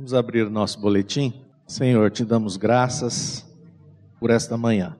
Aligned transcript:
Vamos 0.00 0.14
abrir 0.14 0.48
nosso 0.48 0.80
boletim. 0.80 1.34
Senhor, 1.66 2.10
te 2.10 2.24
damos 2.24 2.56
graças 2.56 3.46
por 4.18 4.30
esta 4.30 4.56
manhã. 4.56 4.96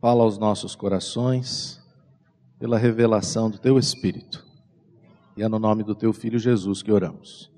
Fala 0.00 0.22
aos 0.22 0.38
nossos 0.38 0.74
corações 0.74 1.78
pela 2.58 2.78
revelação 2.78 3.50
do 3.50 3.58
teu 3.58 3.78
Espírito. 3.78 4.46
E 5.36 5.42
é 5.42 5.48
no 5.48 5.58
nome 5.58 5.84
do 5.84 5.94
teu 5.94 6.10
Filho 6.10 6.38
Jesus 6.38 6.82
que 6.82 6.90
oramos. 6.90 7.52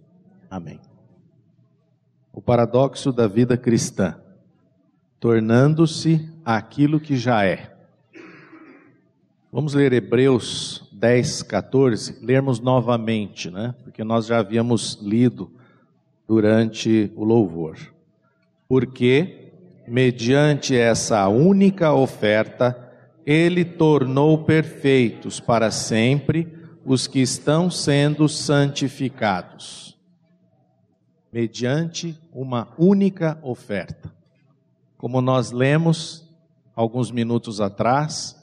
Amém. 0.50 0.80
O 2.32 2.42
paradoxo 2.42 3.12
da 3.12 3.28
vida 3.28 3.56
cristã, 3.56 4.20
tornando-se 5.20 6.28
aquilo 6.44 6.98
que 6.98 7.14
já 7.14 7.44
é. 7.44 7.76
Vamos 9.52 9.74
ler 9.74 9.92
Hebreus 9.92 10.82
10, 10.90 11.44
14, 11.44 12.18
lermos 12.20 12.58
novamente, 12.58 13.48
né? 13.52 13.72
Porque 13.84 14.02
nós 14.02 14.26
já 14.26 14.40
havíamos 14.40 14.98
lido 15.00 15.61
durante 16.26 17.12
o 17.16 17.24
louvor. 17.24 17.76
Porque, 18.68 19.52
mediante 19.86 20.76
essa 20.76 21.28
única 21.28 21.92
oferta, 21.92 22.90
ele 23.24 23.64
tornou 23.64 24.44
perfeitos 24.44 25.38
para 25.40 25.70
sempre 25.70 26.52
os 26.84 27.06
que 27.06 27.20
estão 27.20 27.70
sendo 27.70 28.28
santificados. 28.28 29.96
Mediante 31.32 32.18
uma 32.32 32.68
única 32.76 33.38
oferta. 33.42 34.12
Como 34.98 35.20
nós 35.20 35.50
lemos 35.50 36.28
alguns 36.74 37.10
minutos 37.10 37.60
atrás, 37.60 38.36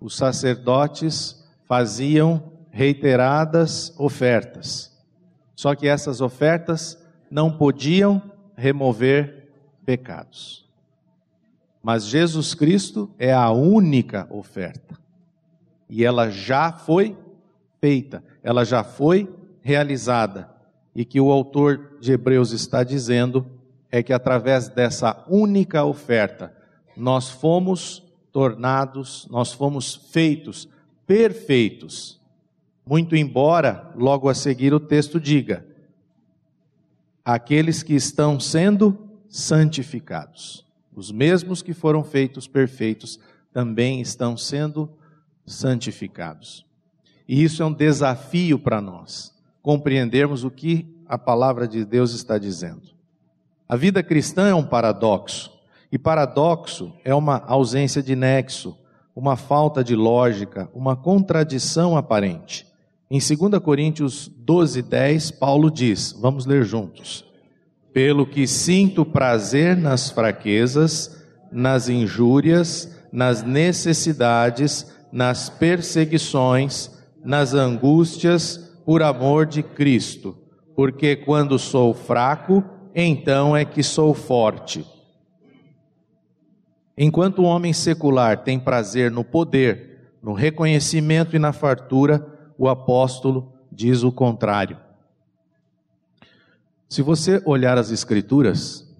os 0.00 0.16
sacerdotes 0.16 1.44
faziam 1.66 2.52
reiteradas 2.70 3.92
ofertas. 3.98 4.96
Só 5.58 5.74
que 5.74 5.88
essas 5.88 6.20
ofertas 6.20 6.96
não 7.28 7.50
podiam 7.50 8.22
remover 8.56 9.50
pecados. 9.84 10.64
Mas 11.82 12.06
Jesus 12.06 12.54
Cristo 12.54 13.10
é 13.18 13.34
a 13.34 13.50
única 13.50 14.28
oferta. 14.30 14.96
E 15.90 16.04
ela 16.04 16.30
já 16.30 16.70
foi 16.70 17.18
feita, 17.80 18.22
ela 18.40 18.64
já 18.64 18.84
foi 18.84 19.28
realizada. 19.60 20.48
E 20.94 21.04
que 21.04 21.20
o 21.20 21.28
autor 21.28 21.98
de 22.00 22.12
Hebreus 22.12 22.52
está 22.52 22.84
dizendo 22.84 23.44
é 23.90 24.00
que 24.00 24.12
através 24.12 24.68
dessa 24.68 25.24
única 25.28 25.82
oferta 25.82 26.54
nós 26.96 27.30
fomos 27.30 28.06
tornados, 28.30 29.26
nós 29.28 29.52
fomos 29.52 29.96
feitos 30.12 30.68
perfeitos. 31.04 32.17
Muito 32.88 33.14
embora 33.14 33.92
logo 33.94 34.30
a 34.30 34.34
seguir 34.34 34.72
o 34.72 34.80
texto 34.80 35.20
diga: 35.20 35.62
aqueles 37.22 37.82
que 37.82 37.92
estão 37.92 38.40
sendo 38.40 39.10
santificados. 39.28 40.64
Os 40.96 41.12
mesmos 41.12 41.60
que 41.60 41.74
foram 41.74 42.02
feitos 42.02 42.48
perfeitos 42.48 43.20
também 43.52 44.00
estão 44.00 44.38
sendo 44.38 44.88
santificados. 45.44 46.64
E 47.28 47.44
isso 47.44 47.62
é 47.62 47.66
um 47.66 47.74
desafio 47.74 48.58
para 48.58 48.80
nós, 48.80 49.34
compreendermos 49.60 50.42
o 50.42 50.50
que 50.50 50.88
a 51.06 51.18
palavra 51.18 51.68
de 51.68 51.84
Deus 51.84 52.14
está 52.14 52.38
dizendo. 52.38 52.88
A 53.68 53.76
vida 53.76 54.02
cristã 54.02 54.48
é 54.48 54.54
um 54.54 54.64
paradoxo. 54.64 55.52
E 55.92 55.98
paradoxo 55.98 56.94
é 57.04 57.14
uma 57.14 57.44
ausência 57.46 58.02
de 58.02 58.16
nexo, 58.16 58.78
uma 59.14 59.36
falta 59.36 59.84
de 59.84 59.94
lógica, 59.94 60.70
uma 60.72 60.96
contradição 60.96 61.94
aparente. 61.94 62.67
Em 63.10 63.18
2 63.18 63.58
Coríntios 63.62 64.30
12, 64.36 64.82
10, 64.82 65.30
Paulo 65.32 65.70
diz: 65.70 66.12
vamos 66.20 66.44
ler 66.44 66.64
juntos. 66.64 67.24
Pelo 67.92 68.26
que 68.26 68.46
sinto 68.46 69.04
prazer 69.04 69.76
nas 69.76 70.10
fraquezas, 70.10 71.16
nas 71.50 71.88
injúrias, 71.88 72.94
nas 73.10 73.42
necessidades, 73.42 74.92
nas 75.10 75.48
perseguições, 75.48 76.90
nas 77.24 77.54
angústias, 77.54 78.58
por 78.84 79.02
amor 79.02 79.46
de 79.46 79.62
Cristo. 79.62 80.36
Porque 80.76 81.16
quando 81.16 81.58
sou 81.58 81.94
fraco, 81.94 82.62
então 82.94 83.56
é 83.56 83.64
que 83.64 83.82
sou 83.82 84.12
forte. 84.12 84.84
Enquanto 86.96 87.40
o 87.40 87.44
homem 87.44 87.72
secular 87.72 88.44
tem 88.44 88.58
prazer 88.58 89.10
no 89.10 89.24
poder, 89.24 90.12
no 90.22 90.32
reconhecimento 90.32 91.34
e 91.34 91.38
na 91.38 91.52
fartura, 91.52 92.37
o 92.58 92.68
apóstolo 92.68 93.52
diz 93.70 94.02
o 94.02 94.10
contrário. 94.10 94.78
Se 96.88 97.00
você 97.00 97.40
olhar 97.46 97.78
as 97.78 97.92
Escrituras, 97.92 98.92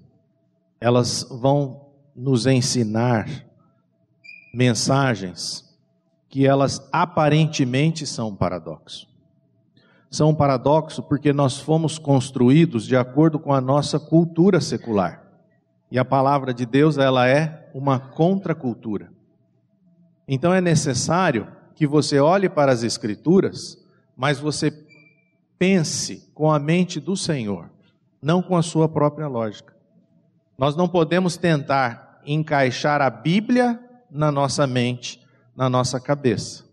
elas 0.81 1.27
vão 1.29 1.89
nos 2.15 2.47
ensinar 2.47 3.29
mensagens 4.55 5.65
que 6.29 6.47
elas 6.47 6.87
aparentemente 6.93 8.07
são 8.07 8.29
um 8.29 8.37
paradoxo. 8.37 9.09
São 10.11 10.31
um 10.31 10.35
paradoxo 10.35 11.03
porque 11.03 11.33
nós 11.33 11.59
fomos 11.59 11.99
construídos 11.99 12.87
de 12.87 12.97
acordo 12.97 13.39
com 13.39 13.53
a 13.53 13.61
nossa 13.61 13.99
cultura 13.99 14.61
secular. 14.61 15.25
E 15.91 15.99
a 15.99 16.05
palavra 16.05 16.53
de 16.53 16.65
Deus, 16.65 16.99
ela 16.99 17.27
é 17.27 17.71
uma 17.75 17.99
contracultura. 17.99 19.11
Então 20.27 20.53
é 20.53 20.61
necessário 20.61 21.58
que 21.79 21.87
você 21.87 22.19
olhe 22.19 22.49
para 22.49 22.73
as 22.73 22.83
escrituras, 22.83 23.79
mas 24.17 24.41
você 24.41 24.73
pense 25.57 26.29
com 26.35 26.51
a 26.51 26.59
mente 26.59 26.99
do 26.99 27.17
Senhor, 27.17 27.71
não 28.21 28.43
com 28.43 28.57
a 28.57 28.63
sua 28.63 28.89
própria 28.89 29.29
lógica. 29.29 29.77
Nós 30.59 30.75
não 30.75 30.89
podemos 30.89 31.37
tentar 31.37 32.21
encaixar 32.27 33.01
a 33.01 33.09
Bíblia 33.09 33.79
na 34.11 34.33
nossa 34.33 34.67
mente, 34.67 35.25
na 35.55 35.71
nossa 35.71 36.01
cabeça. 36.01 36.65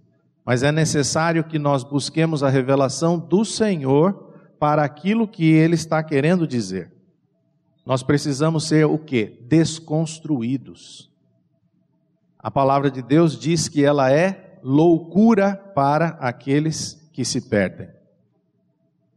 Mas 0.44 0.64
é 0.64 0.72
necessário 0.72 1.44
que 1.44 1.60
nós 1.60 1.84
busquemos 1.84 2.42
a 2.42 2.50
revelação 2.50 3.20
do 3.20 3.46
Senhor 3.46 4.34
para 4.60 4.84
aquilo 4.84 5.28
que 5.28 5.46
ele 5.46 5.76
está 5.76 6.02
querendo 6.02 6.48
dizer. 6.48 6.92
Nós 7.86 8.02
precisamos 8.02 8.68
ser 8.68 8.86
o 8.86 8.98
que? 8.98 9.38
Desconstruídos. 9.48 11.12
A 12.40 12.50
palavra 12.50 12.90
de 12.90 13.04
Deus 13.04 13.38
diz 13.38 13.68
que 13.68 13.86
ela 13.86 14.12
é 14.12 14.45
loucura 14.68 15.56
para 15.56 16.08
aqueles 16.20 17.08
que 17.14 17.24
se 17.24 17.40
perdem. 17.40 17.88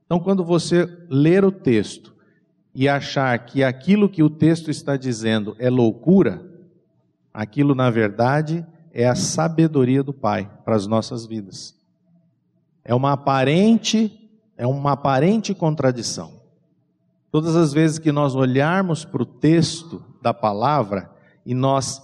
Então, 0.05 0.21
quando 0.21 0.45
você 0.45 0.85
ler 1.09 1.43
o 1.43 1.51
texto 1.51 2.15
e 2.75 2.87
achar 2.87 3.39
que 3.47 3.65
aquilo 3.65 4.11
que 4.11 4.23
o 4.23 4.29
texto 4.29 4.71
está 4.71 4.95
dizendo 4.95 5.57
é 5.59 5.71
loucura, 5.71 6.47
aquilo 7.33 7.75
na 7.75 7.89
verdade 7.89 8.65
é 8.93 9.09
a 9.09 9.15
sabedoria 9.15 10.03
do 10.03 10.13
Pai 10.13 10.51
para 10.67 10.77
as 10.77 10.87
nossas 10.87 11.25
vidas. 11.25 11.75
É 12.85 12.95
uma 12.95 13.13
aparente, 13.13 14.31
é 14.55 14.67
uma 14.67 14.93
aparente 14.93 15.55
contradição. 15.55 16.43
Todas 17.31 17.57
as 17.57 17.73
vezes 17.73 17.99
que 17.99 18.13
nós 18.13 18.35
olharmos 18.35 19.03
para 19.03 19.23
o 19.23 19.27
texto 19.27 20.05
da 20.21 20.35
palavra 20.35 21.11
e 21.45 21.55
nós 21.55 22.03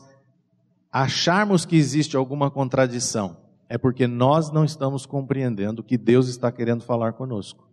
acharmos 0.94 1.66
que 1.66 1.74
existe 1.74 2.16
alguma 2.16 2.48
contradição, 2.52 3.36
é 3.68 3.76
porque 3.76 4.06
nós 4.06 4.52
não 4.52 4.64
estamos 4.64 5.04
compreendendo 5.04 5.80
o 5.80 5.84
que 5.84 5.98
Deus 5.98 6.28
está 6.28 6.52
querendo 6.52 6.84
falar 6.84 7.14
conosco. 7.14 7.68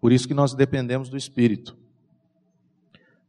Por 0.00 0.10
isso 0.10 0.26
que 0.26 0.34
nós 0.34 0.52
dependemos 0.52 1.08
do 1.08 1.16
Espírito. 1.16 1.76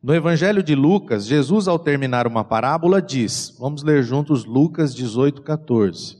No 0.01 0.11
Evangelho 0.11 0.63
de 0.63 0.73
Lucas, 0.73 1.27
Jesus, 1.27 1.67
ao 1.67 1.77
terminar 1.77 2.25
uma 2.25 2.43
parábola, 2.43 2.99
diz: 2.99 3.55
Vamos 3.59 3.83
ler 3.83 4.01
juntos 4.01 4.43
Lucas 4.43 4.95
18, 4.95 5.43
14. 5.43 6.17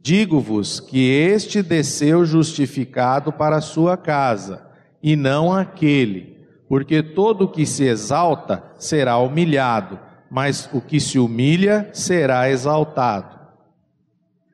Digo-vos 0.00 0.78
que 0.78 1.10
este 1.10 1.60
desceu 1.60 2.24
justificado 2.24 3.32
para 3.32 3.56
a 3.56 3.60
sua 3.60 3.96
casa 3.96 4.64
e 5.02 5.16
não 5.16 5.52
aquele, 5.52 6.38
porque 6.68 7.02
todo 7.02 7.42
o 7.42 7.48
que 7.48 7.66
se 7.66 7.82
exalta 7.84 8.62
será 8.78 9.18
humilhado, 9.18 9.98
mas 10.30 10.68
o 10.72 10.80
que 10.80 11.00
se 11.00 11.18
humilha 11.18 11.90
será 11.92 12.50
exaltado. 12.50 13.36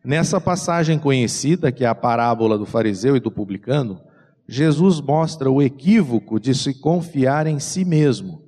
Nessa 0.04 0.40
passagem 0.40 0.98
conhecida, 0.98 1.70
que 1.70 1.84
é 1.84 1.88
a 1.88 1.94
parábola 1.94 2.58
do 2.58 2.66
fariseu 2.66 3.16
e 3.16 3.20
do 3.20 3.30
publicano, 3.30 4.00
Jesus 4.48 5.00
mostra 5.00 5.50
o 5.50 5.62
equívoco 5.62 6.40
de 6.40 6.54
se 6.54 6.74
confiar 6.74 7.46
em 7.46 7.58
si 7.58 7.84
mesmo, 7.84 8.42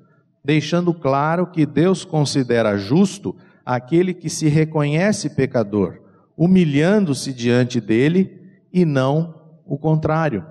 deixando 0.44 0.92
claro 0.92 1.46
que 1.46 1.64
Deus 1.64 2.04
considera 2.04 2.76
justo 2.76 3.34
aquele 3.64 4.12
que 4.12 4.28
se 4.28 4.48
reconhece 4.48 5.30
pecador, 5.30 6.00
humilhando-se 6.36 7.32
diante 7.32 7.80
dele 7.80 8.40
e 8.72 8.84
não 8.84 9.34
o 9.64 9.78
contrário. 9.78 10.44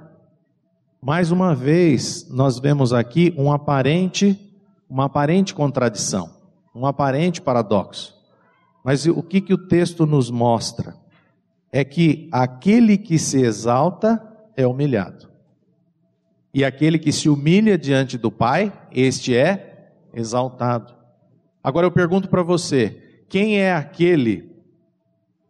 Mais 1.01 1.31
uma 1.31 1.53
vez, 1.53 2.27
nós 2.29 2.57
vemos 2.57 2.93
aqui 2.93 3.33
um 3.37 3.51
aparente, 3.51 4.39
uma 4.89 5.05
aparente 5.05 5.53
contradição, 5.53 6.29
um 6.73 6.85
aparente 6.85 7.41
paradoxo. 7.41 8.15
Mas 8.83 9.05
o 9.05 9.21
que, 9.23 9.39
que 9.39 9.53
o 9.53 9.57
texto 9.57 10.05
nos 10.05 10.29
mostra? 10.29 10.95
É 11.71 11.83
que 11.83 12.27
aquele 12.31 12.97
que 12.97 13.17
se 13.17 13.41
exalta 13.41 14.21
é 14.55 14.67
humilhado. 14.67 15.29
E 16.53 16.63
aquele 16.63 16.99
que 16.99 17.11
se 17.11 17.29
humilha 17.29 17.77
diante 17.77 18.17
do 18.17 18.31
Pai, 18.31 18.71
este 18.91 19.35
é 19.35 19.91
exaltado. 20.13 20.93
Agora 21.63 21.87
eu 21.87 21.91
pergunto 21.91 22.29
para 22.29 22.43
você: 22.43 23.23
quem 23.27 23.59
é 23.59 23.73
aquele 23.73 24.51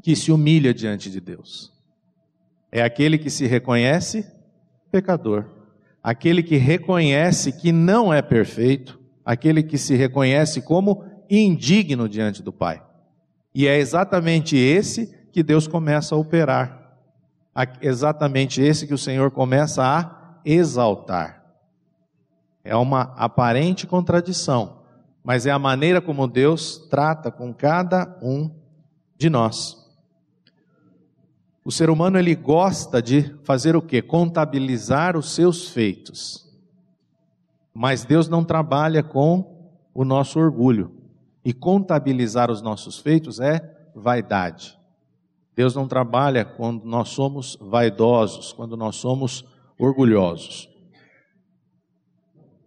que 0.01 0.15
se 0.15 0.31
humilha 0.31 0.73
diante 0.73 1.09
de 1.09 1.19
Deus? 1.19 1.73
É 2.71 2.81
aquele 2.81 3.17
que 3.17 3.29
se 3.29 3.45
reconhece 3.45 4.25
pecador, 4.91 5.45
aquele 6.01 6.41
que 6.41 6.55
reconhece 6.55 7.51
que 7.51 7.71
não 7.71 8.13
é 8.13 8.21
perfeito, 8.21 8.99
aquele 9.25 9.61
que 9.61 9.77
se 9.77 9.95
reconhece 9.95 10.61
como 10.61 11.03
indigno 11.39 12.07
diante 12.07 12.41
do 12.43 12.51
Pai. 12.51 12.81
E 13.53 13.67
é 13.67 13.77
exatamente 13.77 14.57
esse 14.57 15.07
que 15.31 15.43
Deus 15.43 15.67
começa 15.67 16.15
a 16.15 16.17
operar. 16.17 16.97
Exatamente 17.81 18.61
esse 18.61 18.87
que 18.87 18.93
o 18.93 18.97
Senhor 18.97 19.31
começa 19.31 19.83
a 19.83 20.39
exaltar. 20.43 21.43
É 22.63 22.75
uma 22.75 23.13
aparente 23.17 23.85
contradição, 23.85 24.79
mas 25.23 25.45
é 25.45 25.51
a 25.51 25.59
maneira 25.59 26.01
como 26.01 26.27
Deus 26.27 26.87
trata 26.89 27.29
com 27.29 27.53
cada 27.53 28.17
um 28.21 28.49
de 29.17 29.29
nós. 29.29 29.83
O 31.65 31.71
ser 31.71 31.89
humano 31.89 32.17
ele 32.17 32.35
gosta 32.35 33.01
de 33.01 33.35
fazer 33.43 33.75
o 33.75 33.81
quê? 33.81 34.01
Contabilizar 34.01 35.15
os 35.15 35.33
seus 35.33 35.69
feitos. 35.69 36.51
Mas 37.73 38.03
Deus 38.03 38.27
não 38.27 38.43
trabalha 38.43 39.01
com 39.01 39.71
o 39.93 40.03
nosso 40.03 40.39
orgulho. 40.39 40.92
E 41.43 41.53
contabilizar 41.53 42.49
os 42.49 42.61
nossos 42.61 42.99
feitos 42.99 43.39
é 43.39 43.61
vaidade. 43.95 44.77
Deus 45.55 45.75
não 45.75 45.87
trabalha 45.87 46.43
quando 46.43 46.85
nós 46.85 47.09
somos 47.09 47.57
vaidosos, 47.61 48.53
quando 48.53 48.75
nós 48.75 48.95
somos 48.95 49.45
orgulhosos. 49.77 50.69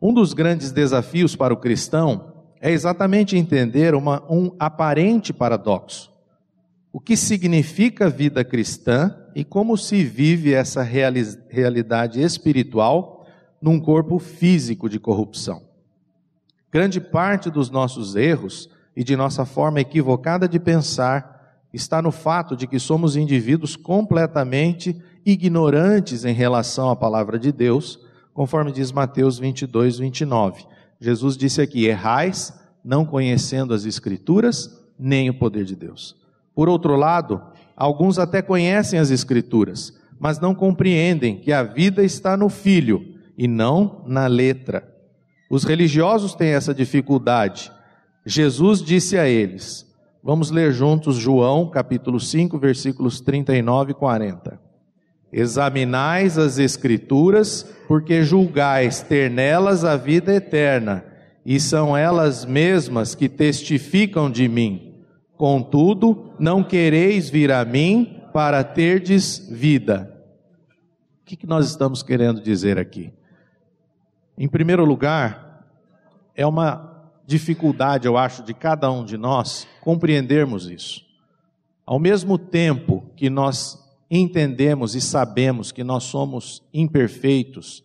Um 0.00 0.12
dos 0.12 0.32
grandes 0.32 0.70
desafios 0.72 1.34
para 1.34 1.54
o 1.54 1.56
cristão 1.56 2.44
é 2.60 2.70
exatamente 2.70 3.36
entender 3.36 3.94
uma, 3.94 4.22
um 4.30 4.54
aparente 4.58 5.32
paradoxo 5.32 6.16
o 6.96 7.00
que 7.00 7.14
significa 7.14 8.08
vida 8.08 8.42
cristã 8.42 9.14
e 9.34 9.44
como 9.44 9.76
se 9.76 10.02
vive 10.02 10.54
essa 10.54 10.82
realidade 10.82 12.22
espiritual 12.22 13.26
num 13.60 13.78
corpo 13.78 14.18
físico 14.18 14.88
de 14.88 14.98
corrupção. 14.98 15.65
Grande 16.76 17.00
parte 17.00 17.48
dos 17.48 17.70
nossos 17.70 18.16
erros 18.16 18.68
e 18.94 19.02
de 19.02 19.16
nossa 19.16 19.46
forma 19.46 19.80
equivocada 19.80 20.46
de 20.46 20.60
pensar 20.60 21.64
está 21.72 22.02
no 22.02 22.12
fato 22.12 22.54
de 22.54 22.66
que 22.66 22.78
somos 22.78 23.16
indivíduos 23.16 23.76
completamente 23.76 24.94
ignorantes 25.24 26.26
em 26.26 26.34
relação 26.34 26.90
à 26.90 26.94
palavra 26.94 27.38
de 27.38 27.50
Deus, 27.50 27.98
conforme 28.34 28.72
diz 28.72 28.92
Mateus 28.92 29.38
22, 29.38 30.00
29. 30.00 30.66
Jesus 31.00 31.38
disse 31.38 31.62
aqui: 31.62 31.86
Errais, 31.86 32.52
não 32.84 33.06
conhecendo 33.06 33.72
as 33.72 33.86
Escrituras, 33.86 34.78
nem 34.98 35.30
o 35.30 35.38
poder 35.38 35.64
de 35.64 35.74
Deus. 35.74 36.14
Por 36.54 36.68
outro 36.68 36.94
lado, 36.94 37.40
alguns 37.74 38.18
até 38.18 38.42
conhecem 38.42 38.98
as 38.98 39.10
Escrituras, 39.10 39.98
mas 40.20 40.38
não 40.38 40.54
compreendem 40.54 41.38
que 41.38 41.54
a 41.54 41.62
vida 41.62 42.04
está 42.04 42.36
no 42.36 42.50
Filho 42.50 43.14
e 43.34 43.48
não 43.48 44.04
na 44.06 44.26
letra. 44.26 44.94
Os 45.48 45.64
religiosos 45.64 46.34
têm 46.34 46.50
essa 46.50 46.74
dificuldade. 46.74 47.70
Jesus 48.24 48.82
disse 48.82 49.16
a 49.16 49.28
eles, 49.28 49.86
vamos 50.22 50.50
ler 50.50 50.72
juntos 50.72 51.16
João 51.16 51.70
capítulo 51.70 52.18
5, 52.18 52.58
versículos 52.58 53.20
39 53.20 53.92
e 53.92 53.94
40. 53.94 54.60
Examinais 55.32 56.38
as 56.38 56.58
Escrituras, 56.58 57.62
porque 57.86 58.22
julgais 58.22 59.02
ter 59.02 59.30
nelas 59.30 59.84
a 59.84 59.96
vida 59.96 60.34
eterna, 60.34 61.04
e 61.44 61.60
são 61.60 61.96
elas 61.96 62.44
mesmas 62.44 63.14
que 63.14 63.28
testificam 63.28 64.30
de 64.30 64.48
mim. 64.48 64.94
Contudo, 65.36 66.32
não 66.38 66.64
quereis 66.64 67.28
vir 67.30 67.52
a 67.52 67.64
mim 67.64 68.22
para 68.32 68.64
terdes 68.64 69.48
vida. 69.50 70.12
O 71.22 71.24
que, 71.24 71.46
nós 71.46 71.68
estamos 71.68 72.02
querendo 72.02 72.40
dizer 72.40 72.78
aqui? 72.78 73.12
Em 74.38 74.48
primeiro 74.48 74.84
lugar, 74.84 75.64
é 76.34 76.46
uma 76.46 77.10
dificuldade, 77.26 78.06
eu 78.06 78.16
acho, 78.16 78.42
de 78.42 78.52
cada 78.52 78.90
um 78.90 79.04
de 79.04 79.16
nós 79.16 79.66
compreendermos 79.80 80.66
isso. 80.66 81.04
Ao 81.84 81.98
mesmo 81.98 82.36
tempo 82.36 83.04
que 83.16 83.30
nós 83.30 83.82
entendemos 84.10 84.94
e 84.94 85.00
sabemos 85.00 85.72
que 85.72 85.82
nós 85.82 86.04
somos 86.04 86.62
imperfeitos 86.72 87.82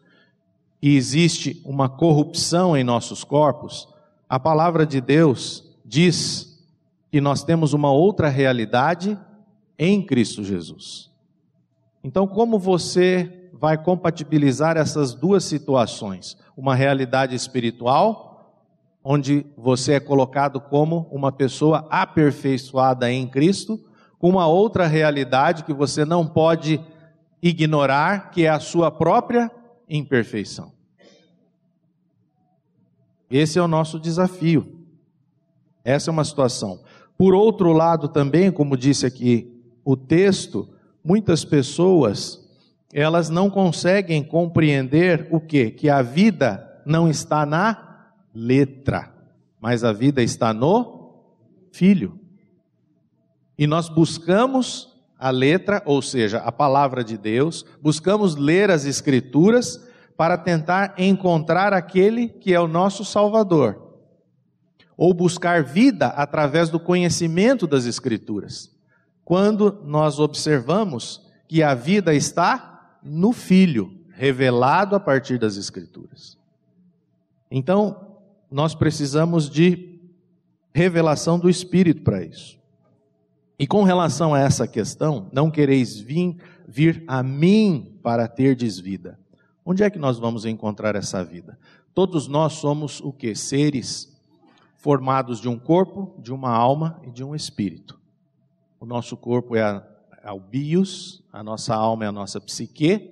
e 0.82 0.96
existe 0.96 1.62
uma 1.64 1.88
corrupção 1.88 2.76
em 2.76 2.84
nossos 2.84 3.24
corpos, 3.24 3.88
a 4.28 4.40
palavra 4.40 4.86
de 4.86 5.00
Deus 5.00 5.64
diz 5.86 6.60
que 7.12 7.22
nós 7.22 7.44
temos 7.44 7.74
uma 7.74 7.92
outra 7.92 8.30
realidade 8.30 9.18
em 9.78 10.02
Cristo 10.06 10.44
Jesus. 10.44 11.10
Então, 12.04 12.26
como 12.26 12.58
você 12.58 13.50
vai 13.54 13.78
compatibilizar 13.78 14.78
essas 14.78 15.14
duas 15.14 15.44
situações? 15.44 16.38
Uma 16.56 16.76
realidade 16.76 17.36
espiritual, 17.36 18.32
onde 19.04 19.46
você 19.58 19.94
é 19.94 20.00
colocado 20.00 20.60
como 20.60 21.08
uma 21.12 21.32
pessoa 21.32 21.88
aperfeiçoada 21.90 23.12
em 23.12 23.28
Cristo, 23.28 23.80
com 24.20 24.30
uma 24.30 24.48
outra 24.48 24.86
realidade 24.86 25.64
que 25.64 25.74
você 25.74 26.06
não 26.06 26.28
pode 26.28 26.80
ignorar, 27.42 28.30
que 28.30 28.46
é 28.46 28.50
a 28.50 28.60
sua 28.60 28.92
própria 28.92 29.50
imperfeição. 29.90 30.72
Esse 33.30 33.58
é 33.58 33.62
o 33.62 33.68
nosso 33.68 34.00
desafio. 34.00 34.86
Essa 35.84 36.12
é 36.12 36.14
uma 36.14 36.24
situação. 36.24 36.82
Por 37.18 37.34
outro 37.34 37.72
lado, 37.72 38.08
também, 38.08 38.52
como 38.52 38.78
disse 38.78 39.06
aqui 39.06 39.52
o 39.84 39.96
texto, 39.96 40.70
muitas 41.04 41.44
pessoas 41.44 42.41
elas 42.94 43.30
não 43.30 43.50
conseguem 43.50 44.24
compreender 44.24 45.28
o 45.32 45.40
que? 45.40 45.72
Que 45.72 45.90
a 45.90 46.02
vida 46.02 46.82
não 46.86 47.10
está 47.10 47.46
na 47.46 48.12
letra, 48.34 49.14
mas 49.60 49.84
a 49.84 49.94
vida 49.94 50.22
está 50.22 50.54
no 50.54 51.24
filho. 51.72 52.20
E 53.58 53.68
nós 53.68 53.90
buscamos 53.90 54.90
a 55.18 55.30
letra, 55.30 55.84
ou 55.86 56.02
seja, 56.02 56.40
a 56.40 56.52
palavra 56.52 57.04
de 57.04 57.18
Deus, 57.18 57.66
buscamos 57.82 58.36
ler 58.36 58.72
as 58.72 58.86
escrituras 58.86 59.80
para 60.18 60.38
tentar 60.38 60.96
encontrar 60.98 61.74
aquele 61.74 62.28
que 62.28 62.54
é 62.54 62.60
o 62.60 62.68
nosso 62.68 63.06
Salvador 63.06 63.92
ou 64.98 65.16
buscar 65.16 65.64
vida 65.64 66.10
através 66.10 66.70
do 66.70 66.80
conhecimento 66.80 67.66
das 67.66 67.86
Escrituras. 67.86 68.70
Quando 69.26 69.82
nós 69.84 70.20
observamos 70.20 71.20
que 71.48 71.64
a 71.64 71.74
vida 71.74 72.14
está 72.14 72.71
no 73.04 73.32
Filho, 73.32 73.94
revelado 74.12 74.96
a 74.96 75.00
partir 75.00 75.40
das 75.40 75.58
Escrituras. 75.58 76.38
Então, 77.50 78.18
nós 78.50 78.76
precisamos 78.76 79.50
de 79.50 80.00
revelação 80.74 81.40
do 81.40 81.50
Espírito 81.50 82.02
para 82.02 82.24
isso. 82.24 82.60
E 83.58 83.68
com 83.68 83.84
relação 83.84 84.34
a 84.34 84.40
essa 84.40 84.68
questão, 84.68 85.30
não 85.32 85.52
quereis 85.52 86.00
vir, 86.00 86.38
vir 86.68 87.04
a 87.08 87.22
mim 87.22 88.00
para 88.02 88.28
terdes 88.28 88.80
vida. 88.80 89.20
Onde 89.64 89.84
é 89.84 89.90
que 89.90 90.00
nós 90.00 90.18
vamos 90.18 90.46
encontrar 90.46 90.96
essa 90.96 91.24
vida? 91.24 91.60
Todos 91.94 92.28
nós 92.28 92.54
somos 92.54 93.00
o 93.02 93.14
que? 93.14 93.36
Seres 93.36 94.12
formados 94.78 95.40
de 95.40 95.48
um 95.48 95.60
corpo, 95.60 96.16
de 96.18 96.34
uma 96.34 96.50
alma 96.50 97.00
e 97.04 97.12
de 97.12 97.24
um 97.24 97.36
espírito. 97.36 98.00
O 98.80 98.86
nosso 98.86 99.16
corpo 99.16 99.56
é, 99.56 99.62
a, 99.62 99.86
é 100.24 100.32
o 100.32 100.40
bios, 100.40 101.24
a 101.32 101.44
nossa 101.44 101.76
alma 101.76 102.06
é 102.06 102.08
a 102.08 102.12
nossa 102.12 102.40
psique 102.40 103.12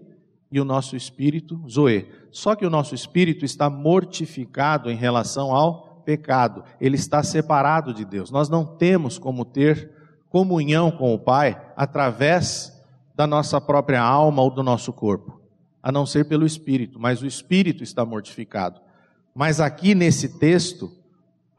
e 0.52 0.60
o 0.60 0.66
nosso 0.66 0.96
espírito, 0.96 1.60
zoe. 1.70 2.08
Só 2.32 2.56
que 2.56 2.66
o 2.66 2.70
nosso 2.70 2.94
espírito 2.94 3.46
está 3.46 3.70
mortificado 3.70 4.90
em 4.90 4.96
relação 4.96 5.52
ao 5.52 6.02
pecado, 6.06 6.64
ele 6.82 6.96
está 6.96 7.22
separado 7.22 7.94
de 7.94 8.04
Deus. 8.04 8.32
Nós 8.32 8.50
não 8.50 8.66
temos 8.66 9.18
como 9.18 9.46
ter 9.46 9.92
comunhão 10.30 10.92
com 10.92 11.14
o 11.14 11.20
Pai 11.20 11.60
através 11.76 12.76
da 13.16 13.28
nossa 13.28 13.60
própria 13.60 14.02
alma 14.02 14.42
ou 14.42 14.50
do 14.50 14.64
nosso 14.64 14.94
corpo, 14.94 15.42
a 15.84 15.92
não 15.92 16.06
ser 16.06 16.26
pelo 16.26 16.46
espírito, 16.46 17.00
mas 17.00 17.22
o 17.22 17.28
espírito 17.28 17.84
está 17.84 18.06
mortificado. 18.06 18.80
Mas 19.36 19.60
aqui 19.60 19.94
nesse 19.94 20.40
texto, 20.40 20.92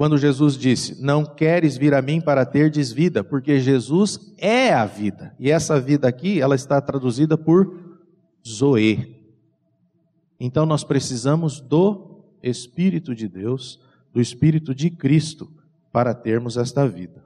quando 0.01 0.17
Jesus 0.17 0.57
disse: 0.57 0.99
Não 0.99 1.27
queres 1.27 1.77
vir 1.77 1.93
a 1.93 2.01
mim 2.01 2.23
para 2.23 2.47
terdes 2.47 2.91
vida, 2.91 3.23
porque 3.23 3.61
Jesus 3.61 4.33
é 4.39 4.73
a 4.73 4.87
vida. 4.87 5.35
E 5.39 5.51
essa 5.51 5.79
vida 5.79 6.09
aqui, 6.09 6.41
ela 6.41 6.55
está 6.55 6.81
traduzida 6.81 7.37
por 7.37 8.01
Zoe. 8.49 9.15
Então 10.41 10.65
nós 10.65 10.83
precisamos 10.83 11.61
do 11.61 12.25
Espírito 12.43 13.15
de 13.15 13.29
Deus, 13.29 13.79
do 14.11 14.23
Espírito 14.23 14.75
de 14.75 14.89
Cristo, 14.89 15.53
para 15.93 16.15
termos 16.15 16.57
esta 16.57 16.89
vida. 16.89 17.23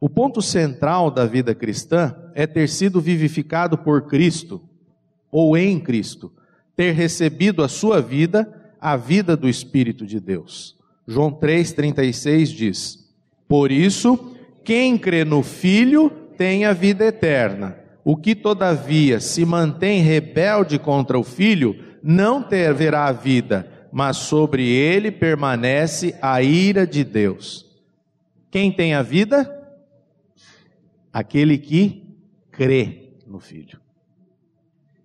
O 0.00 0.08
ponto 0.08 0.42
central 0.42 1.08
da 1.08 1.24
vida 1.24 1.54
cristã 1.54 2.16
é 2.34 2.48
ter 2.48 2.68
sido 2.68 3.00
vivificado 3.00 3.78
por 3.78 4.08
Cristo, 4.08 4.60
ou 5.30 5.56
em 5.56 5.78
Cristo, 5.78 6.32
ter 6.74 6.90
recebido 6.96 7.62
a 7.62 7.68
sua 7.68 8.02
vida, 8.02 8.72
a 8.80 8.96
vida 8.96 9.36
do 9.36 9.48
Espírito 9.48 10.04
de 10.04 10.18
Deus. 10.18 10.79
João 11.10 11.32
3,36 11.32 12.54
diz: 12.54 13.12
Por 13.48 13.72
isso, 13.72 14.36
quem 14.62 14.96
crê 14.96 15.24
no 15.24 15.42
Filho 15.42 16.08
tem 16.38 16.64
a 16.64 16.72
vida 16.72 17.04
eterna. 17.04 17.76
O 18.04 18.16
que, 18.16 18.32
todavia, 18.32 19.18
se 19.18 19.44
mantém 19.44 20.02
rebelde 20.02 20.78
contra 20.78 21.18
o 21.18 21.24
Filho, 21.24 21.76
não 22.00 22.40
terá 22.40 23.06
a 23.06 23.12
vida, 23.12 23.88
mas 23.90 24.18
sobre 24.18 24.64
ele 24.64 25.10
permanece 25.10 26.14
a 26.22 26.40
ira 26.42 26.86
de 26.86 27.02
Deus. 27.02 27.66
Quem 28.48 28.70
tem 28.70 28.94
a 28.94 29.02
vida? 29.02 29.52
Aquele 31.12 31.58
que 31.58 32.04
crê 32.52 33.16
no 33.26 33.40
Filho. 33.40 33.80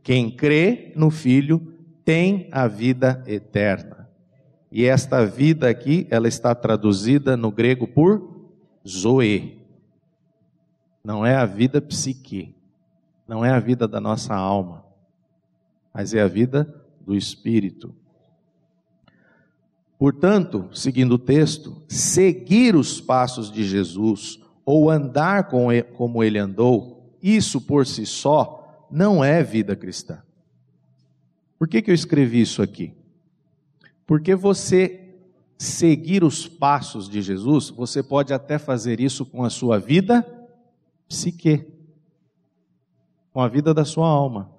Quem 0.03 0.29
crê 0.29 0.93
no 0.95 1.09
Filho 1.09 1.73
tem 2.05 2.47
a 2.51 2.67
vida 2.67 3.23
eterna. 3.25 4.04
E 4.75 4.83
esta 4.83 5.25
vida 5.25 5.69
aqui, 5.69 6.05
ela 6.11 6.27
está 6.27 6.53
traduzida 6.53 7.37
no 7.37 7.49
grego 7.49 7.87
por 7.87 8.49
zoe. 8.85 9.65
Não 11.01 11.25
é 11.25 11.33
a 11.33 11.45
vida 11.45 11.81
psique, 11.81 12.53
não 13.25 13.45
é 13.45 13.51
a 13.51 13.59
vida 13.61 13.87
da 13.87 14.01
nossa 14.01 14.35
alma, 14.35 14.83
mas 15.93 16.13
é 16.13 16.21
a 16.21 16.27
vida 16.27 16.75
do 16.99 17.15
espírito. 17.15 17.95
Portanto, 19.97 20.67
seguindo 20.73 21.13
o 21.13 21.19
texto, 21.19 21.81
seguir 21.87 22.75
os 22.75 22.99
passos 22.99 23.49
de 23.49 23.63
Jesus 23.63 24.41
ou 24.65 24.91
andar 24.91 25.47
como 25.47 26.21
ele 26.21 26.37
andou, 26.37 27.15
isso 27.23 27.61
por 27.61 27.87
si 27.87 28.05
só 28.05 28.85
não 28.91 29.23
é 29.23 29.41
vida 29.41 29.73
cristã. 29.73 30.21
Por 31.57 31.65
que, 31.65 31.81
que 31.81 31.91
eu 31.91 31.95
escrevi 31.95 32.41
isso 32.41 32.61
aqui? 32.61 32.93
Porque 34.05 34.35
você 34.35 35.01
seguir 35.57 36.23
os 36.23 36.47
passos 36.47 37.09
de 37.09 37.21
Jesus, 37.21 37.69
você 37.69 38.03
pode 38.03 38.33
até 38.33 38.57
fazer 38.57 38.99
isso 38.99 39.25
com 39.25 39.43
a 39.43 39.49
sua 39.49 39.79
vida 39.79 40.25
psique, 41.07 41.65
com 43.31 43.41
a 43.41 43.47
vida 43.47 43.73
da 43.73 43.85
sua 43.85 44.07
alma, 44.07 44.51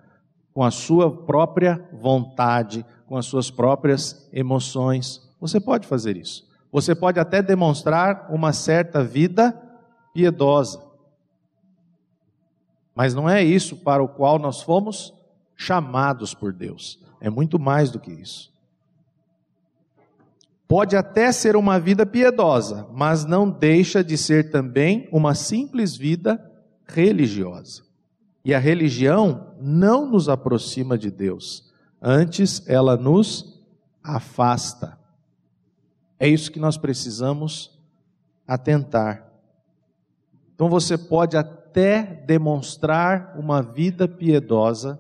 com 0.52 0.62
a 0.62 0.70
sua 0.70 1.24
própria 1.24 1.88
vontade, 1.92 2.84
com 3.06 3.16
as 3.16 3.26
suas 3.26 3.50
próprias 3.50 4.28
emoções. 4.32 5.20
Você 5.40 5.60
pode 5.60 5.86
fazer 5.86 6.16
isso. 6.16 6.48
Você 6.72 6.94
pode 6.94 7.20
até 7.20 7.42
demonstrar 7.42 8.26
uma 8.30 8.52
certa 8.52 9.02
vida 9.02 9.52
piedosa. 10.12 10.82
Mas 12.94 13.14
não 13.14 13.28
é 13.28 13.44
isso 13.44 13.76
para 13.76 14.02
o 14.02 14.08
qual 14.08 14.38
nós 14.38 14.62
fomos 14.62 15.12
chamados 15.54 16.32
por 16.32 16.52
Deus. 16.52 17.02
É 17.20 17.28
muito 17.28 17.58
mais 17.58 17.90
do 17.90 18.00
que 18.00 18.10
isso. 18.10 18.55
Pode 20.68 20.96
até 20.96 21.30
ser 21.30 21.54
uma 21.54 21.78
vida 21.78 22.04
piedosa, 22.04 22.88
mas 22.92 23.25
não 23.25 23.49
deixa 23.49 24.02
de 24.02 24.18
ser 24.18 24.50
também 24.50 25.08
uma 25.12 25.35
simples 25.35 25.96
vida 25.96 26.44
religiosa. 26.87 27.85
E 28.44 28.52
a 28.52 28.58
religião 28.58 29.54
não 29.61 30.11
nos 30.11 30.28
aproxima 30.28 30.99
de 30.99 31.11
Deus, 31.11 31.73
antes 32.00 32.68
ela 32.68 32.96
nos 32.96 33.62
afasta. 34.02 34.99
É 36.18 36.28
isso 36.28 36.50
que 36.50 36.58
nós 36.58 36.76
precisamos 36.76 37.78
atentar. 38.46 39.26
Então 40.54 40.68
você 40.68 40.96
pode 40.96 41.37
até 41.37 42.02
demonstrar 42.26 43.35
uma 43.38 43.62
vida 43.62 44.08
piedosa, 44.08 44.99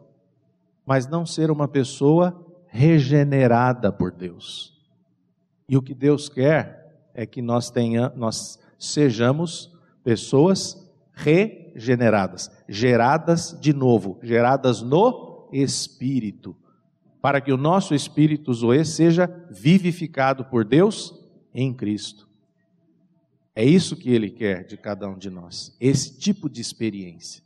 mas 0.84 1.08
não 1.08 1.24
ser 1.24 1.50
uma 1.50 1.66
pessoa 1.66 2.44
regenerada 2.66 3.90
por 3.90 4.12
Deus. 4.12 4.75
E 5.68 5.76
o 5.76 5.82
que 5.82 5.94
Deus 5.94 6.28
quer 6.28 7.08
é 7.14 7.26
que 7.26 7.42
nós 7.42 7.70
tenha, 7.70 8.12
nós 8.14 8.58
sejamos 8.78 9.72
pessoas 10.04 10.86
regeneradas, 11.12 12.50
geradas 12.68 13.56
de 13.60 13.72
novo, 13.72 14.18
geradas 14.22 14.82
no 14.82 15.48
espírito, 15.52 16.54
para 17.20 17.40
que 17.40 17.52
o 17.52 17.56
nosso 17.56 17.94
espírito 17.94 18.52
zoe 18.52 18.84
seja 18.84 19.26
vivificado 19.50 20.44
por 20.44 20.64
Deus 20.64 21.14
em 21.54 21.72
Cristo. 21.72 22.28
É 23.54 23.64
isso 23.64 23.96
que 23.96 24.10
ele 24.10 24.30
quer 24.30 24.64
de 24.64 24.76
cada 24.76 25.08
um 25.08 25.16
de 25.16 25.30
nós, 25.30 25.74
esse 25.80 26.18
tipo 26.18 26.48
de 26.48 26.60
experiência. 26.60 27.42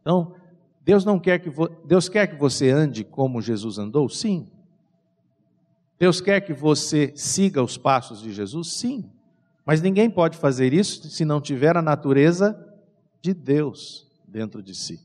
Então, 0.00 0.34
Deus 0.82 1.04
não 1.04 1.20
quer 1.20 1.38
que 1.38 1.50
vo... 1.50 1.68
Deus 1.84 2.08
quer 2.08 2.26
que 2.26 2.36
você 2.36 2.70
ande 2.70 3.04
como 3.04 3.42
Jesus 3.42 3.78
andou? 3.78 4.08
Sim. 4.08 4.50
Deus 6.04 6.20
quer 6.20 6.42
que 6.42 6.52
você 6.52 7.14
siga 7.16 7.62
os 7.62 7.78
passos 7.78 8.20
de 8.20 8.30
Jesus? 8.30 8.74
Sim. 8.74 9.10
Mas 9.64 9.80
ninguém 9.80 10.10
pode 10.10 10.36
fazer 10.36 10.74
isso 10.74 11.08
se 11.08 11.24
não 11.24 11.40
tiver 11.40 11.78
a 11.78 11.80
natureza 11.80 12.54
de 13.22 13.32
Deus 13.32 14.06
dentro 14.28 14.62
de 14.62 14.74
si. 14.74 15.00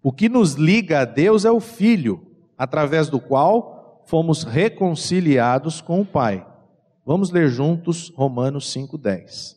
O 0.00 0.12
que 0.12 0.28
nos 0.28 0.52
liga 0.52 1.00
a 1.00 1.04
Deus 1.04 1.44
é 1.44 1.50
o 1.50 1.58
Filho, 1.58 2.24
através 2.56 3.08
do 3.08 3.18
qual 3.18 4.04
fomos 4.06 4.44
reconciliados 4.44 5.80
com 5.80 6.00
o 6.00 6.06
Pai. 6.06 6.46
Vamos 7.04 7.32
ler 7.32 7.48
juntos 7.48 8.12
Romanos 8.14 8.72
5,10. 8.72 9.56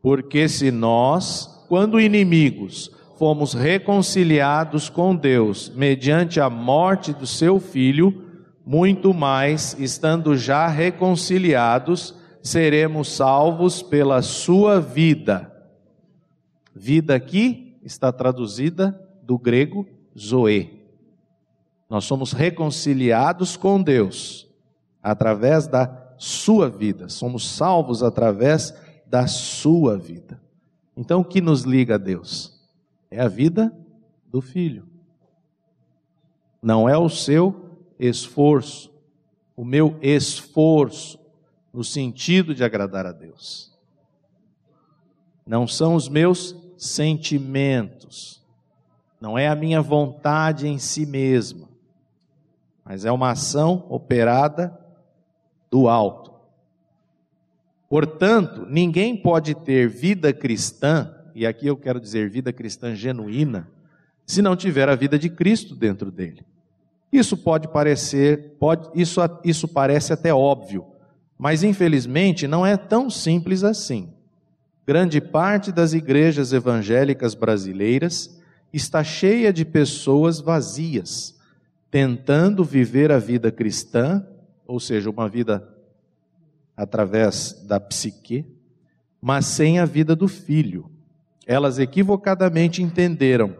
Porque 0.00 0.48
se 0.48 0.70
nós, 0.70 1.66
quando 1.68 2.00
inimigos, 2.00 2.90
fomos 3.18 3.52
reconciliados 3.52 4.88
com 4.88 5.14
Deus 5.14 5.70
mediante 5.76 6.40
a 6.40 6.48
morte 6.48 7.12
do 7.12 7.26
seu 7.26 7.60
filho, 7.60 8.24
muito 8.66 9.14
mais, 9.14 9.76
estando 9.78 10.36
já 10.36 10.66
reconciliados, 10.66 12.16
seremos 12.42 13.12
salvos 13.12 13.80
pela 13.80 14.20
sua 14.22 14.80
vida. 14.80 15.52
Vida 16.74 17.14
aqui 17.14 17.78
está 17.84 18.10
traduzida 18.10 19.00
do 19.22 19.38
grego 19.38 19.86
zoe. 20.18 20.84
Nós 21.88 22.04
somos 22.06 22.32
reconciliados 22.32 23.56
com 23.56 23.80
Deus 23.80 24.48
através 25.00 25.68
da 25.68 26.14
sua 26.18 26.68
vida, 26.68 27.08
somos 27.08 27.48
salvos 27.48 28.02
através 28.02 28.74
da 29.06 29.28
sua 29.28 29.96
vida. 29.96 30.42
Então, 30.96 31.20
o 31.20 31.24
que 31.24 31.40
nos 31.40 31.62
liga 31.62 31.94
a 31.94 31.98
Deus? 31.98 32.66
É 33.08 33.20
a 33.20 33.28
vida 33.28 33.72
do 34.26 34.40
filho. 34.40 34.88
Não 36.60 36.88
é 36.88 36.98
o 36.98 37.08
seu 37.08 37.65
esforço, 37.98 38.92
o 39.56 39.64
meu 39.64 39.98
esforço, 40.00 41.18
no 41.72 41.84
sentido 41.84 42.54
de 42.54 42.64
agradar 42.64 43.06
a 43.06 43.12
Deus. 43.12 43.74
Não 45.46 45.66
são 45.66 45.94
os 45.94 46.08
meus 46.08 46.56
sentimentos, 46.76 48.44
não 49.20 49.38
é 49.38 49.48
a 49.48 49.54
minha 49.54 49.80
vontade 49.80 50.66
em 50.66 50.78
si 50.78 51.06
mesma, 51.06 51.68
mas 52.84 53.04
é 53.04 53.12
uma 53.12 53.30
ação 53.30 53.86
operada 53.88 54.78
do 55.70 55.88
alto. 55.88 56.34
Portanto, 57.88 58.66
ninguém 58.68 59.16
pode 59.16 59.54
ter 59.54 59.88
vida 59.88 60.32
cristã, 60.32 61.14
e 61.34 61.46
aqui 61.46 61.66
eu 61.66 61.76
quero 61.76 62.00
dizer 62.00 62.28
vida 62.28 62.52
cristã 62.52 62.94
genuína, 62.94 63.70
se 64.26 64.42
não 64.42 64.56
tiver 64.56 64.88
a 64.88 64.96
vida 64.96 65.18
de 65.18 65.30
Cristo 65.30 65.74
dentro 65.74 66.10
dele. 66.10 66.44
Isso 67.12 67.36
pode 67.36 67.68
parecer, 67.68 68.56
pode, 68.58 68.88
isso, 68.94 69.20
isso 69.44 69.68
parece 69.68 70.12
até 70.12 70.34
óbvio, 70.34 70.84
mas 71.38 71.62
infelizmente 71.62 72.46
não 72.46 72.66
é 72.66 72.76
tão 72.76 73.08
simples 73.08 73.62
assim. 73.62 74.12
Grande 74.86 75.20
parte 75.20 75.72
das 75.72 75.92
igrejas 75.92 76.52
evangélicas 76.52 77.34
brasileiras 77.34 78.40
está 78.72 79.02
cheia 79.02 79.52
de 79.52 79.64
pessoas 79.64 80.40
vazias, 80.40 81.36
tentando 81.90 82.64
viver 82.64 83.10
a 83.10 83.18
vida 83.18 83.50
cristã 83.50 84.24
ou 84.66 84.80
seja, 84.80 85.08
uma 85.08 85.28
vida 85.28 85.66
através 86.76 87.64
da 87.66 87.78
psique, 87.78 88.44
mas 89.20 89.46
sem 89.46 89.78
a 89.78 89.84
vida 89.84 90.14
do 90.16 90.28
filho. 90.28 90.90
Elas 91.46 91.78
equivocadamente 91.78 92.82
entenderam 92.82 93.56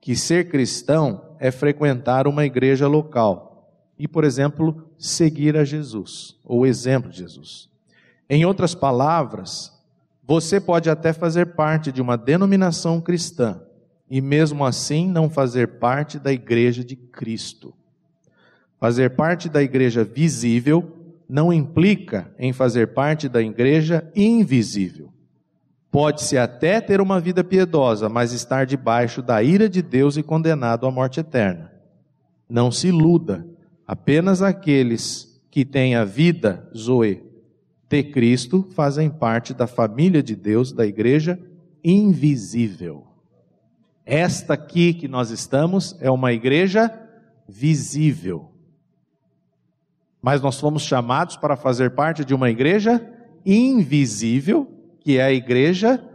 que 0.00 0.16
ser 0.16 0.48
cristão 0.48 1.27
é 1.38 1.50
frequentar 1.50 2.26
uma 2.26 2.44
igreja 2.44 2.86
local 2.86 3.48
e, 3.98 4.06
por 4.06 4.24
exemplo, 4.24 4.90
seguir 4.96 5.56
a 5.56 5.64
Jesus, 5.64 6.36
ou 6.44 6.60
o 6.60 6.66
exemplo 6.66 7.10
de 7.10 7.18
Jesus. 7.18 7.68
Em 8.30 8.44
outras 8.44 8.74
palavras, 8.74 9.72
você 10.22 10.60
pode 10.60 10.90
até 10.90 11.12
fazer 11.12 11.54
parte 11.54 11.90
de 11.90 12.02
uma 12.02 12.16
denominação 12.16 13.00
cristã 13.00 13.60
e, 14.10 14.20
mesmo 14.20 14.64
assim, 14.64 15.08
não 15.08 15.28
fazer 15.28 15.78
parte 15.78 16.18
da 16.18 16.32
igreja 16.32 16.84
de 16.84 16.94
Cristo. 16.94 17.74
Fazer 18.78 19.10
parte 19.10 19.48
da 19.48 19.62
igreja 19.62 20.04
visível 20.04 20.94
não 21.28 21.52
implica 21.52 22.32
em 22.38 22.52
fazer 22.52 22.88
parte 22.88 23.28
da 23.28 23.42
igreja 23.42 24.10
invisível. 24.14 25.12
Pode-se 25.90 26.36
até 26.36 26.80
ter 26.80 27.00
uma 27.00 27.18
vida 27.18 27.42
piedosa, 27.42 28.08
mas 28.08 28.32
estar 28.32 28.66
debaixo 28.66 29.22
da 29.22 29.42
ira 29.42 29.68
de 29.68 29.80
Deus 29.80 30.16
e 30.16 30.22
condenado 30.22 30.86
à 30.86 30.90
morte 30.90 31.20
eterna. 31.20 31.72
Não 32.48 32.70
se 32.70 32.88
iluda. 32.88 33.46
Apenas 33.86 34.42
aqueles 34.42 35.40
que 35.50 35.64
têm 35.64 35.94
a 35.94 36.04
vida, 36.04 36.68
Zoe, 36.76 37.22
de 37.88 38.02
Cristo, 38.02 38.68
fazem 38.74 39.08
parte 39.08 39.54
da 39.54 39.66
família 39.66 40.22
de 40.22 40.36
Deus, 40.36 40.72
da 40.72 40.86
igreja 40.86 41.38
invisível. 41.82 43.06
Esta 44.04 44.54
aqui 44.54 44.92
que 44.92 45.08
nós 45.08 45.30
estamos 45.30 45.96
é 46.00 46.10
uma 46.10 46.32
igreja 46.32 46.92
visível. 47.48 48.52
Mas 50.20 50.42
nós 50.42 50.60
fomos 50.60 50.82
chamados 50.82 51.36
para 51.36 51.56
fazer 51.56 51.90
parte 51.92 52.24
de 52.24 52.34
uma 52.34 52.50
igreja 52.50 53.06
invisível, 53.44 54.77
que 55.08 55.16
é 55.16 55.22
a 55.22 55.32
igreja 55.32 56.06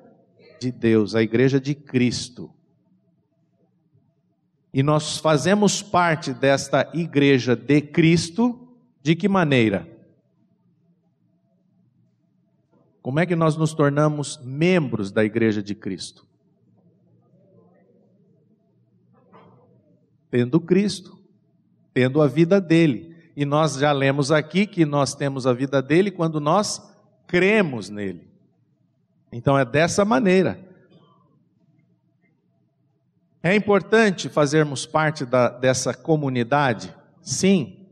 de 0.60 0.72
Deus, 0.72 1.16
a 1.16 1.24
igreja 1.24 1.60
de 1.60 1.74
Cristo. 1.74 2.54
E 4.72 4.84
nós 4.84 5.18
fazemos 5.18 5.82
parte 5.82 6.32
desta 6.32 6.88
igreja 6.94 7.56
de 7.56 7.82
Cristo 7.82 8.72
de 9.02 9.16
que 9.16 9.28
maneira? 9.28 9.90
Como 13.02 13.20
é 13.20 13.26
que 13.26 13.36
nós 13.36 13.58
nos 13.58 13.74
tornamos 13.74 14.40
membros 14.44 15.12
da 15.12 15.26
igreja 15.26 15.64
de 15.64 15.74
Cristo? 15.74 16.28
Tendo 20.30 20.62
Cristo, 20.62 21.20
tendo 21.96 22.22
a 22.22 22.28
vida 22.28 22.62
dele. 22.62 23.16
E 23.36 23.44
nós 23.44 23.74
já 23.74 23.92
lemos 23.92 24.32
aqui 24.32 24.68
que 24.68 24.86
nós 24.86 25.16
temos 25.16 25.48
a 25.48 25.52
vida 25.52 25.82
dele 25.82 26.12
quando 26.12 26.40
nós 26.40 26.80
cremos 27.26 27.90
nele. 27.90 28.33
Então 29.34 29.58
é 29.58 29.66
dessa 29.66 30.06
maneira. 30.06 30.60
É 33.42 33.56
importante 33.56 34.30
fazermos 34.30 34.86
parte 34.86 35.26
da, 35.26 35.50
dessa 35.50 35.94
comunidade? 35.94 36.96
Sim. 37.22 37.88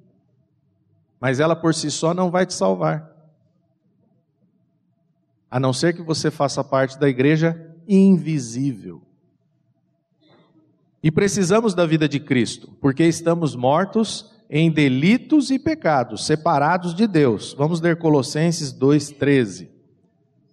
Mas 1.19 1.39
ela 1.39 1.55
por 1.55 1.73
si 1.73 1.89
só 1.89 2.13
não 2.13 2.29
vai 2.29 2.45
te 2.45 2.53
salvar. 2.53 3.09
A 5.49 5.59
não 5.59 5.73
ser 5.73 5.93
que 5.93 6.01
você 6.01 6.31
faça 6.31 6.63
parte 6.63 6.97
da 6.97 7.09
igreja 7.09 7.75
invisível. 7.87 9.01
E 11.03 11.11
precisamos 11.11 11.73
da 11.73 11.85
vida 11.85 12.07
de 12.07 12.19
Cristo, 12.19 12.71
porque 12.79 13.03
estamos 13.03 13.55
mortos 13.55 14.31
em 14.47 14.71
delitos 14.71 15.49
e 15.49 15.57
pecados, 15.57 16.25
separados 16.25 16.93
de 16.93 17.07
Deus. 17.07 17.53
Vamos 17.57 17.81
ler 17.81 17.97
Colossenses 17.97 18.71
2,13. 18.71 19.80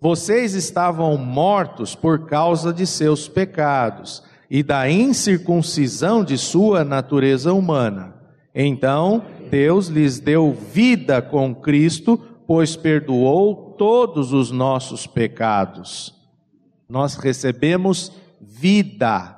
Vocês 0.01 0.55
estavam 0.55 1.17
mortos 1.17 1.95
por 1.95 2.27
causa 2.27 2.73
de 2.73 2.87
seus 2.87 3.29
pecados 3.29 4.23
e 4.49 4.63
da 4.63 4.89
incircuncisão 4.91 6.25
de 6.25 6.39
sua 6.39 6.85
natureza 6.85 7.53
humana. 7.53 8.15
Então, 8.55 9.25
Deus 9.51 9.89
lhes 9.89 10.21
deu 10.21 10.53
vida 10.53 11.21
com 11.21 11.55
Cristo, 11.55 12.17
pois 12.47 12.77
perdoou 12.77 13.75
todos 13.77 14.33
os 14.33 14.51
nossos 14.51 15.07
pecados. 15.07 16.15
Nós 16.89 17.17
recebemos 17.17 18.13
vida 18.41 19.37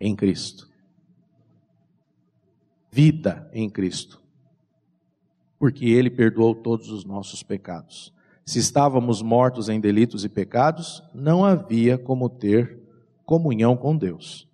em 0.00 0.16
Cristo. 0.16 0.68
Vida 2.90 3.48
em 3.52 3.68
Cristo. 3.68 4.20
Porque 5.58 5.84
Ele 5.84 6.10
perdoou 6.10 6.54
todos 6.54 6.90
os 6.90 7.04
nossos 7.04 7.42
pecados. 7.42 8.12
Se 8.50 8.58
estávamos 8.58 9.22
mortos 9.22 9.68
em 9.68 9.78
delitos 9.78 10.24
e 10.24 10.28
pecados, 10.28 11.04
não 11.14 11.44
havia 11.44 11.96
como 11.96 12.28
ter 12.28 12.80
comunhão 13.24 13.76
com 13.76 13.96
Deus. 13.96 14.48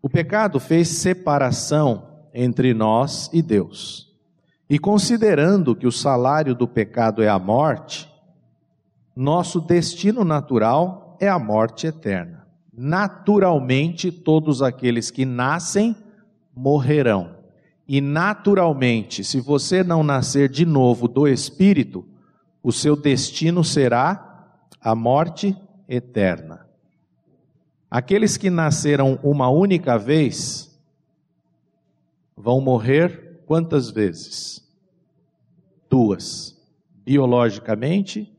O 0.00 0.08
pecado 0.08 0.58
fez 0.58 0.88
separação 0.88 2.08
entre 2.32 2.72
nós 2.72 3.28
e 3.30 3.42
Deus. 3.42 4.10
E 4.70 4.78
considerando 4.78 5.76
que 5.76 5.86
o 5.86 5.92
salário 5.92 6.54
do 6.54 6.66
pecado 6.66 7.22
é 7.22 7.28
a 7.28 7.38
morte, 7.38 8.10
nosso 9.14 9.60
destino 9.60 10.24
natural 10.24 11.18
é 11.20 11.28
a 11.28 11.38
morte 11.38 11.86
eterna. 11.86 12.46
Naturalmente, 12.72 14.10
todos 14.10 14.62
aqueles 14.62 15.10
que 15.10 15.26
nascem 15.26 15.94
morrerão. 16.56 17.36
E 17.86 18.00
naturalmente, 18.00 19.22
se 19.22 19.42
você 19.42 19.84
não 19.84 20.02
nascer 20.02 20.48
de 20.48 20.64
novo 20.64 21.06
do 21.06 21.28
Espírito, 21.28 22.08
o 22.62 22.70
seu 22.70 22.94
destino 22.94 23.64
será 23.64 24.58
a 24.80 24.94
morte 24.94 25.56
eterna. 25.88 26.66
Aqueles 27.90 28.36
que 28.36 28.48
nasceram 28.48 29.18
uma 29.22 29.48
única 29.48 29.98
vez 29.98 30.80
vão 32.36 32.60
morrer 32.60 33.42
quantas 33.46 33.90
vezes? 33.90 34.66
Duas. 35.90 36.58
Biologicamente 37.04 38.32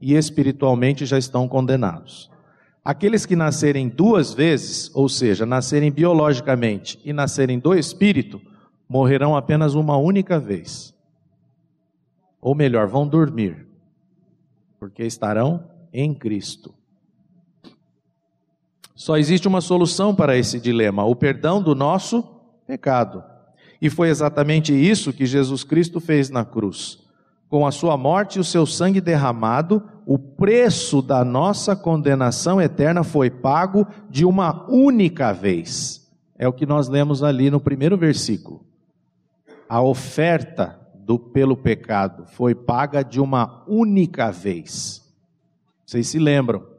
e 0.00 0.14
espiritualmente 0.14 1.06
já 1.06 1.18
estão 1.18 1.48
condenados. 1.48 2.30
Aqueles 2.84 3.24
que 3.24 3.36
nascerem 3.36 3.88
duas 3.88 4.34
vezes, 4.34 4.90
ou 4.94 5.08
seja, 5.08 5.46
nascerem 5.46 5.90
biologicamente 5.90 7.00
e 7.04 7.12
nascerem 7.12 7.58
do 7.58 7.74
espírito, 7.74 8.40
morrerão 8.88 9.36
apenas 9.36 9.74
uma 9.74 9.96
única 9.96 10.38
vez. 10.38 10.92
Ou 12.42 12.56
melhor, 12.56 12.88
vão 12.88 13.06
dormir, 13.06 13.68
porque 14.80 15.04
estarão 15.04 15.64
em 15.92 16.12
Cristo. 16.12 16.74
Só 18.96 19.16
existe 19.16 19.46
uma 19.46 19.60
solução 19.60 20.12
para 20.12 20.36
esse 20.36 20.58
dilema: 20.58 21.04
o 21.04 21.14
perdão 21.14 21.62
do 21.62 21.72
nosso 21.72 22.24
pecado. 22.66 23.22
E 23.80 23.88
foi 23.88 24.08
exatamente 24.08 24.72
isso 24.74 25.12
que 25.12 25.24
Jesus 25.24 25.62
Cristo 25.62 26.00
fez 26.00 26.30
na 26.30 26.44
cruz. 26.44 26.98
Com 27.48 27.66
a 27.66 27.70
sua 27.70 27.96
morte 27.96 28.36
e 28.36 28.40
o 28.40 28.44
seu 28.44 28.64
sangue 28.64 29.00
derramado, 29.00 29.82
o 30.06 30.18
preço 30.18 31.02
da 31.02 31.24
nossa 31.24 31.76
condenação 31.76 32.60
eterna 32.60 33.04
foi 33.04 33.30
pago 33.30 33.86
de 34.08 34.24
uma 34.24 34.68
única 34.68 35.32
vez. 35.32 36.10
É 36.36 36.48
o 36.48 36.52
que 36.52 36.66
nós 36.66 36.88
lemos 36.88 37.22
ali 37.22 37.50
no 37.50 37.60
primeiro 37.60 37.96
versículo. 37.96 38.64
A 39.68 39.82
oferta 39.82 40.81
do 41.12 41.18
pelo 41.18 41.54
pecado 41.54 42.24
foi 42.24 42.54
paga 42.54 43.02
de 43.02 43.20
uma 43.20 43.62
única 43.68 44.30
vez. 44.30 45.02
Vocês 45.84 46.08
se 46.08 46.18
lembram? 46.18 46.72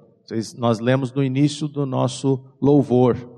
nós 0.58 0.80
lemos 0.80 1.14
no 1.14 1.24
início 1.24 1.68
do 1.68 1.86
nosso 1.86 2.44
louvor. 2.60 3.30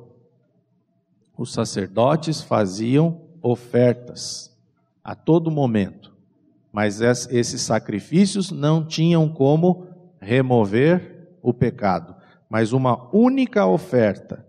Os 1.37 1.51
sacerdotes 1.51 2.41
faziam 2.41 3.23
ofertas 3.41 4.55
a 5.03 5.13
todo 5.13 5.51
momento, 5.51 6.13
mas 6.71 7.01
esses 7.01 7.59
sacrifícios 7.61 8.51
não 8.51 8.85
tinham 8.85 9.27
como 9.27 9.87
remover 10.21 11.35
o 11.41 11.53
pecado, 11.53 12.15
mas 12.49 12.71
uma 12.71 13.09
única 13.13 13.65
oferta. 13.65 14.47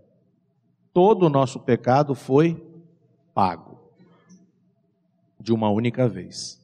Todo 0.93 1.25
o 1.25 1.29
nosso 1.29 1.59
pecado 1.59 2.15
foi 2.15 2.55
pago 3.33 3.66
de 5.39 5.53
uma 5.53 5.69
única 5.69 6.07
vez. 6.07 6.59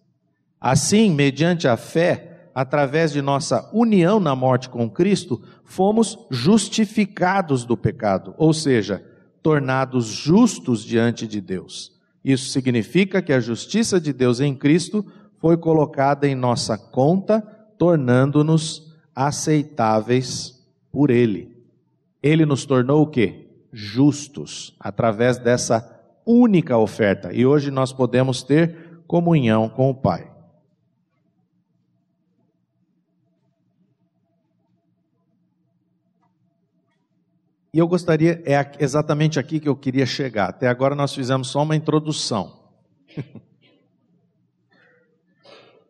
Assim, 0.59 1.11
mediante 1.11 1.67
a 1.67 1.75
fé, 1.75 2.49
através 2.55 3.11
de 3.11 3.21
nossa 3.21 3.69
união 3.73 4.19
na 4.19 4.35
morte 4.35 4.69
com 4.69 4.89
Cristo, 4.89 5.41
fomos 5.63 6.17
justificados 6.29 7.65
do 7.65 7.75
pecado, 7.75 8.33
ou 8.37 8.53
seja, 8.53 9.03
tornados 9.41 10.05
justos 10.05 10.83
diante 10.83 11.27
de 11.27 11.41
Deus. 11.41 11.91
Isso 12.23 12.49
significa 12.49 13.21
que 13.21 13.33
a 13.33 13.39
justiça 13.39 13.99
de 13.99 14.13
Deus 14.13 14.39
em 14.39 14.55
Cristo 14.55 15.05
foi 15.39 15.57
colocada 15.57 16.27
em 16.27 16.35
nossa 16.35 16.77
conta, 16.77 17.41
tornando-nos 17.77 18.93
aceitáveis 19.13 20.65
por 20.89 21.09
Ele. 21.09 21.53
Ele 22.21 22.45
nos 22.45 22.65
tornou 22.65 23.01
o 23.01 23.07
quê? 23.07 23.47
Justos, 23.73 24.73
através 24.79 25.37
dessa 25.37 25.92
única 26.25 26.77
oferta. 26.77 27.33
E 27.33 27.45
hoje 27.45 27.71
nós 27.71 27.91
podemos 27.93 28.43
ter 28.43 29.01
comunhão 29.07 29.69
com 29.69 29.89
o 29.89 29.95
Pai. 29.95 30.31
E 37.73 37.79
eu 37.79 37.87
gostaria, 37.87 38.43
é 38.45 38.71
exatamente 38.79 39.39
aqui 39.39 39.59
que 39.59 39.67
eu 39.67 39.75
queria 39.75 40.05
chegar. 40.05 40.49
Até 40.49 40.67
agora 40.67 40.93
nós 40.93 41.15
fizemos 41.15 41.47
só 41.47 41.63
uma 41.63 41.75
introdução. 41.75 42.61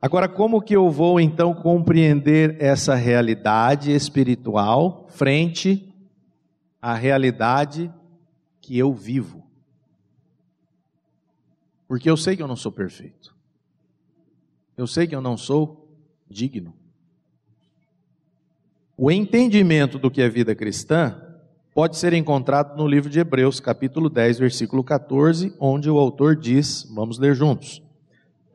Agora, 0.01 0.27
como 0.27 0.61
que 0.61 0.75
eu 0.75 0.91
vou 0.91 1.17
então 1.17 1.53
compreender 1.53 2.57
essa 2.61 2.93
realidade 2.93 3.89
espiritual 3.89 5.07
frente 5.07 5.95
à 6.81 6.93
realidade 6.93 7.89
que 8.59 8.77
eu 8.77 8.93
vivo? 8.93 9.42
Porque 11.93 12.09
eu 12.09 12.17
sei 12.17 12.35
que 12.35 12.41
eu 12.41 12.47
não 12.47 12.55
sou 12.55 12.71
perfeito. 12.71 13.35
Eu 14.75 14.87
sei 14.87 15.05
que 15.05 15.13
eu 15.13 15.21
não 15.21 15.37
sou 15.37 15.95
digno. 16.27 16.73
O 18.97 19.11
entendimento 19.11 19.99
do 19.99 20.09
que 20.09 20.19
é 20.19 20.27
vida 20.27 20.55
cristã 20.55 21.21
pode 21.71 21.97
ser 21.97 22.13
encontrado 22.13 22.75
no 22.75 22.87
livro 22.87 23.11
de 23.11 23.19
Hebreus, 23.19 23.59
capítulo 23.59 24.09
10, 24.09 24.39
versículo 24.39 24.83
14, 24.83 25.53
onde 25.59 25.87
o 25.87 25.99
autor 25.99 26.35
diz: 26.35 26.83
vamos 26.91 27.19
ler 27.19 27.35
juntos. 27.35 27.79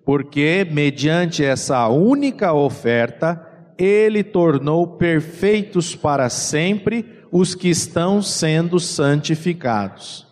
Porque, 0.05 0.67
mediante 0.69 1.45
essa 1.45 1.87
única 1.87 2.53
oferta, 2.53 3.41
ele 3.79 4.25
tornou 4.25 4.85
perfeitos 4.97 5.95
para 5.95 6.29
sempre 6.29 7.23
os 7.31 7.55
que 7.55 7.69
estão 7.69 8.21
sendo 8.21 8.81
santificados. 8.81 10.28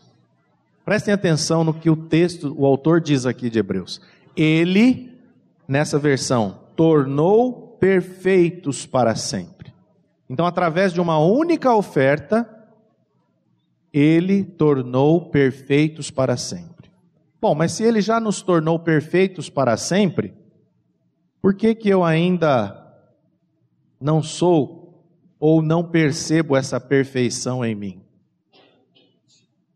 Prestem 0.86 1.12
atenção 1.12 1.64
no 1.64 1.74
que 1.74 1.90
o 1.90 1.96
texto, 1.96 2.54
o 2.56 2.64
autor 2.64 3.00
diz 3.00 3.26
aqui 3.26 3.50
de 3.50 3.58
Hebreus. 3.58 4.00
Ele, 4.36 5.12
nessa 5.66 5.98
versão, 5.98 6.60
tornou 6.76 7.76
perfeitos 7.80 8.86
para 8.86 9.16
sempre. 9.16 9.74
Então, 10.30 10.46
através 10.46 10.92
de 10.92 11.00
uma 11.00 11.18
única 11.18 11.74
oferta, 11.74 12.48
ele 13.92 14.44
tornou 14.44 15.28
perfeitos 15.28 16.08
para 16.08 16.36
sempre. 16.36 16.88
Bom, 17.40 17.52
mas 17.52 17.72
se 17.72 17.82
ele 17.82 18.00
já 18.00 18.20
nos 18.20 18.40
tornou 18.40 18.78
perfeitos 18.78 19.50
para 19.50 19.76
sempre, 19.76 20.34
por 21.42 21.54
que 21.54 21.74
que 21.74 21.88
eu 21.88 22.04
ainda 22.04 22.80
não 24.00 24.22
sou 24.22 25.04
ou 25.40 25.60
não 25.60 25.82
percebo 25.82 26.56
essa 26.56 26.78
perfeição 26.78 27.64
em 27.64 27.74
mim? 27.74 28.05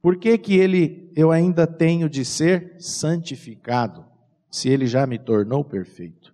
Por 0.02 0.16
que 0.16 0.38
que 0.38 0.56
ele 0.56 1.10
eu 1.14 1.30
ainda 1.30 1.66
tenho 1.66 2.08
de 2.08 2.24
ser 2.24 2.74
santificado, 2.78 4.04
se 4.50 4.68
ele 4.68 4.86
já 4.86 5.06
me 5.06 5.18
tornou 5.18 5.62
perfeito? 5.62 6.32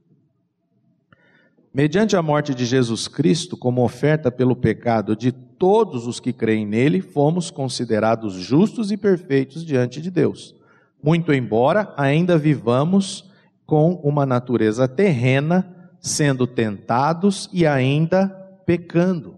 Mediante 1.75 2.17
a 2.17 2.23
morte 2.23 2.55
de 2.55 2.65
Jesus 2.65 3.07
Cristo 3.07 3.57
como 3.57 3.85
oferta 3.85 4.31
pelo 4.31 4.57
pecado 4.57 5.15
de 5.15 5.31
todos 5.31 6.07
os 6.07 6.19
que 6.19 6.33
creem 6.33 6.67
nele, 6.67 7.01
fomos 7.01 7.51
considerados 7.51 8.35
justos 8.35 8.91
e 8.91 8.97
perfeitos 8.97 9.65
diante 9.65 10.01
de 10.01 10.11
Deus. 10.11 10.55
Muito 11.03 11.33
embora 11.33 11.93
ainda 11.97 12.39
vivamos 12.39 13.31
com 13.67 13.95
uma 14.03 14.25
natureza 14.25 14.87
terrena, 14.89 15.91
sendo 16.01 16.47
tentados 16.47 17.51
e 17.53 17.67
ainda 17.67 18.29
pecando. 18.65 19.37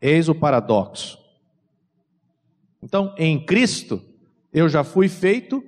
Eis 0.00 0.28
o 0.28 0.34
paradoxo. 0.34 1.21
Então, 2.82 3.14
em 3.16 3.44
Cristo, 3.44 4.02
eu 4.52 4.68
já 4.68 4.82
fui 4.82 5.08
feito 5.08 5.62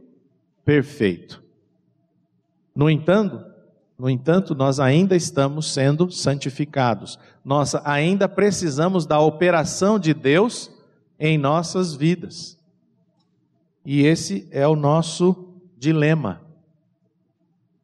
perfeito. 0.64 1.42
No 2.74 2.90
entanto, 2.90 3.54
no 3.96 4.10
entanto, 4.10 4.54
nós 4.54 4.80
ainda 4.80 5.14
estamos 5.14 5.72
sendo 5.72 6.10
santificados. 6.10 7.18
Nós 7.44 7.74
ainda 7.76 8.28
precisamos 8.28 9.06
da 9.06 9.20
operação 9.20 9.98
de 9.98 10.12
Deus 10.12 10.70
em 11.18 11.38
nossas 11.38 11.94
vidas. 11.94 12.58
E 13.84 14.04
esse 14.04 14.48
é 14.50 14.66
o 14.66 14.74
nosso 14.74 15.54
dilema. 15.78 16.42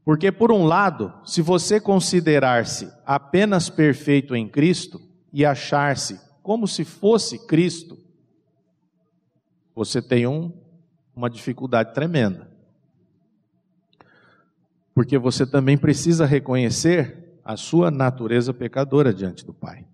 Porque, 0.04 0.32
por 0.32 0.50
um 0.50 0.64
lado, 0.64 1.12
se 1.24 1.40
você 1.40 1.78
considerar-se 1.78 2.90
apenas 3.06 3.70
perfeito 3.70 4.34
em 4.34 4.48
Cristo 4.48 5.00
e 5.32 5.44
achar-se 5.44 6.18
como 6.42 6.66
se 6.66 6.84
fosse 6.84 7.46
Cristo, 7.46 7.96
você 9.80 10.02
tem 10.02 10.26
um, 10.26 10.52
uma 11.16 11.30
dificuldade 11.30 11.94
tremenda 11.94 12.50
porque 14.94 15.16
você 15.16 15.46
também 15.46 15.78
precisa 15.78 16.26
reconhecer 16.26 17.40
a 17.42 17.56
sua 17.56 17.90
natureza 17.90 18.52
pecadora 18.52 19.14
diante 19.14 19.46
do 19.46 19.54
Pai. 19.54 19.86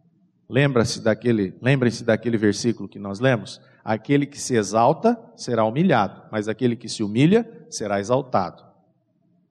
Lembra-se 0.49 1.01
daquele, 1.01 1.55
lembrem-se 1.62 2.03
daquele 2.03 2.37
versículo 2.37 2.88
que 2.88 2.99
nós 2.99 3.20
lemos? 3.20 3.61
Aquele 3.85 4.27
que 4.27 4.40
se 4.40 4.57
exalta 4.57 5.16
será 5.37 5.64
humilhado, 5.64 6.22
mas 6.33 6.49
aquele 6.49 6.75
que 6.75 6.88
se 6.88 7.05
humilha 7.05 7.49
será 7.70 8.01
exaltado. 8.01 8.64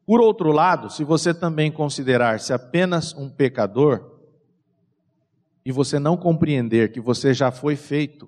Por 0.06 0.20
outro 0.20 0.52
lado, 0.52 0.90
se 0.90 1.06
você 1.06 1.34
também 1.34 1.72
considerar-se 1.72 2.52
apenas 2.52 3.14
um 3.14 3.30
pecador 3.30 4.12
e 5.66 5.72
você 5.72 5.98
não 6.00 6.18
compreender 6.18 6.92
que 6.92 7.00
você 7.00 7.34
já 7.34 7.50
foi 7.50 7.78
feito 7.78 8.28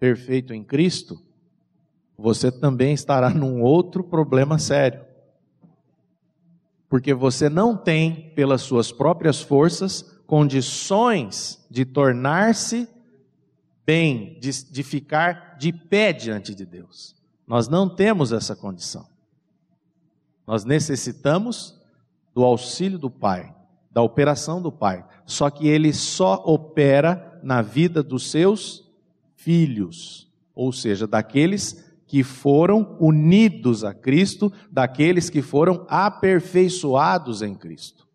perfeito 0.00 0.54
em 0.54 0.64
Cristo, 0.64 1.22
você 2.16 2.50
também 2.50 2.94
estará 2.94 3.30
num 3.30 3.62
outro 3.62 4.04
problema 4.04 4.58
sério 4.58 5.04
porque 6.94 7.12
você 7.12 7.48
não 7.48 7.76
tem, 7.76 8.30
pelas 8.36 8.62
suas 8.62 8.92
próprias 8.92 9.40
forças, 9.40 10.02
condições 10.28 11.66
de 11.68 11.84
tornar-se 11.84 12.88
bem, 13.84 14.38
de, 14.38 14.70
de 14.70 14.82
ficar 14.84 15.56
de 15.58 15.72
pé 15.72 16.12
diante 16.12 16.54
de 16.54 16.64
Deus. 16.64 17.16
Nós 17.48 17.66
não 17.66 17.88
temos 17.88 18.30
essa 18.30 18.54
condição. 18.54 19.08
Nós 20.46 20.64
necessitamos 20.64 21.76
do 22.32 22.44
auxílio 22.44 22.96
do 22.96 23.10
Pai, 23.10 23.52
da 23.90 24.00
operação 24.00 24.62
do 24.62 24.70
Pai. 24.70 25.04
Só 25.26 25.50
que 25.50 25.66
Ele 25.66 25.92
só 25.92 26.44
opera 26.46 27.40
na 27.42 27.60
vida 27.60 28.04
dos 28.04 28.30
seus 28.30 28.88
filhos, 29.34 30.30
ou 30.54 30.70
seja, 30.72 31.08
daqueles 31.08 31.83
que 32.14 32.22
foram 32.22 32.96
unidos 33.00 33.82
a 33.82 33.92
Cristo, 33.92 34.52
daqueles 34.70 35.28
que 35.28 35.42
foram 35.42 35.84
aperfeiçoados 35.88 37.42
em 37.42 37.56
Cristo. 37.56 38.06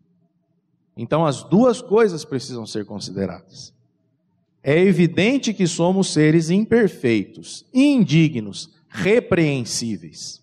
Então, 0.95 1.25
as 1.25 1.43
duas 1.43 1.81
coisas 1.81 2.23
precisam 2.23 2.65
ser 2.65 2.85
consideradas. 2.85 3.73
É 4.63 4.79
evidente 4.79 5.53
que 5.53 5.67
somos 5.67 6.13
seres 6.13 6.49
imperfeitos, 6.49 7.65
indignos, 7.73 8.69
repreensíveis. 8.87 10.41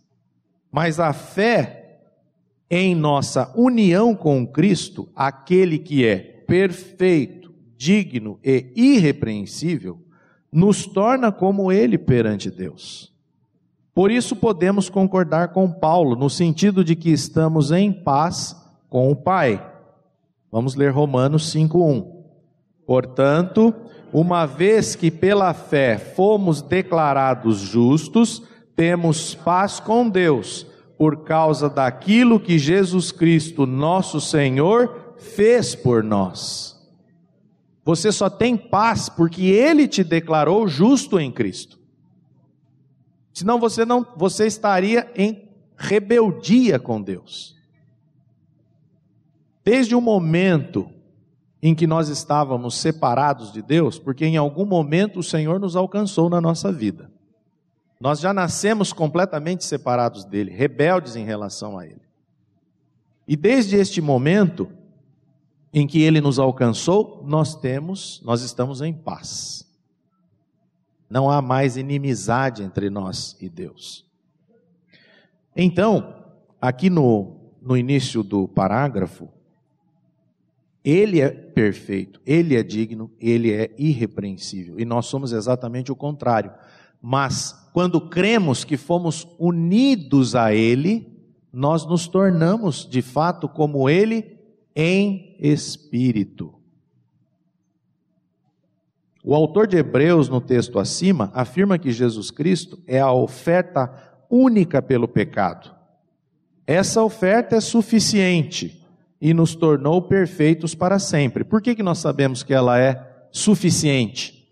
Mas 0.70 1.00
a 1.00 1.14
fé 1.14 2.02
em 2.68 2.94
nossa 2.94 3.50
união 3.56 4.14
com 4.14 4.46
Cristo, 4.46 5.08
aquele 5.16 5.78
que 5.78 6.04
é 6.04 6.18
perfeito, 6.18 7.54
digno 7.74 8.38
e 8.44 8.70
irrepreensível, 8.76 9.98
nos 10.52 10.84
torna 10.84 11.32
como 11.32 11.72
ele 11.72 11.96
perante 11.96 12.50
Deus. 12.50 13.15
Por 13.96 14.10
isso 14.10 14.36
podemos 14.36 14.90
concordar 14.90 15.54
com 15.54 15.72
Paulo, 15.72 16.14
no 16.16 16.28
sentido 16.28 16.84
de 16.84 16.94
que 16.94 17.08
estamos 17.10 17.72
em 17.72 17.90
paz 17.90 18.54
com 18.90 19.10
o 19.10 19.16
Pai. 19.16 19.72
Vamos 20.52 20.74
ler 20.74 20.90
Romanos 20.90 21.50
5:1. 21.50 22.04
Portanto, 22.86 23.74
uma 24.12 24.44
vez 24.44 24.94
que 24.94 25.10
pela 25.10 25.54
fé 25.54 25.96
fomos 25.96 26.60
declarados 26.60 27.56
justos, 27.56 28.42
temos 28.76 29.34
paz 29.34 29.80
com 29.80 30.10
Deus, 30.10 30.66
por 30.98 31.24
causa 31.24 31.70
daquilo 31.70 32.38
que 32.38 32.58
Jesus 32.58 33.10
Cristo, 33.10 33.64
nosso 33.64 34.20
Senhor, 34.20 35.14
fez 35.16 35.74
por 35.74 36.04
nós. 36.04 36.76
Você 37.82 38.12
só 38.12 38.28
tem 38.28 38.58
paz 38.58 39.08
porque 39.08 39.46
ele 39.46 39.88
te 39.88 40.04
declarou 40.04 40.68
justo 40.68 41.18
em 41.18 41.32
Cristo. 41.32 41.85
Senão 43.36 43.60
você 43.60 43.84
não, 43.84 44.02
você 44.16 44.46
estaria 44.46 45.12
em 45.14 45.46
rebeldia 45.76 46.78
com 46.78 47.02
Deus. 47.02 47.54
Desde 49.62 49.94
o 49.94 50.00
momento 50.00 50.90
em 51.60 51.74
que 51.74 51.86
nós 51.86 52.08
estávamos 52.08 52.76
separados 52.76 53.52
de 53.52 53.60
Deus, 53.60 53.98
porque 53.98 54.24
em 54.24 54.38
algum 54.38 54.64
momento 54.64 55.20
o 55.20 55.22
Senhor 55.22 55.60
nos 55.60 55.76
alcançou 55.76 56.30
na 56.30 56.40
nossa 56.40 56.72
vida. 56.72 57.10
Nós 58.00 58.20
já 58.20 58.32
nascemos 58.32 58.90
completamente 58.90 59.66
separados 59.66 60.24
dele, 60.24 60.50
rebeldes 60.50 61.14
em 61.14 61.26
relação 61.26 61.78
a 61.78 61.84
ele. 61.84 62.00
E 63.28 63.36
desde 63.36 63.76
este 63.76 64.00
momento 64.00 64.66
em 65.74 65.86
que 65.86 66.00
ele 66.00 66.22
nos 66.22 66.38
alcançou, 66.38 67.22
nós 67.26 67.54
temos, 67.54 68.22
nós 68.24 68.40
estamos 68.40 68.80
em 68.80 68.94
paz. 68.94 69.65
Não 71.08 71.30
há 71.30 71.40
mais 71.40 71.76
inimizade 71.76 72.62
entre 72.62 72.90
nós 72.90 73.36
e 73.40 73.48
Deus. 73.48 74.04
Então, 75.54 76.24
aqui 76.60 76.90
no, 76.90 77.36
no 77.62 77.76
início 77.76 78.22
do 78.22 78.46
parágrafo, 78.46 79.28
ele 80.84 81.20
é 81.20 81.30
perfeito, 81.30 82.20
ele 82.24 82.54
é 82.54 82.62
digno, 82.62 83.10
ele 83.18 83.52
é 83.52 83.74
irrepreensível. 83.76 84.78
E 84.78 84.84
nós 84.84 85.06
somos 85.06 85.32
exatamente 85.32 85.90
o 85.90 85.96
contrário. 85.96 86.52
Mas, 87.02 87.52
quando 87.72 88.00
cremos 88.00 88.64
que 88.64 88.76
fomos 88.76 89.26
unidos 89.38 90.34
a 90.34 90.54
ele, 90.54 91.12
nós 91.52 91.86
nos 91.86 92.06
tornamos 92.06 92.86
de 92.88 93.02
fato 93.02 93.48
como 93.48 93.88
ele 93.88 94.38
em 94.74 95.34
espírito. 95.40 96.55
O 99.28 99.34
autor 99.34 99.66
de 99.66 99.76
Hebreus, 99.76 100.28
no 100.28 100.40
texto 100.40 100.78
acima, 100.78 101.32
afirma 101.34 101.80
que 101.80 101.90
Jesus 101.90 102.30
Cristo 102.30 102.78
é 102.86 103.00
a 103.00 103.10
oferta 103.10 103.92
única 104.30 104.80
pelo 104.80 105.08
pecado. 105.08 105.74
Essa 106.64 107.02
oferta 107.02 107.56
é 107.56 107.60
suficiente 107.60 108.86
e 109.20 109.34
nos 109.34 109.56
tornou 109.56 110.00
perfeitos 110.00 110.76
para 110.76 111.00
sempre. 111.00 111.42
Por 111.42 111.60
que, 111.60 111.74
que 111.74 111.82
nós 111.82 111.98
sabemos 111.98 112.44
que 112.44 112.54
ela 112.54 112.78
é 112.78 113.26
suficiente? 113.32 114.48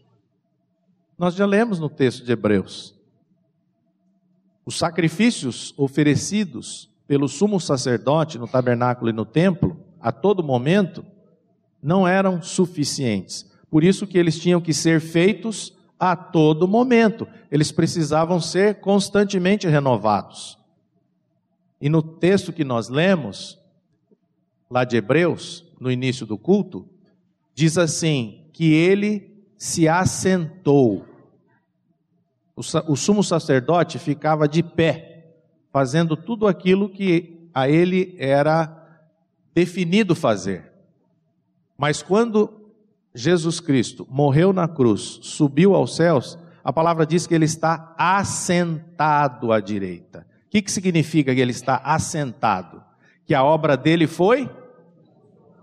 Nós 1.16 1.36
já 1.36 1.46
lemos 1.46 1.78
no 1.78 1.88
texto 1.88 2.24
de 2.24 2.32
Hebreus. 2.32 2.96
Os 4.66 4.76
sacrifícios 4.76 5.72
oferecidos 5.76 6.90
pelo 7.06 7.28
sumo 7.28 7.60
sacerdote 7.60 8.40
no 8.40 8.48
tabernáculo 8.48 9.08
e 9.08 9.12
no 9.12 9.24
templo, 9.24 9.76
a 10.00 10.10
todo 10.10 10.42
momento, 10.42 11.06
não 11.80 12.08
eram 12.08 12.42
suficientes. 12.42 13.53
Por 13.74 13.82
isso 13.82 14.06
que 14.06 14.16
eles 14.16 14.38
tinham 14.38 14.60
que 14.60 14.72
ser 14.72 15.00
feitos 15.00 15.76
a 15.98 16.14
todo 16.14 16.68
momento. 16.68 17.26
Eles 17.50 17.72
precisavam 17.72 18.40
ser 18.40 18.76
constantemente 18.76 19.66
renovados. 19.66 20.56
E 21.80 21.88
no 21.88 22.00
texto 22.00 22.52
que 22.52 22.62
nós 22.62 22.88
lemos, 22.88 23.58
lá 24.70 24.84
de 24.84 24.96
Hebreus, 24.96 25.64
no 25.80 25.90
início 25.90 26.24
do 26.24 26.38
culto, 26.38 26.88
diz 27.52 27.76
assim: 27.76 28.44
que 28.52 28.72
ele 28.72 29.44
se 29.58 29.88
assentou. 29.88 31.04
O, 32.54 32.94
sumo 32.94 33.24
sacerdote 33.24 33.98
ficava 33.98 34.46
de 34.46 34.62
pé, 34.62 35.34
fazendo 35.72 36.16
tudo 36.16 36.46
aquilo 36.46 36.88
que 36.88 37.50
a 37.52 37.68
ele 37.68 38.14
era 38.20 39.02
definido 39.52 40.14
fazer. 40.14 40.70
Mas 41.76 42.04
quando 42.04 42.63
Jesus 43.14 43.60
Cristo 43.60 44.06
morreu 44.10 44.52
na 44.52 44.66
cruz, 44.66 45.20
subiu 45.22 45.74
aos 45.74 45.94
céus, 45.94 46.36
a 46.64 46.72
palavra 46.72 47.06
diz 47.06 47.26
que 47.26 47.34
ele 47.34 47.44
está 47.44 47.94
assentado 47.96 49.52
à 49.52 49.60
direita. 49.60 50.26
O 50.46 50.50
que, 50.50 50.62
que 50.62 50.72
significa 50.72 51.34
que 51.34 51.40
ele 51.40 51.50
está 51.52 51.76
assentado? 51.84 52.82
Que 53.26 53.34
a 53.34 53.44
obra 53.44 53.76
dele 53.76 54.06
foi 54.06 54.50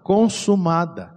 consumada. 0.03 1.15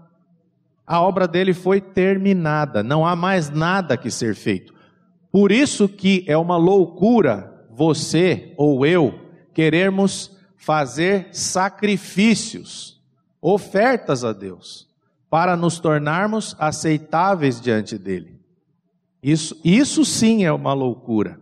A 0.86 1.00
obra 1.00 1.26
dele 1.26 1.54
foi 1.54 1.80
terminada, 1.80 2.82
não 2.82 3.06
há 3.06 3.16
mais 3.16 3.48
nada 3.48 3.96
que 3.96 4.10
ser 4.10 4.34
feito. 4.34 4.74
Por 5.30 5.50
isso 5.50 5.88
que 5.88 6.24
é 6.26 6.36
uma 6.36 6.56
loucura 6.56 7.66
você 7.70 8.54
ou 8.56 8.84
eu 8.84 9.18
querermos 9.52 10.36
fazer 10.56 11.28
sacrifícios, 11.32 13.02
ofertas 13.40 14.24
a 14.24 14.32
Deus, 14.32 14.88
para 15.34 15.56
nos 15.56 15.80
tornarmos 15.80 16.54
aceitáveis 16.60 17.60
diante 17.60 17.98
dele. 17.98 18.40
Isso, 19.20 19.60
isso 19.64 20.04
sim 20.04 20.44
é 20.44 20.52
uma 20.52 20.72
loucura. 20.72 21.40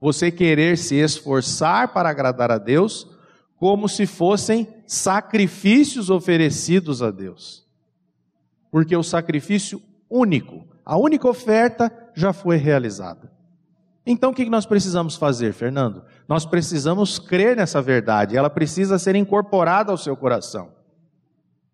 Você 0.00 0.30
querer 0.30 0.78
se 0.78 0.94
esforçar 0.94 1.92
para 1.92 2.08
agradar 2.08 2.52
a 2.52 2.58
Deus, 2.58 3.10
como 3.56 3.88
se 3.88 4.06
fossem 4.06 4.68
sacrifícios 4.86 6.10
oferecidos 6.10 7.02
a 7.02 7.10
Deus. 7.10 7.66
Porque 8.70 8.96
o 8.96 9.02
sacrifício 9.02 9.82
único, 10.08 10.64
a 10.84 10.96
única 10.96 11.28
oferta 11.28 11.90
já 12.14 12.32
foi 12.32 12.56
realizada. 12.56 13.32
Então 14.06 14.30
o 14.30 14.32
que 14.32 14.48
nós 14.48 14.64
precisamos 14.64 15.16
fazer, 15.16 15.52
Fernando? 15.52 16.04
Nós 16.28 16.46
precisamos 16.46 17.18
crer 17.18 17.56
nessa 17.56 17.82
verdade, 17.82 18.36
ela 18.36 18.48
precisa 18.48 18.96
ser 18.96 19.16
incorporada 19.16 19.90
ao 19.90 19.98
seu 19.98 20.16
coração. 20.16 20.75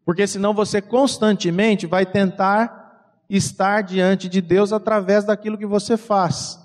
Porque 0.04 0.26
senão 0.26 0.52
você 0.52 0.80
constantemente 0.80 1.86
vai 1.86 2.04
tentar 2.04 2.82
estar 3.28 3.82
diante 3.82 4.28
de 4.28 4.40
Deus 4.40 4.72
através 4.72 5.24
daquilo 5.24 5.56
que 5.56 5.66
você 5.66 5.96
faz, 5.96 6.58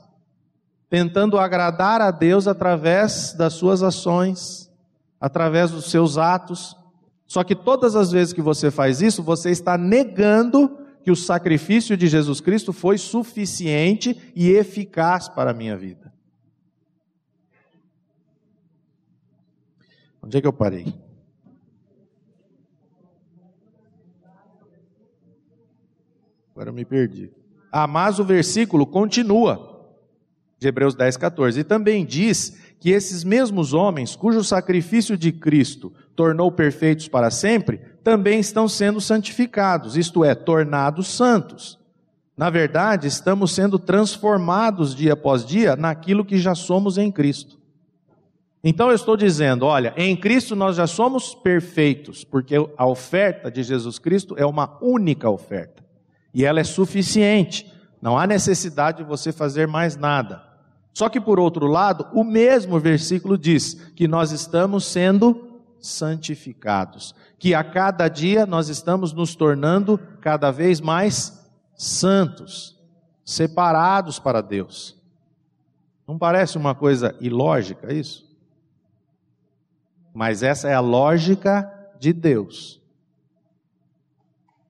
tentando 0.90 1.38
agradar 1.38 2.02
a 2.02 2.12
Deus 2.12 2.48
através 2.48 3.34
das 3.34 3.54
suas 3.54 3.84
ações, 3.84 4.70
através 5.20 5.72
dos 5.72 5.90
seus 5.90 6.18
atos. 6.18 6.76
Só 7.26 7.44
que 7.44 7.56
todas 7.56 7.96
as 7.96 8.12
vezes 8.12 8.34
que 8.34 8.42
você 8.42 8.72
faz 8.72 9.02
isso, 9.02 9.22
você 9.22 9.52
está 9.52 9.78
negando 9.78 10.78
que 11.04 11.12
o 11.12 11.16
sacrifício 11.16 11.96
de 11.96 12.08
Jesus 12.08 12.42
Cristo 12.42 12.74
foi 12.74 12.98
suficiente 12.98 14.32
e 14.36 14.50
eficaz 14.50 15.30
para 15.30 15.52
a 15.52 15.54
minha 15.54 15.78
vida. 15.78 16.14
Onde 20.22 20.38
é 20.38 20.42
que 20.42 20.48
eu 20.48 20.52
parei? 20.52 21.07
Agora 26.58 26.72
eu 26.72 26.74
me 26.74 26.84
perdi. 26.84 27.30
Ah, 27.72 27.86
mas 27.86 28.18
o 28.18 28.24
versículo 28.24 28.88
continua, 28.88 29.86
de 30.58 30.68
Hebreus 30.68 30.96
10, 30.96 31.16
14, 31.16 31.60
e 31.60 31.64
também 31.64 32.04
diz 32.04 32.58
que 32.80 32.90
esses 32.90 33.24
mesmos 33.24 33.76
homens, 33.76 34.16
cujo 34.16 34.44
sacrifício 34.44 35.16
de 35.16 35.32
Cristo 35.32 35.94
tornou 36.16 36.52
perfeitos 36.52 37.08
para 37.08 37.30
sempre, 37.30 37.78
também 38.04 38.40
estão 38.40 38.68
sendo 38.68 39.00
santificados, 39.00 39.96
isto 39.96 40.26
é, 40.26 40.34
tornados 40.34 41.10
santos. 41.10 41.78
Na 42.36 42.50
verdade, 42.50 43.06
estamos 43.06 43.52
sendo 43.52 43.78
transformados 43.78 44.96
dia 44.96 45.14
após 45.14 45.46
dia 45.46 45.76
naquilo 45.76 46.26
que 46.26 46.40
já 46.40 46.56
somos 46.56 46.98
em 46.98 47.12
Cristo. 47.12 47.60
Então 48.64 48.90
eu 48.90 48.96
estou 48.96 49.16
dizendo, 49.16 49.64
olha, 49.64 49.94
em 49.96 50.18
Cristo 50.18 50.56
nós 50.56 50.76
já 50.76 50.88
somos 50.88 51.36
perfeitos, 51.36 52.24
porque 52.24 52.56
a 52.76 52.88
oferta 52.88 53.52
de 53.52 53.62
Jesus 53.62 54.00
Cristo 54.00 54.34
é 54.40 54.46
uma 54.46 54.76
única 54.82 55.30
oferta. 55.30 55.86
E 56.38 56.46
ela 56.46 56.60
é 56.60 56.64
suficiente. 56.64 57.66
Não 58.00 58.16
há 58.16 58.28
necessidade 58.28 59.00
de 59.00 59.04
você 59.04 59.32
fazer 59.32 59.68
mais 59.68 59.98
nada. 59.98 60.44
Só 60.94 61.10
que 61.10 61.20
por 61.20 61.40
outro 61.40 61.66
lado, 61.66 62.06
o 62.14 62.24
mesmo 62.24 62.80
versículo 62.80 63.36
diz 63.40 63.74
que 63.96 64.08
nós 64.08 64.32
estamos 64.32 64.86
sendo 64.86 65.60
santificados, 65.80 67.16
que 67.40 67.56
a 67.56 67.64
cada 67.64 68.08
dia 68.08 68.46
nós 68.46 68.70
estamos 68.70 69.14
nos 69.14 69.36
tornando 69.36 70.00
cada 70.22 70.52
vez 70.52 70.80
mais 70.80 71.44
santos, 71.76 72.80
separados 73.26 74.20
para 74.20 74.40
Deus. 74.40 74.96
Não 76.08 76.20
parece 76.20 76.56
uma 76.56 76.76
coisa 76.76 77.16
ilógica 77.20 77.92
isso? 77.92 78.32
Mas 80.14 80.44
essa 80.44 80.70
é 80.70 80.76
a 80.76 80.82
lógica 80.82 81.68
de 82.00 82.14
Deus. 82.14 82.80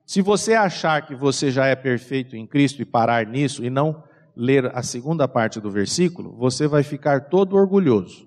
Se 0.08 0.22
você 0.22 0.54
achar 0.54 1.06
que 1.06 1.14
você 1.14 1.50
já 1.50 1.66
é 1.66 1.76
perfeito 1.76 2.34
em 2.34 2.46
Cristo 2.46 2.80
e 2.80 2.84
parar 2.86 3.26
nisso 3.26 3.62
e 3.62 3.68
não 3.68 4.02
ler 4.34 4.74
a 4.74 4.82
segunda 4.82 5.28
parte 5.28 5.60
do 5.60 5.70
versículo, 5.70 6.34
você 6.34 6.66
vai 6.66 6.82
ficar 6.82 7.28
todo 7.28 7.54
orgulhoso. 7.54 8.26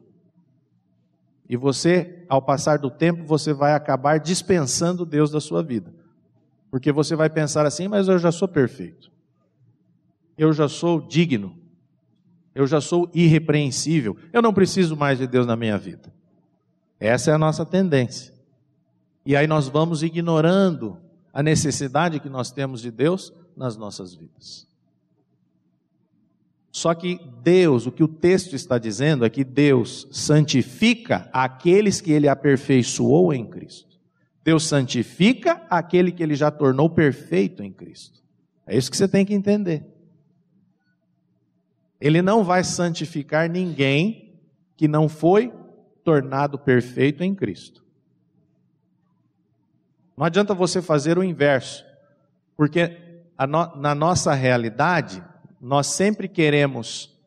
E 1.50 1.58
você, 1.58 2.24
ao 2.30 2.40
passar 2.40 2.78
do 2.78 2.92
tempo, 2.92 3.24
você 3.24 3.52
vai 3.52 3.74
acabar 3.74 4.20
dispensando 4.20 5.08
Deus 5.08 5.32
da 5.32 5.42
sua 5.42 5.64
vida. 5.64 5.92
Porque 6.70 6.92
você 6.92 7.16
vai 7.16 7.32
pensar 7.32 7.66
assim, 7.66 7.88
mas 7.88 8.08
eu 8.08 8.20
já 8.20 8.32
sou 8.32 8.48
perfeito. 8.48 9.12
Eu 10.38 10.54
já 10.54 10.70
sou 10.70 11.02
digno. 11.02 11.58
Eu 12.54 12.68
já 12.68 12.80
sou 12.80 13.10
irrepreensível. 13.12 14.16
Eu 14.32 14.44
não 14.44 14.54
preciso 14.54 14.96
mais 14.96 15.18
de 15.18 15.26
Deus 15.26 15.48
na 15.48 15.56
minha 15.56 15.80
vida. 15.80 16.14
Essa 17.00 17.32
é 17.32 17.34
a 17.34 17.40
nossa 17.40 17.66
tendência. 17.66 18.32
E 19.26 19.36
aí 19.36 19.48
nós 19.48 19.68
vamos 19.68 20.04
ignorando 20.04 21.10
a 21.34 21.42
necessidade 21.42 22.20
que 22.20 22.30
nós 22.30 22.52
temos 22.52 22.82
de 22.82 22.92
Deus 22.92 23.34
nas 23.56 23.78
nossas 23.78 24.14
vidas. 24.14 24.68
Só 26.72 26.94
que 26.94 27.20
Deus, 27.44 27.86
o 27.86 27.92
que 27.92 28.04
o 28.04 28.08
texto 28.08 28.56
está 28.56 28.78
dizendo 28.78 29.26
é 29.26 29.30
que 29.30 29.44
Deus 29.44 30.08
santifica 30.12 31.30
aqueles 31.34 32.00
que 32.00 32.12
ele 32.12 32.30
aperfeiçoou 32.30 33.34
em 33.34 33.46
Cristo. 33.46 34.00
Deus 34.44 34.64
santifica 34.64 35.62
aquele 35.70 36.12
que 36.12 36.24
ele 36.24 36.34
já 36.34 36.50
tornou 36.50 36.90
perfeito 36.90 37.62
em 37.62 37.72
Cristo. 37.72 38.22
É 38.66 38.76
isso 38.76 38.90
que 38.90 38.98
você 38.98 39.08
tem 39.08 39.26
que 39.26 39.34
entender. 39.34 39.86
Ele 42.00 42.22
não 42.22 42.44
vai 42.44 42.64
santificar 42.64 43.50
ninguém 43.50 44.40
que 44.76 44.88
não 44.88 45.08
foi 45.08 45.54
tornado 46.04 46.58
perfeito 46.58 47.24
em 47.24 47.36
Cristo. 47.36 47.81
Não 50.22 50.28
adianta 50.28 50.54
você 50.54 50.84
fazer 50.84 51.18
o 51.18 51.24
inverso, 51.24 51.84
porque 52.56 53.26
no, 53.40 53.76
na 53.76 53.96
nossa 53.96 54.36
realidade, 54.36 55.24
nós 55.60 55.88
sempre 55.88 56.28
queremos 56.28 57.20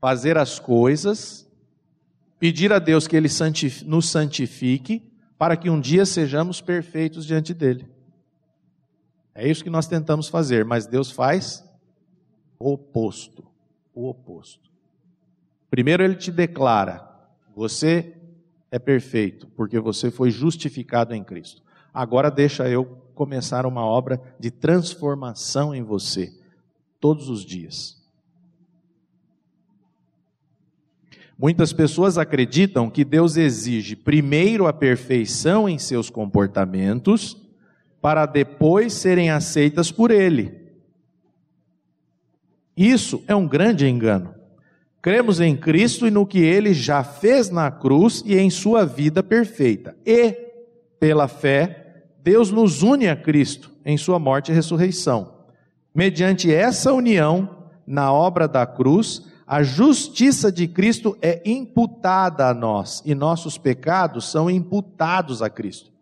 fazer 0.00 0.38
as 0.38 0.58
coisas, 0.58 1.46
pedir 2.38 2.72
a 2.72 2.78
Deus 2.78 3.06
que 3.06 3.14
Ele 3.14 3.28
nos 3.84 4.08
santifique, 4.08 5.02
para 5.36 5.58
que 5.58 5.68
um 5.68 5.78
dia 5.78 6.06
sejamos 6.06 6.58
perfeitos 6.62 7.26
diante 7.26 7.52
dEle. 7.52 7.86
É 9.34 9.46
isso 9.46 9.62
que 9.62 9.68
nós 9.68 9.86
tentamos 9.86 10.26
fazer, 10.26 10.64
mas 10.64 10.86
Deus 10.86 11.10
faz 11.10 11.62
o 12.58 12.72
oposto. 12.72 13.46
O 13.94 14.08
oposto. 14.08 14.70
Primeiro 15.68 16.02
Ele 16.02 16.14
te 16.14 16.32
declara: 16.32 17.06
você 17.54 18.16
é 18.70 18.78
perfeito, 18.78 19.48
porque 19.48 19.78
você 19.78 20.10
foi 20.10 20.30
justificado 20.30 21.14
em 21.14 21.22
Cristo. 21.22 21.62
Agora 21.94 22.28
deixa 22.28 22.68
eu 22.68 22.84
começar 23.14 23.64
uma 23.64 23.86
obra 23.86 24.20
de 24.38 24.50
transformação 24.50 25.72
em 25.72 25.84
você 25.84 26.32
todos 26.98 27.28
os 27.28 27.44
dias. 27.44 28.02
Muitas 31.38 31.72
pessoas 31.72 32.18
acreditam 32.18 32.90
que 32.90 33.04
Deus 33.04 33.36
exige 33.36 33.94
primeiro 33.94 34.66
a 34.66 34.72
perfeição 34.72 35.68
em 35.68 35.78
seus 35.78 36.10
comportamentos, 36.10 37.40
para 38.00 38.26
depois 38.26 38.92
serem 38.92 39.30
aceitas 39.30 39.90
por 39.90 40.10
Ele. 40.10 40.64
Isso 42.76 43.22
é 43.26 43.34
um 43.34 43.46
grande 43.46 43.86
engano. 43.86 44.34
Cremos 45.00 45.40
em 45.40 45.56
Cristo 45.56 46.06
e 46.06 46.10
no 46.10 46.26
que 46.26 46.38
ele 46.38 46.72
já 46.72 47.04
fez 47.04 47.50
na 47.50 47.70
cruz 47.70 48.22
e 48.24 48.36
em 48.36 48.48
sua 48.48 48.86
vida 48.86 49.22
perfeita. 49.22 49.94
E, 50.04 50.32
pela 50.98 51.28
fé, 51.28 51.83
Deus 52.24 52.50
nos 52.50 52.82
une 52.82 53.06
a 53.06 53.14
Cristo 53.14 53.70
em 53.84 53.98
sua 53.98 54.18
morte 54.18 54.50
e 54.50 54.54
ressurreição. 54.54 55.34
Mediante 55.94 56.50
essa 56.50 56.90
união, 56.90 57.68
na 57.86 58.10
obra 58.10 58.48
da 58.48 58.64
cruz, 58.64 59.26
a 59.46 59.62
justiça 59.62 60.50
de 60.50 60.66
Cristo 60.66 61.18
é 61.20 61.42
imputada 61.44 62.48
a 62.48 62.54
nós 62.54 63.02
e 63.04 63.14
nossos 63.14 63.58
pecados 63.58 64.30
são 64.30 64.48
imputados 64.48 65.42
a 65.42 65.50
Cristo. 65.50 65.92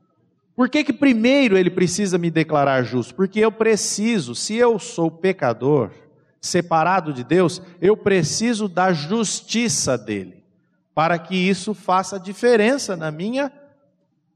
Por 0.55 0.69
que, 0.69 0.85
que 0.85 0.93
primeiro 0.93 1.59
ele 1.59 1.71
precisa 1.71 2.17
me 2.17 2.31
declarar 2.31 2.85
justo? 2.85 3.17
Porque 3.17 3.41
eu 3.41 3.51
preciso, 3.51 4.33
se 4.33 4.55
eu 4.55 4.79
sou 4.79 5.11
pecador, 5.11 5.91
separado 6.41 7.13
de 7.13 7.25
Deus, 7.25 7.61
eu 7.81 7.97
preciso 7.97 8.69
da 8.69 8.93
justiça 8.93 9.99
dele, 9.99 10.45
para 10.95 11.19
que 11.19 11.35
isso 11.35 11.75
faça 11.75 12.21
diferença 12.21 12.97
na 12.97 13.11
minha 13.11 13.51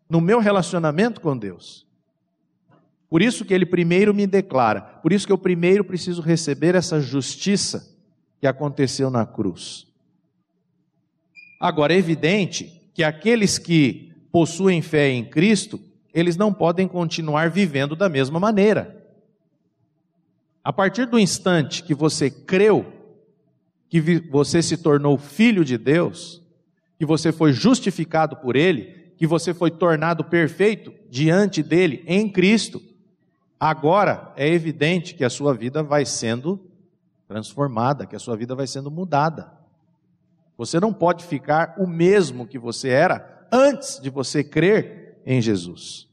no 0.08 0.20
meu 0.20 0.38
relacionamento 0.38 1.20
com 1.20 1.36
Deus. 1.36 1.86
Por 3.08 3.22
isso 3.22 3.44
que 3.44 3.54
ele 3.54 3.66
primeiro 3.66 4.12
me 4.12 4.26
declara, 4.26 4.80
por 4.80 5.12
isso 5.12 5.26
que 5.26 5.32
eu 5.32 5.38
primeiro 5.38 5.84
preciso 5.84 6.20
receber 6.20 6.74
essa 6.74 7.00
justiça 7.00 7.96
que 8.40 8.46
aconteceu 8.46 9.10
na 9.10 9.24
cruz. 9.24 9.86
Agora 11.60 11.94
é 11.94 11.96
evidente 11.96 12.90
que 12.92 13.02
aqueles 13.02 13.58
que 13.58 14.12
possuem 14.30 14.82
fé 14.82 15.10
em 15.10 15.24
Cristo, 15.24 15.80
eles 16.12 16.36
não 16.36 16.52
podem 16.52 16.88
continuar 16.88 17.48
vivendo 17.50 17.94
da 17.96 18.08
mesma 18.08 18.38
maneira. 18.40 19.06
A 20.62 20.72
partir 20.72 21.06
do 21.06 21.18
instante 21.18 21.82
que 21.82 21.94
você 21.94 22.30
creu, 22.30 22.92
que 23.88 24.00
você 24.28 24.60
se 24.60 24.76
tornou 24.76 25.16
filho 25.16 25.64
de 25.64 25.78
Deus, 25.78 26.42
que 26.98 27.06
você 27.06 27.30
foi 27.30 27.52
justificado 27.52 28.36
por 28.36 28.56
Ele, 28.56 28.95
que 29.16 29.26
você 29.26 29.54
foi 29.54 29.70
tornado 29.70 30.24
perfeito 30.24 30.92
diante 31.08 31.62
dele 31.62 32.04
em 32.06 32.30
Cristo, 32.30 32.82
agora 33.58 34.32
é 34.36 34.48
evidente 34.48 35.14
que 35.14 35.24
a 35.24 35.30
sua 35.30 35.54
vida 35.54 35.82
vai 35.82 36.04
sendo 36.04 36.60
transformada, 37.26 38.06
que 38.06 38.16
a 38.16 38.20
sua 38.20 38.36
vida 38.36 38.54
vai 38.54 38.66
sendo 38.66 38.90
mudada. 38.90 39.52
Você 40.58 40.78
não 40.78 40.92
pode 40.92 41.24
ficar 41.24 41.74
o 41.78 41.86
mesmo 41.86 42.46
que 42.46 42.58
você 42.58 42.88
era 42.88 43.46
antes 43.52 44.00
de 44.00 44.10
você 44.10 44.44
crer 44.44 45.20
em 45.24 45.40
Jesus. 45.40 46.08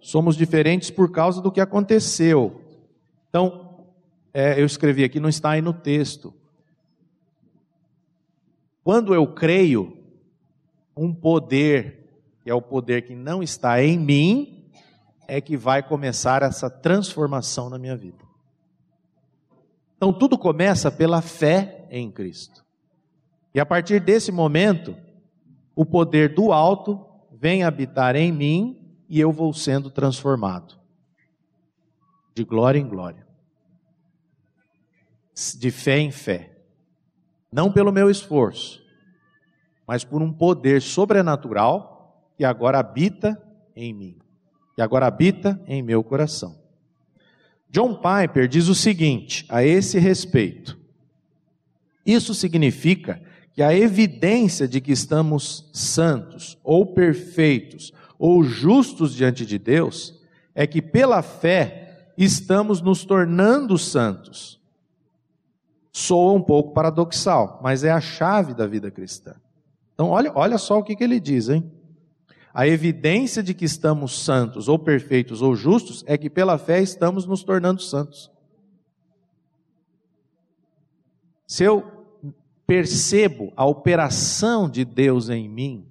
Somos 0.00 0.36
diferentes 0.36 0.90
por 0.90 1.10
causa 1.10 1.40
do 1.40 1.50
que 1.50 1.60
aconteceu 1.60 2.60
então, 3.34 3.88
é, 4.32 4.60
eu 4.60 4.64
escrevi 4.64 5.02
aqui, 5.02 5.18
não 5.18 5.28
está 5.28 5.50
aí 5.50 5.60
no 5.60 5.72
texto. 5.72 6.32
Quando 8.84 9.12
eu 9.12 9.26
creio, 9.26 10.03
um 10.96 11.12
poder, 11.12 12.10
que 12.42 12.50
é 12.50 12.54
o 12.54 12.62
poder 12.62 13.02
que 13.02 13.14
não 13.14 13.42
está 13.42 13.82
em 13.82 13.98
mim, 13.98 14.70
é 15.26 15.40
que 15.40 15.56
vai 15.56 15.82
começar 15.82 16.42
essa 16.42 16.68
transformação 16.68 17.70
na 17.70 17.78
minha 17.78 17.96
vida. 17.96 18.24
Então, 19.96 20.12
tudo 20.12 20.36
começa 20.36 20.90
pela 20.90 21.22
fé 21.22 21.86
em 21.90 22.10
Cristo. 22.10 22.64
E 23.54 23.60
a 23.60 23.64
partir 23.64 24.00
desse 24.00 24.30
momento, 24.30 24.96
o 25.74 25.84
poder 25.84 26.34
do 26.34 26.52
alto 26.52 27.04
vem 27.32 27.62
habitar 27.62 28.16
em 28.16 28.30
mim 28.30 28.96
e 29.08 29.18
eu 29.18 29.32
vou 29.32 29.52
sendo 29.52 29.90
transformado 29.90 30.74
de 32.34 32.44
glória 32.44 32.78
em 32.78 32.86
glória 32.86 33.24
de 35.58 35.70
fé 35.70 35.98
em 35.98 36.10
fé. 36.10 36.50
Não 37.50 37.72
pelo 37.72 37.92
meu 37.92 38.08
esforço, 38.08 38.83
mas 39.86 40.04
por 40.04 40.22
um 40.22 40.32
poder 40.32 40.80
sobrenatural 40.80 42.30
que 42.36 42.44
agora 42.44 42.78
habita 42.78 43.40
em 43.76 43.92
mim, 43.92 44.18
que 44.74 44.82
agora 44.82 45.06
habita 45.06 45.60
em 45.66 45.82
meu 45.82 46.02
coração. 46.02 46.58
John 47.70 47.96
Piper 47.96 48.46
diz 48.48 48.68
o 48.68 48.74
seguinte 48.74 49.44
a 49.48 49.64
esse 49.64 49.98
respeito: 49.98 50.78
isso 52.04 52.34
significa 52.34 53.20
que 53.52 53.62
a 53.62 53.74
evidência 53.74 54.66
de 54.66 54.80
que 54.80 54.92
estamos 54.92 55.68
santos, 55.72 56.58
ou 56.62 56.86
perfeitos, 56.86 57.92
ou 58.18 58.42
justos 58.42 59.14
diante 59.14 59.46
de 59.46 59.58
Deus, 59.58 60.20
é 60.54 60.66
que 60.66 60.82
pela 60.82 61.22
fé 61.22 62.12
estamos 62.16 62.80
nos 62.80 63.04
tornando 63.04 63.78
santos 63.78 64.54
soa 65.94 66.32
um 66.32 66.42
pouco 66.42 66.74
paradoxal, 66.74 67.60
mas 67.62 67.84
é 67.84 67.90
a 67.92 68.00
chave 68.00 68.52
da 68.52 68.66
vida 68.66 68.90
cristã. 68.90 69.36
Então, 69.94 70.08
olha, 70.08 70.32
olha 70.34 70.58
só 70.58 70.78
o 70.78 70.82
que, 70.82 70.96
que 70.96 71.04
ele 71.04 71.20
diz, 71.20 71.48
hein? 71.48 71.70
A 72.52 72.66
evidência 72.68 73.42
de 73.42 73.54
que 73.54 73.64
estamos 73.64 74.24
santos, 74.24 74.68
ou 74.68 74.78
perfeitos, 74.78 75.42
ou 75.42 75.56
justos, 75.56 76.04
é 76.06 76.18
que 76.18 76.30
pela 76.30 76.58
fé 76.58 76.80
estamos 76.80 77.26
nos 77.26 77.42
tornando 77.42 77.80
santos. 77.80 78.30
Se 81.46 81.64
eu 81.64 81.84
percebo 82.66 83.52
a 83.56 83.64
operação 83.64 84.68
de 84.68 84.84
Deus 84.84 85.28
em 85.28 85.48
mim, 85.48 85.86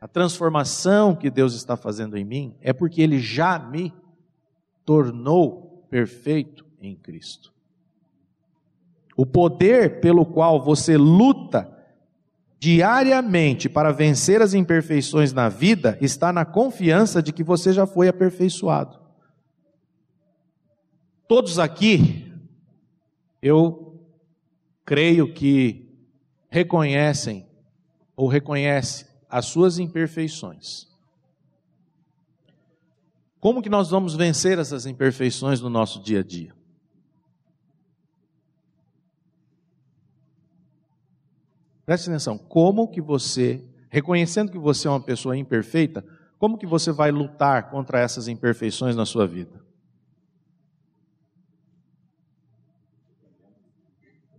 a 0.00 0.08
transformação 0.08 1.14
que 1.14 1.30
Deus 1.30 1.54
está 1.54 1.76
fazendo 1.76 2.16
em 2.16 2.24
mim, 2.24 2.54
é 2.60 2.72
porque 2.72 3.02
Ele 3.02 3.18
já 3.18 3.58
me 3.58 3.92
tornou 4.84 5.84
perfeito 5.90 6.64
em 6.80 6.94
Cristo. 6.94 7.52
O 9.16 9.26
poder 9.26 10.00
pelo 10.00 10.24
qual 10.24 10.62
você 10.62 10.96
luta 10.96 11.75
diariamente 12.58 13.68
para 13.68 13.92
vencer 13.92 14.40
as 14.40 14.54
imperfeições 14.54 15.32
na 15.32 15.48
vida 15.48 15.98
está 16.00 16.32
na 16.32 16.44
confiança 16.44 17.22
de 17.22 17.32
que 17.32 17.44
você 17.44 17.72
já 17.72 17.86
foi 17.86 18.08
aperfeiçoado. 18.08 18.98
Todos 21.28 21.58
aqui, 21.58 22.32
eu 23.42 24.00
creio 24.84 25.32
que 25.32 25.86
reconhecem 26.48 27.46
ou 28.16 28.28
reconhecem 28.28 29.06
as 29.28 29.46
suas 29.46 29.78
imperfeições. 29.78 30.86
Como 33.38 33.60
que 33.60 33.68
nós 33.68 33.90
vamos 33.90 34.14
vencer 34.14 34.58
essas 34.58 34.86
imperfeições 34.86 35.60
no 35.60 35.68
nosso 35.68 36.00
dia 36.00 36.20
a 36.20 36.22
dia? 36.22 36.55
Preste 41.86 42.10
atenção, 42.10 42.36
como 42.36 42.88
que 42.88 43.00
você, 43.00 43.64
reconhecendo 43.88 44.50
que 44.50 44.58
você 44.58 44.88
é 44.88 44.90
uma 44.90 45.00
pessoa 45.00 45.36
imperfeita, 45.36 46.04
como 46.36 46.58
que 46.58 46.66
você 46.66 46.90
vai 46.90 47.12
lutar 47.12 47.70
contra 47.70 48.00
essas 48.00 48.26
imperfeições 48.26 48.96
na 48.96 49.06
sua 49.06 49.24
vida? 49.24 49.64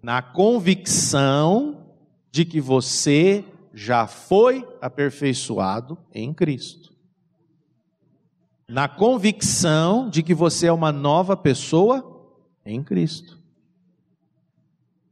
Na 0.04 0.22
convicção 0.22 1.96
de 2.30 2.44
que 2.44 2.60
você 2.60 3.46
já 3.74 4.08
foi 4.08 4.68
aperfeiçoado 4.82 5.98
em 6.14 6.34
Cristo. 6.34 6.94
Na 8.68 8.90
convicção 8.90 10.10
de 10.10 10.22
que 10.22 10.34
você 10.34 10.68
é 10.68 10.74
uma 10.74 10.92
nova 10.92 11.38
pessoa 11.38 12.30
em 12.66 12.84
Cristo. 12.84 13.37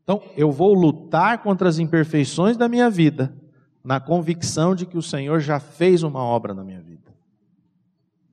Então, 0.06 0.22
eu 0.38 0.52
vou 0.52 0.72
lutar 0.72 1.42
contra 1.42 1.68
as 1.68 1.80
imperfeições 1.80 2.56
da 2.56 2.70
minha 2.70 2.92
vida, 2.92 3.36
na 3.84 4.00
convicção 4.00 4.76
de 4.76 4.86
que 4.86 4.98
o 4.98 5.02
Senhor 5.02 5.40
já 5.40 5.60
fez 5.60 6.04
uma 6.04 6.24
obra 6.24 6.54
na 6.54 6.64
minha 6.64 6.80
vida. 6.80 7.12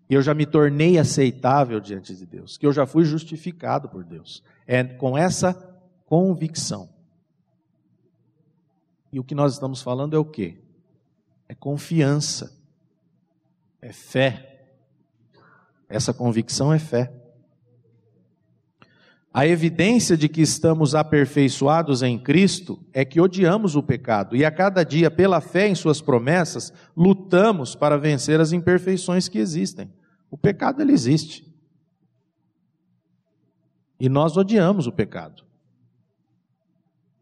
E 0.08 0.14
eu 0.14 0.20
já 0.20 0.34
me 0.34 0.44
tornei 0.44 0.98
aceitável 0.98 1.80
diante 1.80 2.14
de 2.14 2.26
Deus, 2.26 2.58
que 2.58 2.66
eu 2.66 2.72
já 2.72 2.84
fui 2.84 3.04
justificado 3.04 3.88
por 3.88 4.04
Deus. 4.04 4.42
É 4.66 4.84
com 4.84 5.16
essa 5.16 5.54
convicção. 6.04 6.90
E 9.10 9.18
o 9.18 9.24
que 9.24 9.34
nós 9.34 9.54
estamos 9.54 9.80
falando 9.80 10.14
é 10.14 10.18
o 10.18 10.24
quê? 10.26 10.58
É 11.48 11.54
confiança, 11.54 12.54
é 13.80 13.94
fé. 13.94 14.74
Essa 15.88 16.12
convicção 16.12 16.70
é 16.70 16.78
fé. 16.78 17.21
A 19.34 19.46
evidência 19.46 20.14
de 20.14 20.28
que 20.28 20.42
estamos 20.42 20.94
aperfeiçoados 20.94 22.02
em 22.02 22.18
Cristo 22.18 22.84
é 22.92 23.02
que 23.02 23.18
odiamos 23.18 23.74
o 23.74 23.82
pecado 23.82 24.36
e 24.36 24.44
a 24.44 24.50
cada 24.50 24.84
dia, 24.84 25.10
pela 25.10 25.40
fé 25.40 25.68
em 25.68 25.74
Suas 25.74 26.02
promessas, 26.02 26.70
lutamos 26.94 27.74
para 27.74 27.96
vencer 27.96 28.40
as 28.40 28.52
imperfeições 28.52 29.28
que 29.28 29.38
existem. 29.38 29.90
O 30.30 30.36
pecado 30.36 30.82
ele 30.82 30.92
existe. 30.92 31.50
E 33.98 34.08
nós 34.08 34.36
odiamos 34.36 34.86
o 34.86 34.92
pecado. 34.92 35.44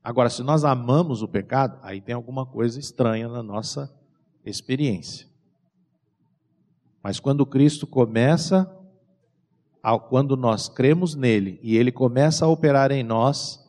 Agora, 0.02 0.30
se 0.30 0.42
nós 0.42 0.64
amamos 0.64 1.22
o 1.22 1.28
pecado, 1.28 1.78
aí 1.82 2.00
tem 2.00 2.14
alguma 2.14 2.44
coisa 2.44 2.80
estranha 2.80 3.28
na 3.28 3.42
nossa 3.42 3.94
experiência. 4.44 5.28
Mas 7.02 7.20
quando 7.20 7.46
Cristo 7.46 7.86
começa 7.86 8.79
quando 10.08 10.36
nós 10.36 10.68
cremos 10.68 11.14
nele 11.14 11.58
e 11.62 11.76
ele 11.76 11.90
começa 11.90 12.44
a 12.44 12.48
operar 12.48 12.92
em 12.92 13.02
nós, 13.02 13.60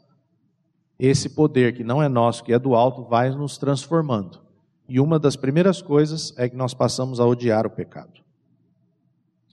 esse 1.00 1.30
poder 1.30 1.74
que 1.74 1.84
não 1.84 2.02
é 2.02 2.08
nosso, 2.08 2.44
que 2.44 2.54
é 2.54 2.60
do 2.60 2.76
alto, 2.76 3.04
vai 3.04 3.30
nos 3.32 3.58
transformando. 3.58 4.42
E 4.88 5.00
uma 5.00 5.18
das 5.18 5.36
primeiras 5.36 5.82
coisas 5.82 6.34
é 6.38 6.50
que 6.50 6.56
nós 6.56 6.74
passamos 6.74 7.20
a 7.20 7.26
odiar 7.26 7.66
o 7.66 7.70
pecado. 7.70 8.22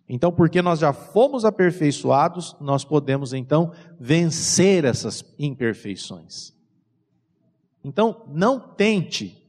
Então, 0.08 0.32
porque 0.32 0.60
nós 0.62 0.78
já 0.78 0.92
fomos 0.92 1.44
aperfeiçoados, 1.44 2.56
nós 2.60 2.84
podemos 2.84 3.32
então 3.32 3.72
vencer 4.00 4.84
essas 4.84 5.24
imperfeições. 5.38 6.52
Então, 7.84 8.24
não 8.28 8.58
tente 8.58 9.46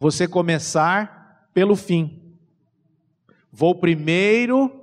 você 0.00 0.26
começar 0.26 1.48
pelo 1.52 1.76
fim. 1.76 2.36
Vou 3.52 3.74
primeiro 3.74 4.77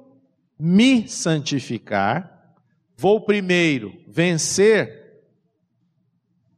me 0.58 1.08
santificar, 1.08 2.56
vou 2.98 3.22
primeiro 3.22 3.94
vencer, 4.08 5.24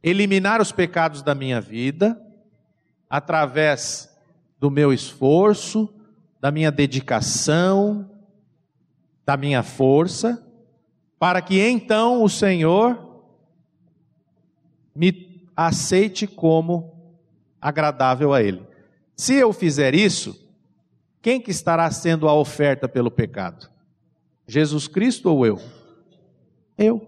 eliminar 0.02 0.60
os 0.60 0.72
pecados 0.72 1.22
da 1.22 1.34
minha 1.34 1.60
vida, 1.60 2.20
através 3.10 4.08
do 4.58 4.70
meu 4.70 4.92
esforço, 4.92 5.92
da 6.40 6.50
minha 6.50 6.70
dedicação, 6.70 8.08
da 9.24 9.36
minha 9.36 9.62
força, 9.62 10.44
para 11.18 11.42
que 11.42 11.60
então 11.60 12.22
o 12.22 12.28
Senhor 12.28 13.24
me 14.94 15.42
aceite 15.56 16.26
como 16.26 17.16
agradável 17.60 18.32
a 18.32 18.42
Ele. 18.42 18.62
Se 19.16 19.34
eu 19.34 19.52
fizer 19.52 19.94
isso, 19.94 20.48
quem 21.20 21.40
que 21.40 21.50
estará 21.50 21.90
sendo 21.90 22.28
a 22.28 22.34
oferta 22.34 22.88
pelo 22.88 23.10
pecado? 23.10 23.68
Jesus 24.48 24.88
Cristo 24.88 25.28
ou 25.28 25.44
eu? 25.44 25.60
Eu. 26.78 27.06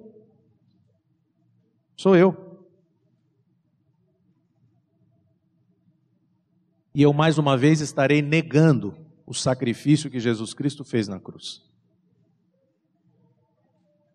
Sou 1.96 2.14
eu. 2.14 2.50
E 6.94 7.02
eu 7.02 7.14
mais 7.14 7.38
uma 7.38 7.56
vez 7.56 7.80
estarei 7.80 8.20
negando 8.20 8.94
o 9.26 9.32
sacrifício 9.32 10.10
que 10.10 10.20
Jesus 10.20 10.52
Cristo 10.52 10.84
fez 10.84 11.08
na 11.08 11.18
cruz. 11.18 11.62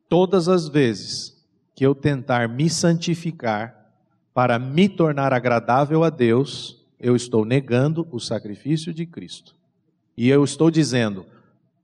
Todas 0.07 0.47
as 0.47 0.67
vezes 0.67 1.36
que 1.73 1.86
eu 1.86 1.95
tentar 1.95 2.47
me 2.47 2.69
santificar 2.69 3.91
para 4.34 4.59
me 4.59 4.88
tornar 4.88 5.34
agradável 5.34 6.03
a 6.03 6.09
Deus, 6.09 6.86
eu 6.99 7.15
estou 7.15 7.43
negando 7.43 8.07
o 8.11 8.19
sacrifício 8.19 8.93
de 8.93 9.05
Cristo. 9.05 9.55
E 10.15 10.30
eu 10.30 10.43
estou 10.43 10.69
dizendo: 10.69 11.26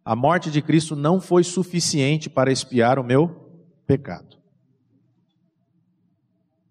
a 0.04 0.16
morte 0.16 0.50
de 0.50 0.62
Cristo 0.62 0.96
não 0.96 1.22
foi 1.22 1.44
suficiente 1.44 2.30
para 2.30 2.52
expiar 2.52 2.98
o 2.98 3.04
meu 3.04 3.52
pecado. 3.86 4.38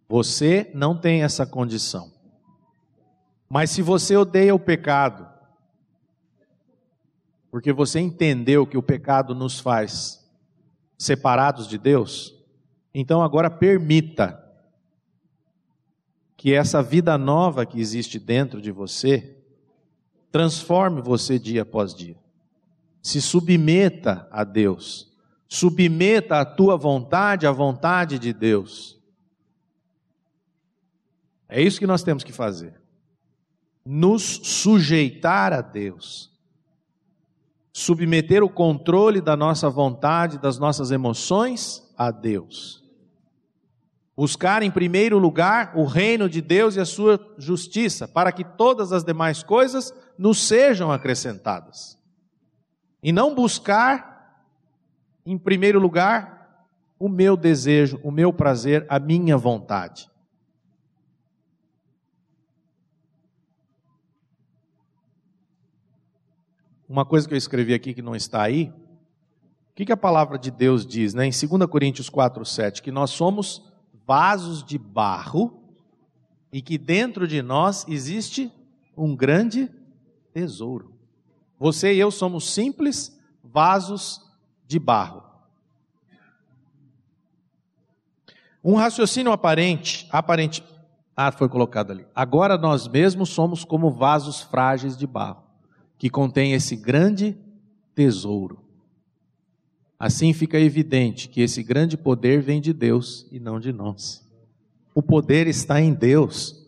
Você 0.08 0.70
não 0.74 0.98
tem 0.98 1.22
essa 1.22 1.46
condição. 1.46 2.12
Mas 3.48 3.70
se 3.70 3.82
você 3.82 4.16
odeia 4.16 4.54
o 4.54 4.58
pecado, 4.58 5.28
porque 7.50 7.72
você 7.72 8.00
entendeu 8.00 8.66
que 8.66 8.76
o 8.76 8.82
pecado 8.82 9.34
nos 9.34 9.60
faz 9.60 10.28
separados 10.98 11.66
de 11.66 11.78
Deus, 11.78 12.34
então 12.92 13.22
agora 13.22 13.50
permita 13.50 14.38
que 16.36 16.54
essa 16.54 16.82
vida 16.82 17.16
nova 17.16 17.66
que 17.66 17.80
existe 17.80 18.18
dentro 18.18 18.60
de 18.60 18.72
você 18.72 19.36
transforme 20.32 21.02
você 21.02 21.38
dia 21.38 21.62
após 21.62 21.94
dia. 21.94 22.19
Se 23.02 23.20
submeta 23.20 24.28
a 24.30 24.44
Deus. 24.44 25.10
Submeta 25.48 26.40
a 26.40 26.44
tua 26.44 26.76
vontade 26.76 27.46
à 27.46 27.52
vontade 27.52 28.18
de 28.18 28.32
Deus. 28.32 28.98
É 31.48 31.60
isso 31.60 31.78
que 31.78 31.86
nós 31.86 32.02
temos 32.02 32.22
que 32.22 32.32
fazer. 32.32 32.80
Nos 33.84 34.22
sujeitar 34.42 35.52
a 35.52 35.60
Deus 35.60 36.30
submeter 37.72 38.42
o 38.42 38.48
controle 38.48 39.20
da 39.20 39.36
nossa 39.36 39.70
vontade, 39.70 40.38
das 40.38 40.58
nossas 40.58 40.90
emoções 40.90 41.82
a 41.96 42.10
Deus. 42.10 42.82
Buscar 44.16 44.62
em 44.62 44.70
primeiro 44.70 45.18
lugar 45.18 45.72
o 45.74 45.84
reino 45.84 46.28
de 46.28 46.42
Deus 46.42 46.76
e 46.76 46.80
a 46.80 46.84
sua 46.84 47.18
justiça, 47.38 48.06
para 48.06 48.32
que 48.32 48.44
todas 48.44 48.92
as 48.92 49.02
demais 49.02 49.42
coisas 49.42 49.94
nos 50.18 50.46
sejam 50.46 50.92
acrescentadas. 50.92 51.98
E 53.02 53.12
não 53.12 53.34
buscar 53.34 54.44
em 55.24 55.38
primeiro 55.38 55.78
lugar 55.78 56.66
o 56.98 57.08
meu 57.08 57.36
desejo, 57.36 57.98
o 58.02 58.10
meu 58.10 58.32
prazer, 58.32 58.84
a 58.88 58.98
minha 58.98 59.36
vontade. 59.36 60.10
uma 66.90 67.04
coisa 67.04 67.28
que 67.28 67.32
eu 67.32 67.38
escrevi 67.38 67.72
aqui 67.72 67.94
que 67.94 68.02
não 68.02 68.16
está 68.16 68.42
aí. 68.42 68.64
O 69.70 69.74
que, 69.76 69.86
que 69.86 69.92
a 69.92 69.96
palavra 69.96 70.36
de 70.36 70.50
Deus 70.50 70.84
diz, 70.84 71.14
né? 71.14 71.24
Em 71.24 71.30
2 71.30 71.70
Coríntios 71.70 72.10
4, 72.10 72.44
7, 72.44 72.82
que 72.82 72.90
nós 72.90 73.10
somos 73.10 73.62
vasos 74.04 74.64
de 74.64 74.76
barro 74.76 75.62
e 76.52 76.60
que 76.60 76.76
dentro 76.76 77.28
de 77.28 77.42
nós 77.42 77.86
existe 77.86 78.52
um 78.96 79.14
grande 79.14 79.70
tesouro. 80.34 80.92
Você 81.60 81.92
e 81.92 82.00
eu 82.00 82.10
somos 82.10 82.50
simples 82.50 83.16
vasos 83.44 84.22
de 84.66 84.78
barro. 84.78 85.22
Um 88.64 88.74
raciocínio 88.74 89.30
aparente, 89.30 90.08
aparente, 90.10 90.64
ah, 91.14 91.30
foi 91.30 91.50
colocado 91.50 91.90
ali. 91.90 92.06
Agora 92.14 92.56
nós 92.56 92.88
mesmos 92.88 93.28
somos 93.28 93.62
como 93.62 93.90
vasos 93.90 94.40
frágeis 94.40 94.96
de 94.96 95.06
barro 95.06 95.44
que 95.98 96.08
contém 96.08 96.54
esse 96.54 96.74
grande 96.74 97.36
tesouro. 97.94 98.64
Assim 99.98 100.32
fica 100.32 100.58
evidente 100.58 101.28
que 101.28 101.42
esse 101.42 101.62
grande 101.62 101.94
poder 101.94 102.40
vem 102.40 102.58
de 102.58 102.72
Deus 102.72 103.26
e 103.30 103.38
não 103.38 103.60
de 103.60 103.70
nós. 103.70 104.26
O 104.94 105.02
poder 105.02 105.46
está 105.46 105.78
em 105.78 105.92
Deus. 105.92 106.66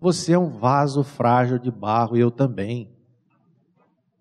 Você 0.00 0.32
é 0.32 0.38
um 0.38 0.48
vaso 0.50 1.04
frágil 1.04 1.60
de 1.60 1.70
barro 1.70 2.16
e 2.16 2.20
eu 2.20 2.30
também. 2.30 2.91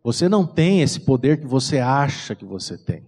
Você 0.04 0.28
não 0.28 0.45
tem 0.45 0.82
esse 0.82 0.99
poder 0.99 1.39
que 1.39 1.45
você 1.45 1.78
acha 1.80 2.36
que 2.36 2.45
você 2.45 2.78
tem. 2.78 3.04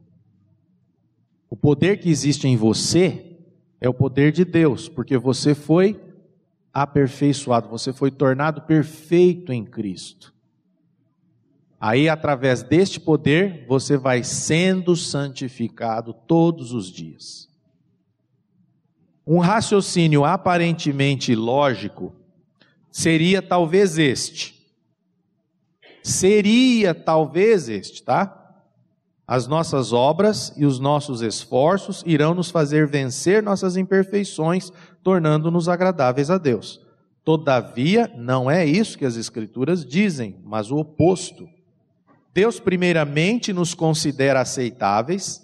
O 1.50 1.56
poder 1.56 2.00
que 2.00 2.10
existe 2.10 2.48
em 2.48 2.56
você 2.56 3.38
é 3.80 3.90
o 3.90 3.94
poder 3.94 4.32
de 4.32 4.46
Deus, 4.46 4.88
porque 4.88 5.18
você 5.18 5.54
foi 5.54 6.00
aperfeiçoado, 6.74 7.70
você 7.70 7.94
foi 7.94 8.10
tornado 8.10 8.62
perfeito 8.62 9.52
em 9.52 9.64
Cristo. 9.64 10.34
Aí, 11.80 12.08
através 12.08 12.64
deste 12.64 13.00
poder, 13.00 13.66
você 13.68 13.98
vai 13.98 14.24
sendo 14.24 14.96
santificado 14.96 16.14
todos 16.14 16.72
os 16.72 16.90
dias. 16.90 17.50
Um 19.28 19.40
raciocínio 19.40 20.24
aparentemente 20.24 21.36
lógico 21.36 22.14
seria 22.90 23.42
talvez 23.42 23.98
este. 23.98 24.53
Seria 26.04 26.94
talvez 26.94 27.70
este, 27.70 28.04
tá? 28.04 28.40
As 29.26 29.48
nossas 29.48 29.94
obras 29.94 30.54
e 30.58 30.66
os 30.66 30.80
nossos 30.80 31.22
esforços 31.22 32.04
irão 32.06 32.34
nos 32.34 32.52
fazer 32.52 32.86
vencer 32.86 33.42
nossas 33.42 33.78
imperfeições, 33.78 34.72
tornando-nos 35.02 35.70
agradáveis 35.70 36.30
a 36.30 36.38
Deus. 36.38 36.82
Todavia, 37.24 38.12
não 38.18 38.52
é 38.52 38.66
isso 38.66 38.98
que 38.98 39.06
as 39.06 39.16
Escrituras 39.16 39.86
dizem, 39.86 40.36
mas 40.44 40.72
o 40.72 40.78
oposto. 40.78 41.48
Deus, 42.34 42.60
primeiramente, 42.60 43.54
nos 43.54 43.74
considera 43.74 44.42
aceitáveis, 44.42 45.42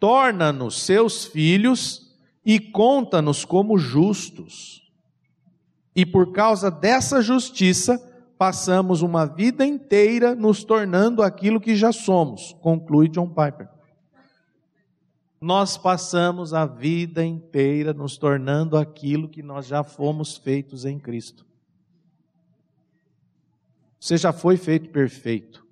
torna-nos 0.00 0.80
seus 0.80 1.26
filhos 1.26 2.16
e 2.46 2.58
conta-nos 2.58 3.44
como 3.44 3.76
justos. 3.76 4.82
E 5.94 6.06
por 6.06 6.32
causa 6.32 6.70
dessa 6.70 7.20
justiça, 7.20 8.00
passamos 8.38 9.02
uma 9.02 9.26
vida 9.26 9.66
inteira 9.66 10.34
nos 10.34 10.62
tornando 10.62 11.22
aquilo 11.22 11.60
que 11.60 11.74
já 11.74 11.90
somos, 11.90 12.56
conclui 12.60 13.08
John 13.08 13.28
Piper. 13.28 13.68
Nós 15.40 15.76
passamos 15.76 16.54
a 16.54 16.64
vida 16.64 17.24
inteira 17.24 17.92
nos 17.92 18.16
tornando 18.16 18.76
aquilo 18.76 19.28
que 19.28 19.42
nós 19.42 19.66
já 19.66 19.82
fomos 19.82 20.36
feitos 20.36 20.84
em 20.84 20.98
Cristo. 20.98 21.44
Você 24.00 24.16
já 24.16 24.32
foi 24.32 24.56
feito 24.56 24.88
perfeito. 24.90 25.66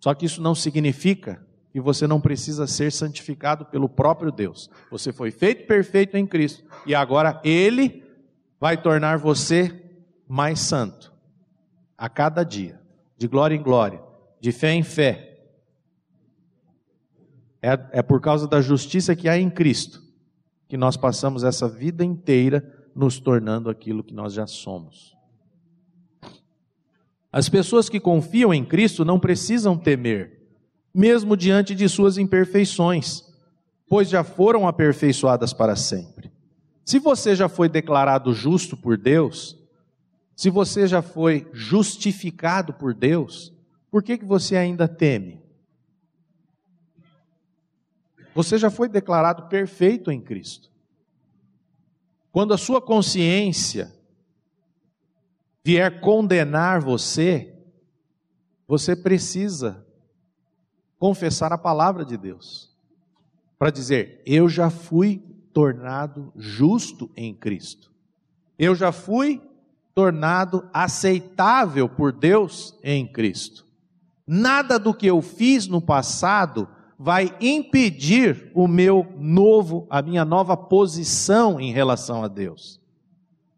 Só 0.00 0.14
que 0.14 0.26
isso 0.26 0.40
não 0.40 0.54
significa 0.54 1.46
que 1.70 1.80
você 1.80 2.06
não 2.06 2.20
precisa 2.20 2.66
ser 2.66 2.90
santificado 2.92 3.66
pelo 3.66 3.88
próprio 3.88 4.32
Deus. 4.32 4.70
Você 4.90 5.12
foi 5.12 5.30
feito 5.30 5.66
perfeito 5.66 6.16
em 6.16 6.26
Cristo 6.26 6.64
e 6.86 6.94
agora 6.94 7.40
Ele 7.44 8.04
vai 8.58 8.80
tornar 8.80 9.18
você 9.18 9.87
mais 10.28 10.60
santo 10.60 11.12
a 11.96 12.08
cada 12.08 12.44
dia, 12.44 12.80
de 13.16 13.26
glória 13.26 13.56
em 13.56 13.62
glória, 13.62 14.00
de 14.40 14.52
fé 14.52 14.72
em 14.72 14.82
fé. 14.82 15.24
É, 17.60 17.70
é 17.92 18.02
por 18.02 18.20
causa 18.20 18.46
da 18.46 18.60
justiça 18.60 19.16
que 19.16 19.28
há 19.28 19.36
em 19.38 19.50
Cristo 19.50 20.06
que 20.68 20.76
nós 20.76 20.96
passamos 20.96 21.42
essa 21.42 21.66
vida 21.66 22.04
inteira 22.04 22.86
nos 22.94 23.18
tornando 23.18 23.70
aquilo 23.70 24.04
que 24.04 24.12
nós 24.12 24.34
já 24.34 24.46
somos. 24.46 25.16
As 27.32 27.48
pessoas 27.48 27.88
que 27.88 27.98
confiam 27.98 28.52
em 28.52 28.64
Cristo 28.64 29.04
não 29.04 29.18
precisam 29.18 29.76
temer, 29.76 30.46
mesmo 30.94 31.36
diante 31.36 31.74
de 31.74 31.88
suas 31.88 32.18
imperfeições, 32.18 33.24
pois 33.88 34.08
já 34.08 34.22
foram 34.22 34.68
aperfeiçoadas 34.68 35.52
para 35.52 35.74
sempre. 35.74 36.30
Se 36.84 36.98
você 36.98 37.34
já 37.34 37.48
foi 37.48 37.68
declarado 37.68 38.32
justo 38.32 38.76
por 38.76 38.96
Deus, 38.96 39.57
se 40.38 40.50
você 40.50 40.86
já 40.86 41.02
foi 41.02 41.50
justificado 41.52 42.72
por 42.72 42.94
Deus, 42.94 43.52
por 43.90 44.04
que, 44.04 44.16
que 44.16 44.24
você 44.24 44.56
ainda 44.56 44.86
teme? 44.86 45.42
Você 48.36 48.56
já 48.56 48.70
foi 48.70 48.88
declarado 48.88 49.48
perfeito 49.48 50.12
em 50.12 50.20
Cristo. 50.20 50.70
Quando 52.30 52.54
a 52.54 52.56
sua 52.56 52.80
consciência 52.80 53.92
vier 55.64 56.00
condenar 56.00 56.80
você, 56.82 57.52
você 58.64 58.94
precisa 58.94 59.84
confessar 61.00 61.52
a 61.52 61.58
palavra 61.58 62.04
de 62.04 62.16
Deus 62.16 62.72
para 63.58 63.72
dizer: 63.72 64.22
Eu 64.24 64.48
já 64.48 64.70
fui 64.70 65.20
tornado 65.52 66.32
justo 66.36 67.10
em 67.16 67.34
Cristo, 67.34 67.92
eu 68.56 68.76
já 68.76 68.92
fui 68.92 69.47
tornado 69.98 70.64
aceitável 70.72 71.88
por 71.88 72.12
Deus 72.12 72.78
em 72.84 73.04
Cristo. 73.04 73.66
Nada 74.24 74.78
do 74.78 74.94
que 74.94 75.08
eu 75.08 75.20
fiz 75.20 75.66
no 75.66 75.80
passado 75.80 76.68
vai 76.96 77.34
impedir 77.40 78.52
o 78.54 78.68
meu 78.68 79.04
novo, 79.18 79.88
a 79.90 80.00
minha 80.00 80.24
nova 80.24 80.56
posição 80.56 81.58
em 81.58 81.72
relação 81.72 82.22
a 82.22 82.28
Deus. 82.28 82.80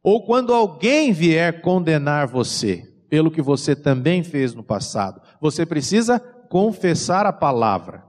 Ou 0.02 0.24
quando 0.24 0.54
alguém 0.54 1.12
vier 1.12 1.60
condenar 1.60 2.26
você 2.26 2.90
pelo 3.10 3.30
que 3.30 3.42
você 3.42 3.76
também 3.76 4.24
fez 4.24 4.54
no 4.54 4.62
passado, 4.62 5.20
você 5.42 5.66
precisa 5.66 6.18
confessar 6.18 7.26
a 7.26 7.34
palavra 7.34 8.02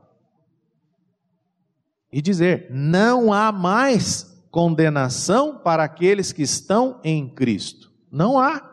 e 2.10 2.22
dizer: 2.22 2.70
não 2.72 3.34
há 3.34 3.52
mais 3.52 4.42
condenação 4.50 5.58
para 5.58 5.84
aqueles 5.84 6.32
que 6.32 6.44
estão 6.44 6.98
em 7.04 7.28
Cristo. 7.28 7.91
Não 8.12 8.38
há. 8.38 8.70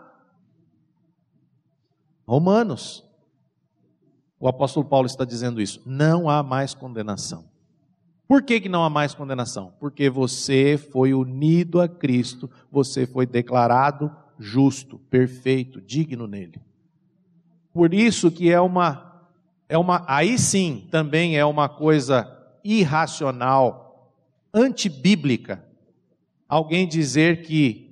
Romanos. 2.27 3.05
O 4.41 4.49
apóstolo 4.49 4.87
Paulo 4.87 5.07
está 5.07 5.25
dizendo 5.25 5.61
isso. 5.61 5.81
Não 5.87 6.29
há 6.29 6.43
mais 6.43 6.75
condenação. 6.75 7.45
Por 8.27 8.43
que, 8.43 8.61
que 8.61 8.69
não 8.69 8.85
há 8.85 8.91
mais 8.91 9.15
condenação? 9.15 9.73
Porque 9.81 10.11
você 10.11 10.77
foi 10.77 11.15
unido 11.15 11.81
a 11.81 11.89
Cristo, 11.89 12.51
você 12.71 13.07
foi 13.07 13.25
declarado 13.25 14.15
justo, 14.39 14.99
perfeito, 15.11 15.81
digno 15.81 16.27
nele. 16.27 16.61
Por 17.73 17.95
isso 17.95 18.31
que 18.31 18.51
é 18.51 18.61
uma, 18.61 19.25
é 19.67 19.79
uma, 19.79 20.05
aí 20.07 20.39
sim 20.39 20.87
também 20.91 21.39
é 21.39 21.45
uma 21.45 21.71
coisa 21.71 22.31
irracional, 22.63 24.13
antibíblica, 24.53 25.65
alguém 26.47 26.87
dizer 26.87 27.43
que 27.43 27.88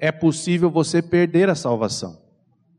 é 0.00 0.10
possível 0.10 0.70
você 0.70 1.02
perder 1.02 1.50
a 1.50 1.54
salvação. 1.54 2.18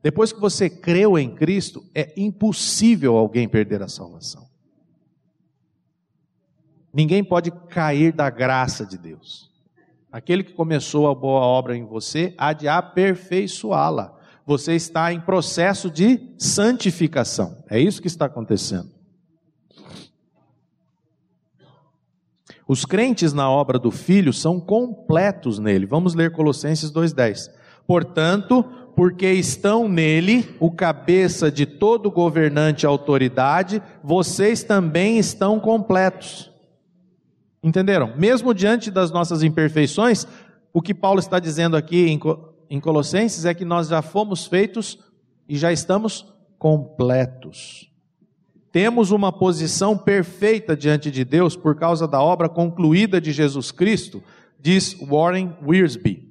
Depois 0.02 0.34
que 0.34 0.40
você 0.40 0.70
creu 0.70 1.18
em 1.18 1.36
Cristo, 1.36 1.86
é 1.94 2.12
impossível 2.18 3.16
alguém 3.16 3.48
perder 3.48 3.84
a 3.84 3.88
salvação. 3.88 4.50
Ninguém 6.92 7.24
pode 7.24 7.52
cair 7.52 8.12
da 8.12 8.30
graça 8.30 8.86
de 8.86 8.98
Deus. 8.98 9.50
Aquele 10.12 10.44
que 10.44 10.54
começou 10.54 11.08
a 11.08 11.16
boa 11.16 11.42
obra 11.42 11.78
em 11.78 11.86
você 11.86 12.34
há 12.38 12.52
de 12.52 12.68
aperfeiçoá-la. 12.68 14.18
Você 14.46 14.74
está 14.74 15.14
em 15.14 15.22
processo 15.22 15.90
de 15.90 16.36
santificação. 16.38 17.64
É 17.70 17.80
isso 17.80 18.02
que 18.02 18.08
está 18.08 18.26
acontecendo. 18.26 18.90
Os 22.72 22.86
crentes 22.86 23.34
na 23.34 23.50
obra 23.50 23.78
do 23.78 23.92
Filho 23.92 24.32
são 24.32 24.58
completos 24.58 25.60
nele. 25.60 25.86
Vamos 25.86 26.16
ler 26.16 26.32
Colossenses 26.32 26.90
2,10. 26.90 27.52
Portanto, 27.86 28.64
porque 28.96 29.30
estão 29.30 29.90
nele, 29.90 30.56
o 30.58 30.72
cabeça 30.72 31.52
de 31.52 31.66
todo 31.66 32.10
governante 32.10 32.84
e 32.84 32.88
autoridade, 32.88 33.84
vocês 34.02 34.64
também 34.64 35.18
estão 35.18 35.60
completos. 35.60 36.50
Entenderam? 37.62 38.14
Mesmo 38.16 38.54
diante 38.54 38.90
das 38.90 39.12
nossas 39.12 39.44
imperfeições, 39.44 40.26
o 40.72 40.82
que 40.82 40.94
Paulo 40.94 41.20
está 41.20 41.40
dizendo 41.40 41.76
aqui 41.76 42.18
em 42.70 42.80
Colossenses 42.80 43.44
é 43.44 43.54
que 43.54 43.66
nós 43.66 43.90
já 43.90 44.02
fomos 44.02 44.46
feitos 44.46 44.98
e 45.46 45.58
já 45.58 45.74
estamos 45.74 46.26
completos. 46.58 47.91
Temos 48.72 49.12
uma 49.12 49.34
posição 49.34 49.98
perfeita 49.98 50.78
diante 50.78 51.12
de 51.12 51.26
Deus 51.26 51.56
por 51.56 51.76
causa 51.76 52.08
da 52.08 52.22
obra 52.22 52.48
concluída 52.48 53.20
de 53.20 53.32
Jesus 53.32 53.70
Cristo, 53.70 54.24
diz 54.60 54.96
Warren 55.02 55.54
Wiersbe. 55.66 56.30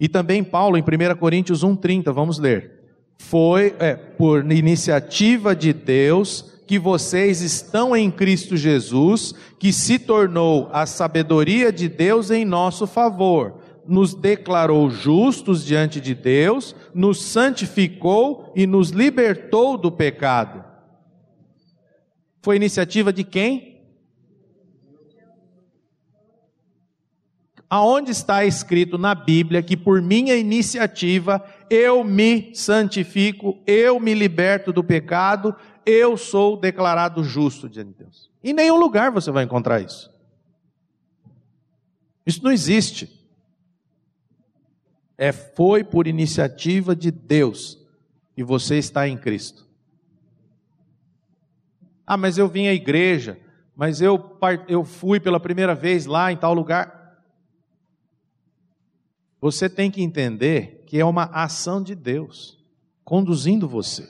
E 0.00 0.08
também 0.08 0.42
Paulo, 0.42 0.78
em 0.78 0.82
1 0.82 1.16
Coríntios 1.18 1.62
1,30, 1.62 2.12
vamos 2.12 2.38
ler. 2.38 2.72
Foi 3.18 3.74
é, 3.78 3.94
por 3.94 4.50
iniciativa 4.50 5.54
de 5.54 5.72
Deus 5.72 6.56
que 6.66 6.78
vocês 6.78 7.42
estão 7.42 7.94
em 7.94 8.10
Cristo 8.10 8.56
Jesus, 8.56 9.34
que 9.58 9.72
se 9.72 9.98
tornou 9.98 10.68
a 10.72 10.84
sabedoria 10.84 11.72
de 11.72 11.88
Deus 11.88 12.30
em 12.30 12.44
nosso 12.44 12.86
favor, 12.86 13.60
nos 13.86 14.14
declarou 14.14 14.90
justos 14.90 15.64
diante 15.64 16.00
de 16.00 16.14
Deus, 16.14 16.74
nos 16.92 17.22
santificou 17.22 18.52
e 18.56 18.66
nos 18.66 18.90
libertou 18.90 19.78
do 19.78 19.92
pecado. 19.92 20.65
Foi 22.46 22.54
iniciativa 22.54 23.12
de 23.12 23.24
quem? 23.24 23.82
Aonde 27.68 28.12
está 28.12 28.44
escrito 28.44 28.96
na 28.96 29.16
Bíblia 29.16 29.64
que 29.64 29.76
por 29.76 30.00
minha 30.00 30.36
iniciativa 30.36 31.44
eu 31.68 32.04
me 32.04 32.54
santifico, 32.54 33.60
eu 33.66 33.98
me 33.98 34.14
liberto 34.14 34.72
do 34.72 34.84
pecado, 34.84 35.56
eu 35.84 36.16
sou 36.16 36.56
declarado 36.56 37.24
justo 37.24 37.68
diante 37.68 37.88
de 37.88 38.04
Deus. 38.04 38.30
Em 38.44 38.52
nenhum 38.52 38.78
lugar 38.78 39.10
você 39.10 39.32
vai 39.32 39.42
encontrar 39.42 39.80
isso. 39.80 40.08
Isso 42.24 42.44
não 42.44 42.52
existe. 42.52 43.26
É 45.18 45.32
foi 45.32 45.82
por 45.82 46.06
iniciativa 46.06 46.94
de 46.94 47.10
Deus 47.10 47.84
e 48.36 48.44
você 48.44 48.76
está 48.76 49.08
em 49.08 49.18
Cristo. 49.18 49.65
Ah, 52.06 52.16
mas 52.16 52.38
eu 52.38 52.46
vim 52.46 52.68
à 52.68 52.72
igreja, 52.72 53.38
mas 53.74 54.00
eu, 54.00 54.38
eu 54.68 54.84
fui 54.84 55.18
pela 55.18 55.40
primeira 55.40 55.74
vez 55.74 56.06
lá 56.06 56.30
em 56.30 56.36
tal 56.36 56.54
lugar. 56.54 57.20
Você 59.40 59.68
tem 59.68 59.90
que 59.90 60.02
entender 60.02 60.84
que 60.86 60.98
é 60.98 61.04
uma 61.04 61.24
ação 61.24 61.82
de 61.82 61.94
Deus 61.94 62.64
conduzindo 63.04 63.68
você 63.68 64.08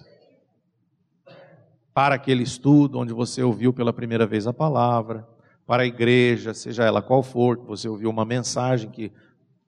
para 1.93 2.15
aquele 2.15 2.43
estudo 2.43 2.99
onde 2.99 3.15
você 3.15 3.43
ouviu 3.43 3.73
pela 3.73 3.93
primeira 3.93 4.27
vez 4.27 4.47
a 4.47 4.53
palavra, 4.53 5.27
para 5.67 5.83
a 5.83 5.87
igreja, 5.87 6.53
seja 6.53 6.85
ela 6.85 7.01
qual 7.01 7.23
for, 7.23 7.57
você 7.59 7.89
ouviu 7.89 8.11
uma 8.11 8.25
mensagem 8.25 8.91
que 8.91 9.11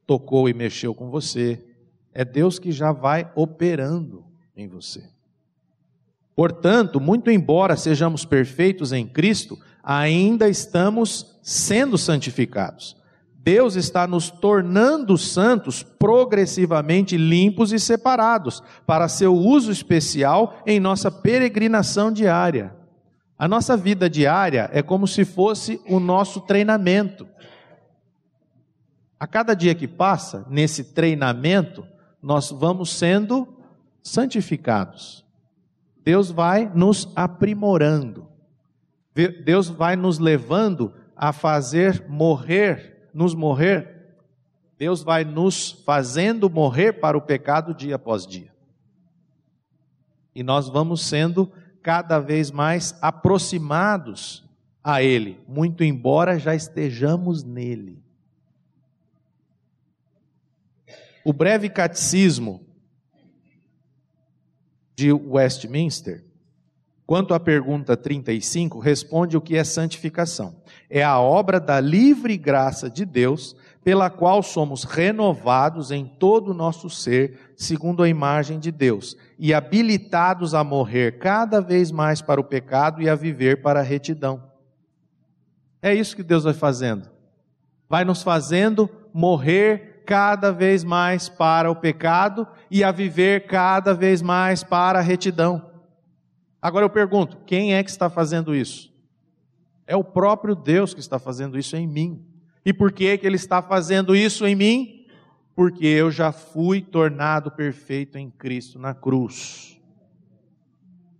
tocou 0.06 0.48
e 0.48 0.54
mexeu 0.54 0.94
com 0.94 1.10
você. 1.10 1.64
É 2.12 2.24
Deus 2.24 2.58
que 2.58 2.70
já 2.70 2.92
vai 2.92 3.30
operando 3.34 4.24
em 4.54 4.68
você. 4.68 5.08
Portanto, 6.38 7.00
muito 7.00 7.32
embora 7.32 7.76
sejamos 7.76 8.24
perfeitos 8.24 8.92
em 8.92 9.04
Cristo, 9.04 9.58
ainda 9.82 10.48
estamos 10.48 11.36
sendo 11.42 11.98
santificados. 11.98 12.96
Deus 13.34 13.74
está 13.74 14.06
nos 14.06 14.30
tornando 14.30 15.18
santos 15.18 15.82
progressivamente 15.82 17.16
limpos 17.16 17.72
e 17.72 17.80
separados 17.80 18.62
para 18.86 19.08
seu 19.08 19.34
uso 19.34 19.72
especial 19.72 20.62
em 20.64 20.78
nossa 20.78 21.10
peregrinação 21.10 22.12
diária. 22.12 22.72
A 23.36 23.48
nossa 23.48 23.76
vida 23.76 24.08
diária 24.08 24.70
é 24.72 24.80
como 24.80 25.08
se 25.08 25.24
fosse 25.24 25.80
o 25.88 25.98
nosso 25.98 26.42
treinamento. 26.42 27.26
A 29.18 29.26
cada 29.26 29.54
dia 29.54 29.74
que 29.74 29.88
passa, 29.88 30.46
nesse 30.48 30.84
treinamento, 30.94 31.84
nós 32.22 32.52
vamos 32.52 32.92
sendo 32.92 33.58
santificados. 34.00 35.26
Deus 36.08 36.30
vai 36.30 36.64
nos 36.74 37.06
aprimorando. 37.14 38.26
Deus 39.44 39.68
vai 39.68 39.94
nos 39.94 40.18
levando 40.18 40.94
a 41.14 41.34
fazer 41.34 42.08
morrer 42.08 43.10
nos 43.12 43.34
morrer, 43.34 44.16
Deus 44.78 45.02
vai 45.02 45.22
nos 45.22 45.72
fazendo 45.84 46.48
morrer 46.48 46.94
para 46.94 47.18
o 47.18 47.20
pecado 47.20 47.74
dia 47.74 47.96
após 47.96 48.26
dia. 48.26 48.50
E 50.34 50.42
nós 50.42 50.70
vamos 50.70 51.04
sendo 51.04 51.52
cada 51.82 52.18
vez 52.18 52.50
mais 52.50 52.96
aproximados 53.02 54.48
a 54.82 55.02
Ele, 55.02 55.38
muito 55.46 55.84
embora 55.84 56.38
já 56.38 56.54
estejamos 56.54 57.44
nele. 57.44 58.02
O 61.22 61.34
breve 61.34 61.68
catecismo 61.68 62.67
de 64.98 65.12
Westminster, 65.12 66.24
quanto 67.06 67.32
à 67.32 67.38
pergunta 67.38 67.96
35, 67.96 68.80
responde 68.80 69.36
o 69.36 69.40
que 69.40 69.56
é 69.56 69.62
santificação. 69.62 70.56
É 70.90 71.04
a 71.04 71.20
obra 71.20 71.60
da 71.60 71.78
livre 71.78 72.36
graça 72.36 72.90
de 72.90 73.04
Deus, 73.04 73.54
pela 73.84 74.10
qual 74.10 74.42
somos 74.42 74.82
renovados 74.82 75.92
em 75.92 76.04
todo 76.04 76.50
o 76.50 76.54
nosso 76.54 76.90
ser, 76.90 77.52
segundo 77.54 78.02
a 78.02 78.08
imagem 78.08 78.58
de 78.58 78.72
Deus, 78.72 79.16
e 79.38 79.54
habilitados 79.54 80.52
a 80.52 80.64
morrer 80.64 81.20
cada 81.20 81.60
vez 81.60 81.92
mais 81.92 82.20
para 82.20 82.40
o 82.40 82.44
pecado 82.44 83.00
e 83.00 83.08
a 83.08 83.14
viver 83.14 83.62
para 83.62 83.78
a 83.78 83.84
retidão. 83.84 84.42
É 85.80 85.94
isso 85.94 86.16
que 86.16 86.24
Deus 86.24 86.42
vai 86.42 86.54
fazendo. 86.54 87.08
Vai 87.88 88.04
nos 88.04 88.24
fazendo 88.24 88.90
morrer 89.14 89.97
cada 90.08 90.50
vez 90.50 90.84
mais 90.84 91.28
para 91.28 91.70
o 91.70 91.76
pecado 91.76 92.48
e 92.70 92.82
a 92.82 92.90
viver 92.90 93.46
cada 93.46 93.92
vez 93.92 94.22
mais 94.22 94.64
para 94.64 95.00
a 95.00 95.02
retidão. 95.02 95.70
Agora 96.62 96.86
eu 96.86 96.88
pergunto: 96.88 97.36
quem 97.44 97.74
é 97.74 97.84
que 97.84 97.90
está 97.90 98.08
fazendo 98.08 98.54
isso? 98.54 98.90
É 99.86 99.94
o 99.94 100.02
próprio 100.02 100.54
Deus 100.54 100.94
que 100.94 101.00
está 101.00 101.18
fazendo 101.18 101.58
isso 101.58 101.76
em 101.76 101.86
mim. 101.86 102.24
E 102.64 102.72
por 102.72 102.90
que, 102.90 103.18
que 103.18 103.26
Ele 103.26 103.36
está 103.36 103.60
fazendo 103.60 104.16
isso 104.16 104.46
em 104.46 104.54
mim? 104.54 105.06
Porque 105.54 105.84
eu 105.84 106.10
já 106.10 106.32
fui 106.32 106.80
tornado 106.80 107.50
perfeito 107.50 108.16
em 108.16 108.30
Cristo 108.30 108.78
na 108.78 108.94
cruz. 108.94 109.78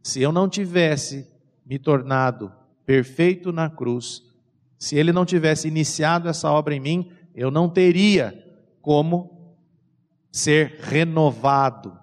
Se 0.02 0.22
eu 0.22 0.32
não 0.32 0.48
tivesse 0.48 1.28
me 1.66 1.78
tornado 1.78 2.50
perfeito 2.86 3.52
na 3.52 3.68
cruz, 3.68 4.22
se 4.78 4.96
Ele 4.96 5.12
não 5.12 5.26
tivesse 5.26 5.68
iniciado 5.68 6.26
essa 6.26 6.50
obra 6.50 6.74
em 6.74 6.80
mim, 6.80 7.12
eu 7.34 7.50
não 7.50 7.68
teria 7.68 8.47
como 8.88 9.52
ser 10.32 10.78
renovado 10.80 11.94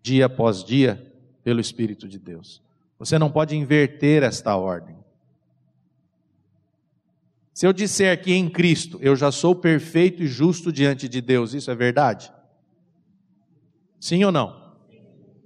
dia 0.00 0.26
após 0.26 0.62
dia 0.62 1.12
pelo 1.42 1.58
Espírito 1.58 2.06
de 2.06 2.16
Deus. 2.16 2.62
Você 2.96 3.18
não 3.18 3.28
pode 3.28 3.56
inverter 3.56 4.22
esta 4.22 4.54
ordem. 4.54 4.96
Se 7.52 7.66
eu 7.66 7.72
disser 7.72 8.22
que 8.22 8.32
em 8.32 8.48
Cristo 8.48 9.00
eu 9.02 9.16
já 9.16 9.32
sou 9.32 9.52
perfeito 9.52 10.22
e 10.22 10.28
justo 10.28 10.70
diante 10.70 11.08
de 11.08 11.20
Deus, 11.20 11.54
isso 11.54 11.72
é 11.72 11.74
verdade? 11.74 12.32
Sim 13.98 14.22
ou 14.22 14.30
não? 14.30 14.76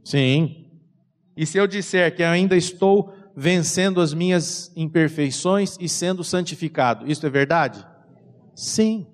Sim. 0.05 0.67
E 1.35 1.47
se 1.47 1.57
eu 1.57 1.67
disser 1.67 2.15
que 2.15 2.23
ainda 2.23 2.55
estou 2.55 3.15
vencendo 3.35 3.99
as 3.99 4.13
minhas 4.13 4.71
imperfeições 4.77 5.79
e 5.81 5.89
sendo 5.89 6.23
santificado, 6.23 7.11
isso 7.11 7.27
é 7.27 7.31
verdade? 7.31 7.83
Sim. 8.55 9.07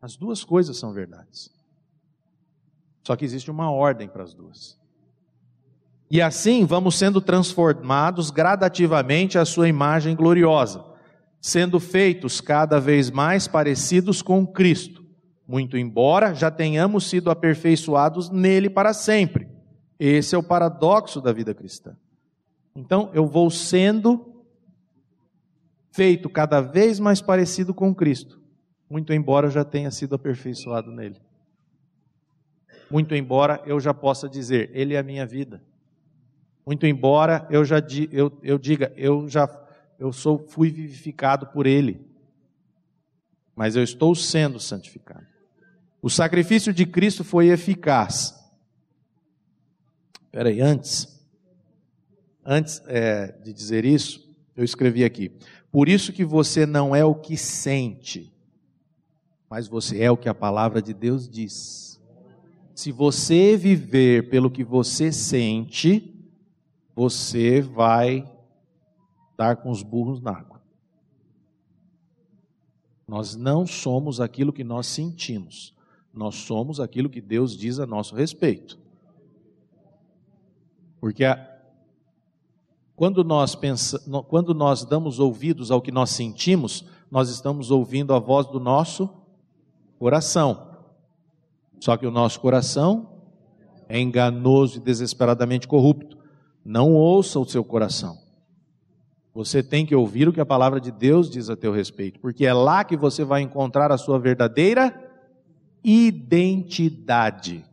As 0.00 0.16
duas 0.16 0.44
coisas 0.44 0.76
são 0.76 0.92
verdades. 0.92 1.50
Só 3.02 3.16
que 3.16 3.24
existe 3.24 3.50
uma 3.50 3.70
ordem 3.70 4.08
para 4.08 4.22
as 4.22 4.34
duas. 4.34 4.78
E 6.10 6.22
assim 6.22 6.64
vamos 6.64 6.96
sendo 6.96 7.20
transformados 7.20 8.30
gradativamente 8.30 9.38
à 9.38 9.44
sua 9.44 9.68
imagem 9.68 10.16
gloriosa, 10.16 10.84
sendo 11.40 11.78
feitos 11.78 12.40
cada 12.40 12.80
vez 12.80 13.10
mais 13.10 13.46
parecidos 13.46 14.22
com 14.22 14.46
Cristo, 14.46 15.04
muito 15.46 15.76
embora 15.76 16.34
já 16.34 16.50
tenhamos 16.50 17.08
sido 17.08 17.30
aperfeiçoados 17.30 18.30
nele 18.30 18.70
para 18.70 18.92
sempre. 18.92 19.48
Esse 19.98 20.34
é 20.34 20.38
o 20.38 20.42
paradoxo 20.42 21.20
da 21.20 21.32
vida 21.32 21.52
cristã. 21.54 21.96
Então, 22.74 23.10
eu 23.12 23.26
vou 23.26 23.50
sendo 23.50 24.44
feito 25.90 26.30
cada 26.30 26.60
vez 26.60 27.00
mais 27.00 27.20
parecido 27.20 27.74
com 27.74 27.92
Cristo, 27.94 28.37
muito 28.88 29.12
embora 29.12 29.46
eu 29.46 29.50
já 29.50 29.64
tenha 29.64 29.90
sido 29.90 30.14
aperfeiçoado 30.14 30.90
nele. 30.90 31.20
Muito 32.90 33.14
embora 33.14 33.62
eu 33.66 33.78
já 33.78 33.92
possa 33.92 34.28
dizer, 34.28 34.70
Ele 34.72 34.94
é 34.94 34.98
a 34.98 35.02
minha 35.02 35.26
vida. 35.26 35.62
Muito 36.64 36.86
embora 36.86 37.46
eu 37.50 37.64
já 37.64 37.76
eu, 38.10 38.38
eu 38.42 38.58
diga, 38.58 38.92
eu 38.96 39.28
já 39.28 39.48
eu 39.98 40.12
sou 40.12 40.38
fui 40.38 40.70
vivificado 40.70 41.46
por 41.48 41.66
Ele, 41.66 42.06
mas 43.54 43.74
eu 43.74 43.82
estou 43.82 44.14
sendo 44.14 44.60
santificado. 44.60 45.26
O 46.00 46.08
sacrifício 46.08 46.72
de 46.72 46.86
Cristo 46.86 47.24
foi 47.24 47.48
eficaz. 47.48 48.34
Espera 50.24 50.48
aí, 50.48 50.60
antes, 50.60 51.20
antes 52.44 52.80
é, 52.86 53.32
de 53.42 53.52
dizer 53.52 53.84
isso, 53.84 54.32
eu 54.54 54.64
escrevi 54.64 55.04
aqui. 55.04 55.32
Por 55.72 55.88
isso 55.88 56.12
que 56.12 56.24
você 56.24 56.64
não 56.64 56.94
é 56.94 57.04
o 57.04 57.14
que 57.14 57.36
sente, 57.36 58.32
mas 59.48 59.66
você 59.66 60.02
é 60.02 60.10
o 60.10 60.16
que 60.16 60.28
a 60.28 60.34
palavra 60.34 60.82
de 60.82 60.92
Deus 60.92 61.28
diz. 61.28 62.00
Se 62.74 62.92
você 62.92 63.56
viver 63.56 64.28
pelo 64.28 64.50
que 64.50 64.62
você 64.62 65.10
sente, 65.10 66.14
você 66.94 67.60
vai 67.60 68.30
dar 69.36 69.56
com 69.56 69.70
os 69.70 69.82
burros 69.82 70.20
na 70.20 70.32
água. 70.32 70.60
Nós 73.06 73.34
não 73.34 73.66
somos 73.66 74.20
aquilo 74.20 74.52
que 74.52 74.62
nós 74.62 74.86
sentimos, 74.86 75.74
nós 76.12 76.34
somos 76.34 76.78
aquilo 76.78 77.08
que 77.08 77.20
Deus 77.20 77.56
diz 77.56 77.78
a 77.78 77.86
nosso 77.86 78.14
respeito. 78.14 78.78
Porque 81.00 81.24
a, 81.24 81.58
quando 82.94 83.24
nós, 83.24 83.54
pensa, 83.54 83.98
quando 84.28 84.52
nós 84.52 84.84
damos 84.84 85.18
ouvidos 85.18 85.70
ao 85.70 85.80
que 85.80 85.90
nós 85.90 86.10
sentimos, 86.10 86.84
nós 87.10 87.30
estamos 87.30 87.70
ouvindo 87.70 88.12
a 88.12 88.18
voz 88.18 88.46
do 88.46 88.60
nosso 88.60 89.17
coração. 89.98 90.68
Só 91.80 91.96
que 91.96 92.06
o 92.06 92.10
nosso 92.10 92.40
coração 92.40 93.18
é 93.88 93.98
enganoso 93.98 94.78
e 94.78 94.82
desesperadamente 94.82 95.66
corrupto. 95.66 96.18
Não 96.64 96.92
ouça 96.92 97.38
o 97.38 97.48
seu 97.48 97.64
coração. 97.64 98.18
Você 99.34 99.62
tem 99.62 99.86
que 99.86 99.94
ouvir 99.94 100.28
o 100.28 100.32
que 100.32 100.40
a 100.40 100.46
palavra 100.46 100.80
de 100.80 100.90
Deus 100.90 101.30
diz 101.30 101.48
a 101.48 101.56
teu 101.56 101.72
respeito, 101.72 102.18
porque 102.18 102.44
é 102.44 102.52
lá 102.52 102.82
que 102.82 102.96
você 102.96 103.22
vai 103.22 103.40
encontrar 103.40 103.92
a 103.92 103.98
sua 103.98 104.18
verdadeira 104.18 104.92
identidade. 105.82 107.64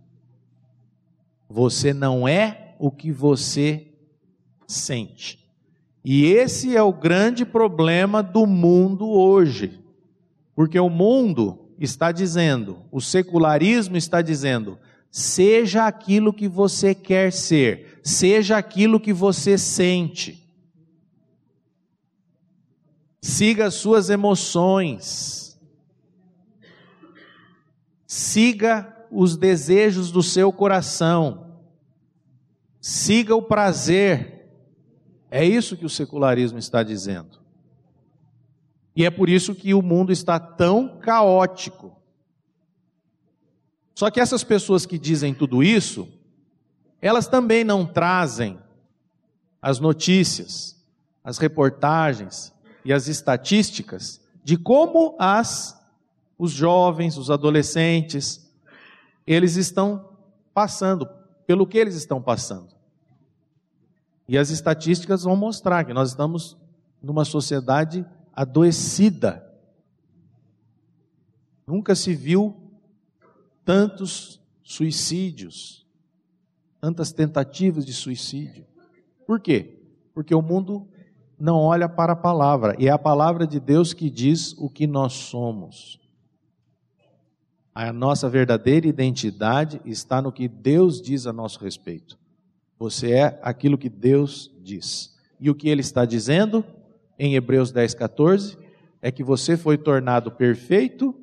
Você 1.50 1.94
não 1.94 2.28
é 2.28 2.76
o 2.80 2.92
que 2.92 3.12
você 3.12 3.88
sente. 4.68 5.44
E 6.04 6.26
esse 6.26 6.76
é 6.78 6.84
o 6.84 6.94
grande 6.94 7.44
problema 7.44 8.22
do 8.22 8.46
mundo 8.46 9.10
hoje. 9.10 9.80
Porque 10.54 10.80
o 10.80 10.90
mundo 10.90 11.65
está 11.80 12.12
dizendo, 12.12 12.84
o 12.92 13.02
secularismo 13.02 13.98
está 13.98 14.22
dizendo, 14.22 14.78
seja 15.12 15.86
aquilo 15.88 16.34
que 16.34 16.48
você 16.48 16.94
quer 16.94 17.32
ser, 17.32 18.00
seja 18.04 18.58
aquilo 18.58 19.00
que 19.00 19.14
você 19.14 19.58
sente. 19.58 20.46
Siga 23.22 23.66
as 23.66 23.74
suas 23.74 24.10
emoções. 24.10 25.60
Siga 28.06 28.96
os 29.10 29.36
desejos 29.36 30.12
do 30.12 30.22
seu 30.22 30.54
coração. 30.54 31.60
Siga 32.80 33.36
o 33.36 33.42
prazer. 33.42 34.52
É 35.32 35.44
isso 35.44 35.76
que 35.76 35.86
o 35.86 35.90
secularismo 35.90 36.60
está 36.60 36.84
dizendo. 36.84 37.45
E 38.96 39.04
é 39.04 39.10
por 39.10 39.30
isso 39.30 39.54
que 39.54 39.74
o 39.74 39.82
mundo 39.82 40.12
está 40.12 40.40
tão 40.40 40.98
caótico. 41.00 41.96
Só 43.94 44.10
que 44.10 44.20
essas 44.20 44.44
pessoas 44.44 44.86
que 44.86 44.98
dizem 44.98 45.34
tudo 45.34 45.62
isso, 45.62 46.08
elas 47.02 47.28
também 47.28 47.64
não 47.64 47.86
trazem 47.86 48.58
as 49.62 49.80
notícias, 49.80 50.82
as 51.24 51.38
reportagens 51.38 52.54
e 52.84 52.94
as 52.94 53.08
estatísticas 53.08 54.22
de 54.44 54.58
como 54.58 55.16
as 55.20 55.76
os 56.38 56.52
jovens, 56.52 57.18
os 57.18 57.32
adolescentes, 57.32 58.46
eles 59.26 59.56
estão 59.56 60.10
passando, 60.54 61.08
pelo 61.48 61.66
que 61.66 61.78
eles 61.78 61.96
estão 61.96 62.22
passando. 62.22 62.76
E 64.28 64.38
as 64.38 64.50
estatísticas 64.50 65.24
vão 65.24 65.36
mostrar 65.36 65.86
que 65.86 65.94
nós 65.94 66.10
estamos 66.10 66.58
numa 67.02 67.24
sociedade 67.24 68.06
adoecida. 68.36 69.42
Nunca 71.66 71.96
se 71.96 72.14
viu 72.14 72.56
tantos 73.64 74.42
suicídios, 74.64 75.88
tantas 76.80 77.12
tentativas 77.12 77.86
de 77.86 77.94
suicídio. 77.94 78.66
Por 79.26 79.40
quê? 79.40 79.80
Porque 80.14 80.36
o 80.36 80.42
mundo 80.42 80.88
não 81.40 81.58
olha 81.58 81.90
para 81.90 82.14
a 82.14 82.16
palavra, 82.16 82.76
e 82.80 82.88
é 82.88 82.92
a 82.92 82.98
palavra 82.98 83.48
de 83.48 83.60
Deus 83.60 83.94
que 83.94 84.10
diz 84.10 84.54
o 84.58 84.70
que 84.70 84.86
nós 84.86 85.14
somos. 85.14 86.00
A 87.74 87.92
nossa 87.92 88.30
verdadeira 88.30 88.88
identidade 88.88 89.82
está 89.84 90.22
no 90.22 90.32
que 90.32 90.48
Deus 90.48 91.02
diz 91.02 91.28
a 91.28 91.34
nosso 91.34 91.60
respeito. 91.60 92.18
Você 92.80 93.12
é 93.12 93.40
aquilo 93.42 93.78
que 93.78 93.90
Deus 93.90 94.52
diz. 94.62 95.14
E 95.40 95.50
o 95.50 95.56
que 95.56 95.68
ele 95.68 95.82
está 95.82 96.06
dizendo 96.06 96.64
em 97.18 97.36
Hebreus 97.36 97.72
10, 97.72 97.94
14 97.94 98.58
é 99.02 99.12
que 99.12 99.24
você 99.24 99.56
foi 99.56 99.78
tornado 99.78 100.32
perfeito 100.32 101.14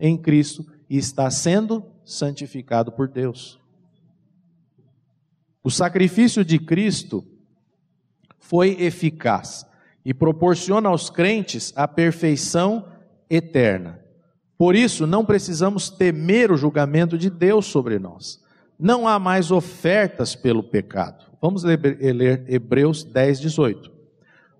em 0.00 0.16
Cristo 0.16 0.64
e 0.88 0.96
está 0.96 1.30
sendo 1.30 1.84
santificado 2.02 2.90
por 2.90 3.08
Deus. 3.08 3.60
O 5.62 5.70
sacrifício 5.70 6.44
de 6.44 6.58
Cristo 6.58 7.22
foi 8.38 8.80
eficaz 8.80 9.66
e 10.04 10.14
proporciona 10.14 10.88
aos 10.88 11.10
crentes 11.10 11.72
a 11.76 11.86
perfeição 11.86 12.86
eterna. 13.28 14.00
Por 14.56 14.74
isso, 14.74 15.06
não 15.06 15.24
precisamos 15.24 15.90
temer 15.90 16.50
o 16.50 16.56
julgamento 16.56 17.18
de 17.18 17.28
Deus 17.28 17.66
sobre 17.66 17.98
nós. 17.98 18.42
Não 18.78 19.06
há 19.06 19.18
mais 19.18 19.50
ofertas 19.50 20.34
pelo 20.34 20.62
pecado. 20.62 21.26
Vamos 21.42 21.64
ler 21.64 22.44
Hebreus 22.48 23.04
10, 23.04 23.40
18. 23.40 23.95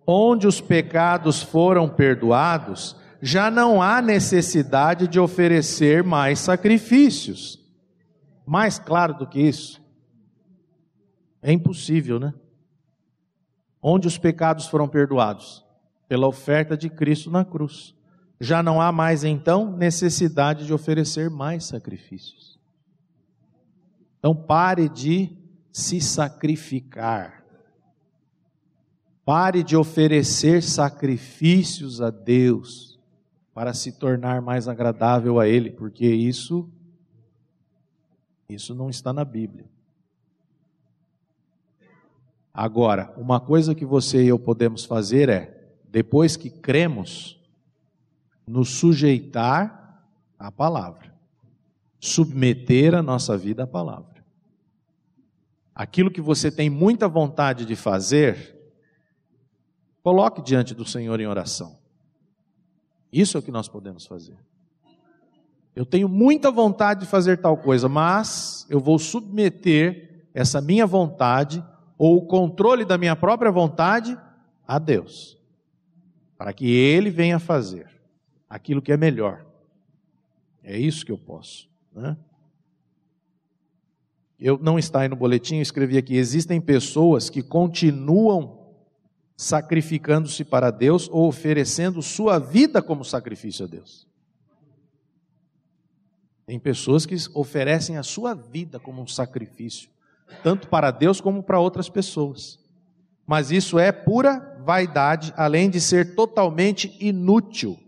Onde 0.07 0.47
os 0.47 0.61
pecados 0.61 1.43
foram 1.43 1.89
perdoados, 1.89 2.95
já 3.21 3.51
não 3.51 3.83
há 3.83 4.01
necessidade 4.01 5.09
de 5.09 5.19
oferecer 5.19 6.05
mais 6.05 6.39
sacrifícios. 6.39 7.59
Mais 8.47 8.79
claro 8.79 9.15
do 9.15 9.27
que 9.27 9.41
isso? 9.41 9.83
É 11.43 11.53
impossível, 11.53 12.21
né? 12.21 12.33
Onde 13.83 14.07
os 14.07 14.19
pecados 14.19 14.67
foram 14.67 14.89
perdoados? 14.89 15.65
Pela 16.09 16.27
oferta 16.27 16.77
de 16.77 16.89
Cristo 16.89 17.31
na 17.31 17.45
cruz. 17.45 17.95
Já 18.41 18.63
não 18.63 18.81
há 18.81 18.93
mais 18.93 19.25
então 19.25 19.71
necessidade 19.77 20.67
de 20.67 20.73
oferecer 20.73 21.31
mais 21.31 21.65
sacrifícios. 21.65 22.59
Então 24.19 24.35
pare 24.35 24.89
de 24.89 25.37
se 25.73 26.01
sacrificar. 26.01 27.45
Pare 29.27 29.65
de 29.65 29.77
oferecer 29.77 30.63
sacrifícios 30.63 32.01
a 32.01 32.11
Deus 32.11 32.97
para 33.53 33.75
se 33.75 33.91
tornar 33.99 34.41
mais 34.41 34.69
agradável 34.69 35.41
a 35.41 35.49
Ele, 35.49 35.71
porque 35.71 36.07
isso 36.07 36.71
isso 38.49 38.73
não 38.73 38.89
está 38.89 39.13
na 39.13 39.25
Bíblia. 39.25 39.67
Agora, 42.55 43.13
uma 43.17 43.41
coisa 43.41 43.75
que 43.75 43.85
você 43.85 44.23
e 44.23 44.29
eu 44.29 44.39
podemos 44.39 44.85
fazer 44.85 45.29
é, 45.29 45.75
depois 45.91 46.37
que 46.37 46.49
cremos, 46.49 47.37
nos 48.47 48.79
sujeitar 48.79 50.07
à 50.39 50.53
palavra, 50.53 51.13
submeter 51.99 52.95
a 52.95 53.03
nossa 53.03 53.37
vida 53.37 53.65
à 53.65 53.67
palavra. 53.67 54.25
Aquilo 55.75 56.13
que 56.13 56.21
você 56.21 56.51
tem 56.51 56.71
muita 56.71 57.09
vontade 57.09 57.67
de 57.67 57.75
fazer, 57.75 58.56
coloque 60.07 60.41
diante 60.41 60.73
do 60.73 60.85
Senhor 60.85 61.19
em 61.19 61.27
oração. 61.27 61.81
Isso 63.13 63.37
é 63.37 63.41
o 63.41 63.43
que 63.43 63.51
nós 63.51 63.67
podemos 63.67 64.07
fazer. 64.07 64.39
Eu 65.75 65.85
tenho 65.85 66.09
muita 66.09 66.49
vontade 66.49 67.01
de 67.01 67.07
fazer 67.07 67.39
tal 67.39 67.57
coisa, 67.57 67.89
mas 67.89 68.65
eu 68.71 68.79
vou 68.79 69.01
submeter 69.01 70.29
essa 70.33 70.61
minha 70.61 70.87
vontade 70.87 71.61
ou 71.99 72.19
o 72.19 72.25
controle 72.25 72.85
da 72.85 72.97
minha 72.97 73.17
própria 73.17 73.51
vontade 73.51 74.17
a 74.65 74.79
Deus, 74.79 75.37
para 76.39 76.53
que 76.53 76.71
Ele 76.71 77.11
venha 77.11 77.41
fazer 77.41 77.91
aquilo 78.49 78.81
que 78.81 78.93
é 78.93 78.97
melhor. 78.97 79.45
É 80.63 80.79
isso 80.79 81.05
que 81.05 81.11
eu 81.11 81.19
posso. 81.19 81.69
Né? 81.93 82.17
Eu 84.39 84.57
não 84.57 84.79
está 84.79 85.01
aí 85.01 85.09
no 85.09 85.17
boletim, 85.17 85.57
eu 85.57 85.63
escrevi 85.63 85.99
aqui: 85.99 86.15
existem 86.15 86.61
pessoas 86.61 87.29
que 87.29 87.43
continuam 87.43 88.66
sacrificando-se 89.37 90.45
para 90.45 90.71
Deus 90.71 91.09
ou 91.11 91.29
oferecendo 91.29 92.01
sua 92.01 92.39
vida 92.39 92.81
como 92.81 93.05
sacrifício 93.05 93.67
a 93.67 93.69
Deus. 93.69 94.07
Tem 96.47 96.59
pessoas 96.59 97.05
que 97.05 97.17
oferecem 97.35 97.97
a 97.97 98.03
sua 98.03 98.35
vida 98.35 98.79
como 98.79 99.03
um 99.03 99.07
sacrifício 99.07 99.91
tanto 100.43 100.69
para 100.69 100.91
Deus 100.91 101.21
como 101.21 101.43
para 101.43 101.61
outras 101.61 101.89
pessoas. 101.89 102.59
Mas 103.27 103.51
isso 103.51 103.79
é 103.79 103.91
pura 103.91 104.57
vaidade, 104.65 105.33
além 105.37 105.69
de 105.69 105.81
ser 105.81 106.15
totalmente 106.15 106.97
inútil. 107.01 107.79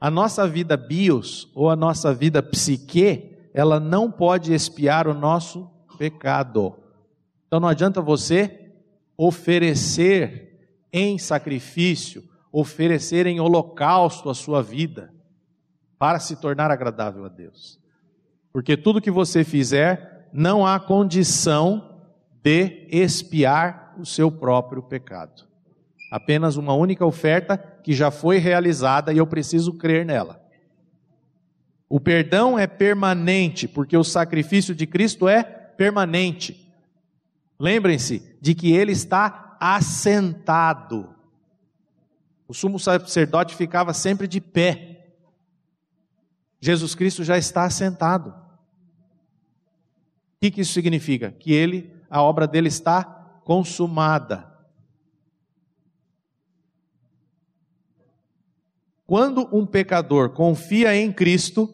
A 0.00 0.10
nossa 0.10 0.46
vida 0.46 0.76
bios 0.76 1.50
ou 1.54 1.70
a 1.70 1.76
nossa 1.76 2.12
vida 2.12 2.42
psique, 2.42 3.36
ela 3.52 3.80
não 3.80 4.10
pode 4.10 4.52
expiar 4.52 5.08
o 5.08 5.14
nosso 5.14 5.68
pecado. 5.98 6.74
Então 7.46 7.58
não 7.60 7.68
adianta 7.68 8.00
você 8.00 8.63
oferecer 9.16 10.68
em 10.92 11.18
sacrifício, 11.18 12.22
oferecer 12.52 13.26
em 13.26 13.40
holocausto 13.40 14.30
a 14.30 14.34
sua 14.34 14.62
vida 14.62 15.12
para 15.98 16.20
se 16.20 16.36
tornar 16.36 16.70
agradável 16.70 17.24
a 17.24 17.28
Deus. 17.28 17.80
Porque 18.52 18.76
tudo 18.76 19.00
que 19.00 19.10
você 19.10 19.42
fizer 19.42 20.28
não 20.32 20.66
há 20.66 20.78
condição 20.78 22.00
de 22.42 22.86
expiar 22.90 23.94
o 23.98 24.04
seu 24.04 24.30
próprio 24.30 24.82
pecado. 24.82 25.44
Apenas 26.10 26.56
uma 26.56 26.74
única 26.74 27.04
oferta 27.04 27.58
que 27.58 27.92
já 27.92 28.10
foi 28.10 28.38
realizada 28.38 29.12
e 29.12 29.18
eu 29.18 29.26
preciso 29.26 29.72
crer 29.74 30.04
nela. 30.04 30.40
O 31.88 31.98
perdão 31.98 32.58
é 32.58 32.66
permanente, 32.66 33.66
porque 33.66 33.96
o 33.96 34.04
sacrifício 34.04 34.74
de 34.74 34.86
Cristo 34.86 35.28
é 35.28 35.42
permanente. 35.42 36.63
Lembrem-se 37.58 38.36
de 38.40 38.54
que 38.54 38.72
ele 38.72 38.92
está 38.92 39.56
assentado. 39.60 41.14
O 42.46 42.54
sumo 42.54 42.78
sacerdote 42.78 43.54
ficava 43.54 43.92
sempre 43.94 44.26
de 44.28 44.40
pé. 44.40 45.14
Jesus 46.60 46.94
Cristo 46.94 47.24
já 47.24 47.38
está 47.38 47.64
assentado 47.64 48.44
que, 50.44 50.50
que 50.50 50.60
isso 50.60 50.74
significa? 50.74 51.32
Que 51.32 51.54
ele, 51.54 51.90
a 52.10 52.22
obra 52.22 52.46
dele 52.46 52.68
está 52.68 53.02
consumada. 53.44 54.52
Quando 59.06 59.48
um 59.50 59.64
pecador 59.64 60.30
confia 60.30 60.94
em 60.94 61.10
Cristo, 61.10 61.72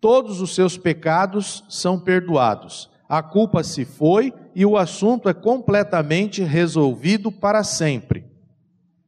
todos 0.00 0.40
os 0.40 0.54
seus 0.56 0.76
pecados 0.76 1.64
são 1.68 2.00
perdoados. 2.00 2.90
A 3.10 3.24
culpa 3.24 3.64
se 3.64 3.84
foi 3.84 4.32
e 4.54 4.64
o 4.64 4.76
assunto 4.78 5.28
é 5.28 5.34
completamente 5.34 6.44
resolvido 6.44 7.32
para 7.32 7.64
sempre. 7.64 8.24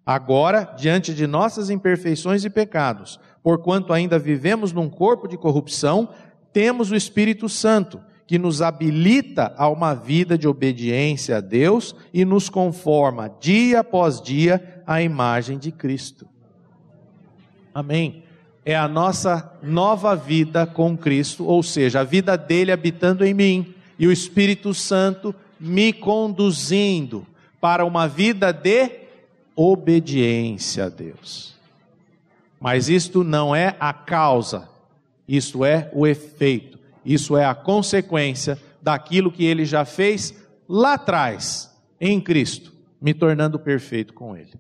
Agora, 0.05 0.64
diante 0.76 1.14
de 1.14 1.24
nossas 1.24 1.70
imperfeições 1.70 2.44
e 2.44 2.50
pecados, 2.50 3.20
porquanto 3.44 3.92
ainda 3.92 4.18
vivemos 4.18 4.72
num 4.72 4.90
corpo 4.90 5.28
de 5.28 5.38
corrupção, 5.38 6.09
temos 6.53 6.90
o 6.90 6.96
Espírito 6.96 7.48
Santo 7.48 8.00
que 8.26 8.40
nos 8.40 8.61
habilita 8.61 9.55
a 9.57 9.68
uma 9.68 9.94
vida 9.94 10.36
de 10.36 10.48
obediência 10.48 11.36
a 11.36 11.40
Deus 11.40 11.94
e 12.12 12.24
nos 12.24 12.48
conforma 12.48 13.32
dia 13.38 13.80
após 13.80 14.20
dia 14.20 14.82
à 14.84 15.00
imagem 15.00 15.59
de 15.59 15.70
Cristo. 15.70 16.26
Amém. 17.72 18.24
É 18.64 18.74
a 18.74 18.88
nossa 18.88 19.57
nova 19.62 20.16
vida 20.16 20.66
com 20.66 20.96
Cristo, 20.96 21.46
ou 21.46 21.62
seja, 21.62 22.00
a 22.00 22.05
vida 22.05 22.36
dele 22.36 22.72
habitando 22.72 23.24
em 23.24 23.32
mim 23.32 23.76
e 23.99 24.07
o 24.07 24.12
Espírito 24.12 24.72
Santo 24.74 25.34
me 25.59 25.93
conduzindo 25.93 27.26
para 27.61 27.84
uma 27.84 28.09
vida 28.09 28.53
de 28.53 28.90
obediência 29.55 30.86
a 30.86 30.88
Deus. 30.88 31.55
Mas 32.61 32.88
isto 32.88 33.22
não 33.22 33.55
é 33.55 33.76
a 33.78 33.93
causa, 33.93 34.68
isto 35.26 35.64
é 35.64 35.90
o 35.93 36.07
efeito. 36.07 36.78
Isso 37.05 37.36
é 37.36 37.45
a 37.45 37.55
consequência 37.55 38.59
daquilo 38.80 39.32
que 39.32 39.45
ele 39.45 39.64
já 39.64 39.84
fez 39.84 40.34
lá 40.68 40.95
atrás, 40.95 41.72
em 42.01 42.20
Cristo, 42.20 42.72
me 43.01 43.12
tornando 43.12 43.59
perfeito 43.59 44.14
com 44.14 44.36
ele. 44.36 44.55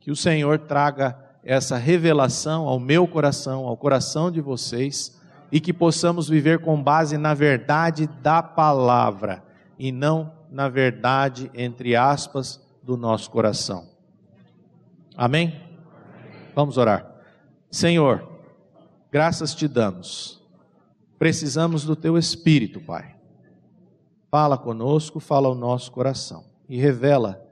Que 0.00 0.10
o 0.10 0.16
Senhor 0.16 0.58
traga 0.60 1.18
essa 1.42 1.76
revelação 1.76 2.66
ao 2.66 2.78
meu 2.78 3.06
coração, 3.06 3.66
ao 3.66 3.76
coração 3.76 4.30
de 4.30 4.40
vocês, 4.40 5.18
e 5.54 5.60
que 5.60 5.72
possamos 5.72 6.28
viver 6.28 6.58
com 6.58 6.82
base 6.82 7.16
na 7.16 7.32
verdade 7.32 8.08
da 8.20 8.42
palavra 8.42 9.42
e 9.78 9.90
não 9.90 10.34
na 10.50 10.68
verdade, 10.68 11.50
entre 11.54 11.96
aspas, 11.96 12.60
do 12.82 12.96
nosso 12.96 13.30
coração. 13.30 13.88
Amém? 15.16 15.60
Vamos 16.54 16.76
orar. 16.76 17.10
Senhor, 17.70 18.28
graças 19.10 19.54
te 19.54 19.66
damos 19.66 20.44
Precisamos 21.18 21.84
do 21.84 21.96
teu 21.96 22.18
espírito, 22.18 22.80
Pai. 22.80 23.16
Fala 24.30 24.58
conosco, 24.58 25.20
fala 25.20 25.48
ao 25.48 25.54
nosso 25.54 25.90
coração 25.90 26.44
e 26.68 26.76
revela 26.76 27.42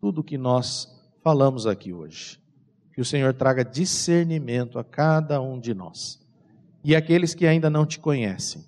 tudo 0.00 0.20
o 0.20 0.24
que 0.24 0.36
nós 0.36 1.02
falamos 1.22 1.66
aqui 1.66 1.94
hoje. 1.94 2.38
Que 2.92 3.00
o 3.00 3.04
Senhor 3.06 3.32
traga 3.32 3.64
discernimento 3.64 4.78
a 4.78 4.84
cada 4.84 5.40
um 5.40 5.58
de 5.58 5.72
nós. 5.72 6.21
E 6.84 6.96
aqueles 6.96 7.34
que 7.34 7.46
ainda 7.46 7.70
não 7.70 7.86
te 7.86 7.98
conhecem, 7.98 8.64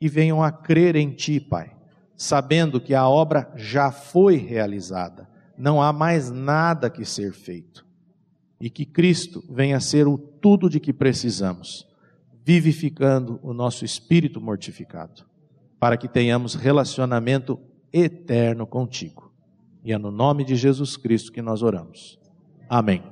e 0.00 0.08
venham 0.08 0.42
a 0.42 0.50
crer 0.50 0.96
em 0.96 1.10
ti, 1.10 1.38
Pai, 1.38 1.76
sabendo 2.16 2.80
que 2.80 2.94
a 2.94 3.08
obra 3.08 3.52
já 3.54 3.92
foi 3.92 4.36
realizada, 4.36 5.28
não 5.56 5.80
há 5.80 5.92
mais 5.92 6.30
nada 6.30 6.90
que 6.90 7.04
ser 7.04 7.32
feito, 7.32 7.86
e 8.60 8.68
que 8.68 8.84
Cristo 8.84 9.44
venha 9.48 9.76
a 9.76 9.80
ser 9.80 10.08
o 10.08 10.18
tudo 10.18 10.68
de 10.68 10.80
que 10.80 10.92
precisamos, 10.92 11.86
vivificando 12.44 13.38
o 13.42 13.52
nosso 13.52 13.84
espírito 13.84 14.40
mortificado, 14.40 15.24
para 15.78 15.96
que 15.96 16.08
tenhamos 16.08 16.54
relacionamento 16.54 17.60
eterno 17.92 18.66
contigo. 18.66 19.32
E 19.84 19.92
é 19.92 19.98
no 19.98 20.10
nome 20.10 20.44
de 20.44 20.56
Jesus 20.56 20.96
Cristo 20.96 21.32
que 21.32 21.42
nós 21.42 21.62
oramos. 21.62 22.18
Amém. 22.68 23.11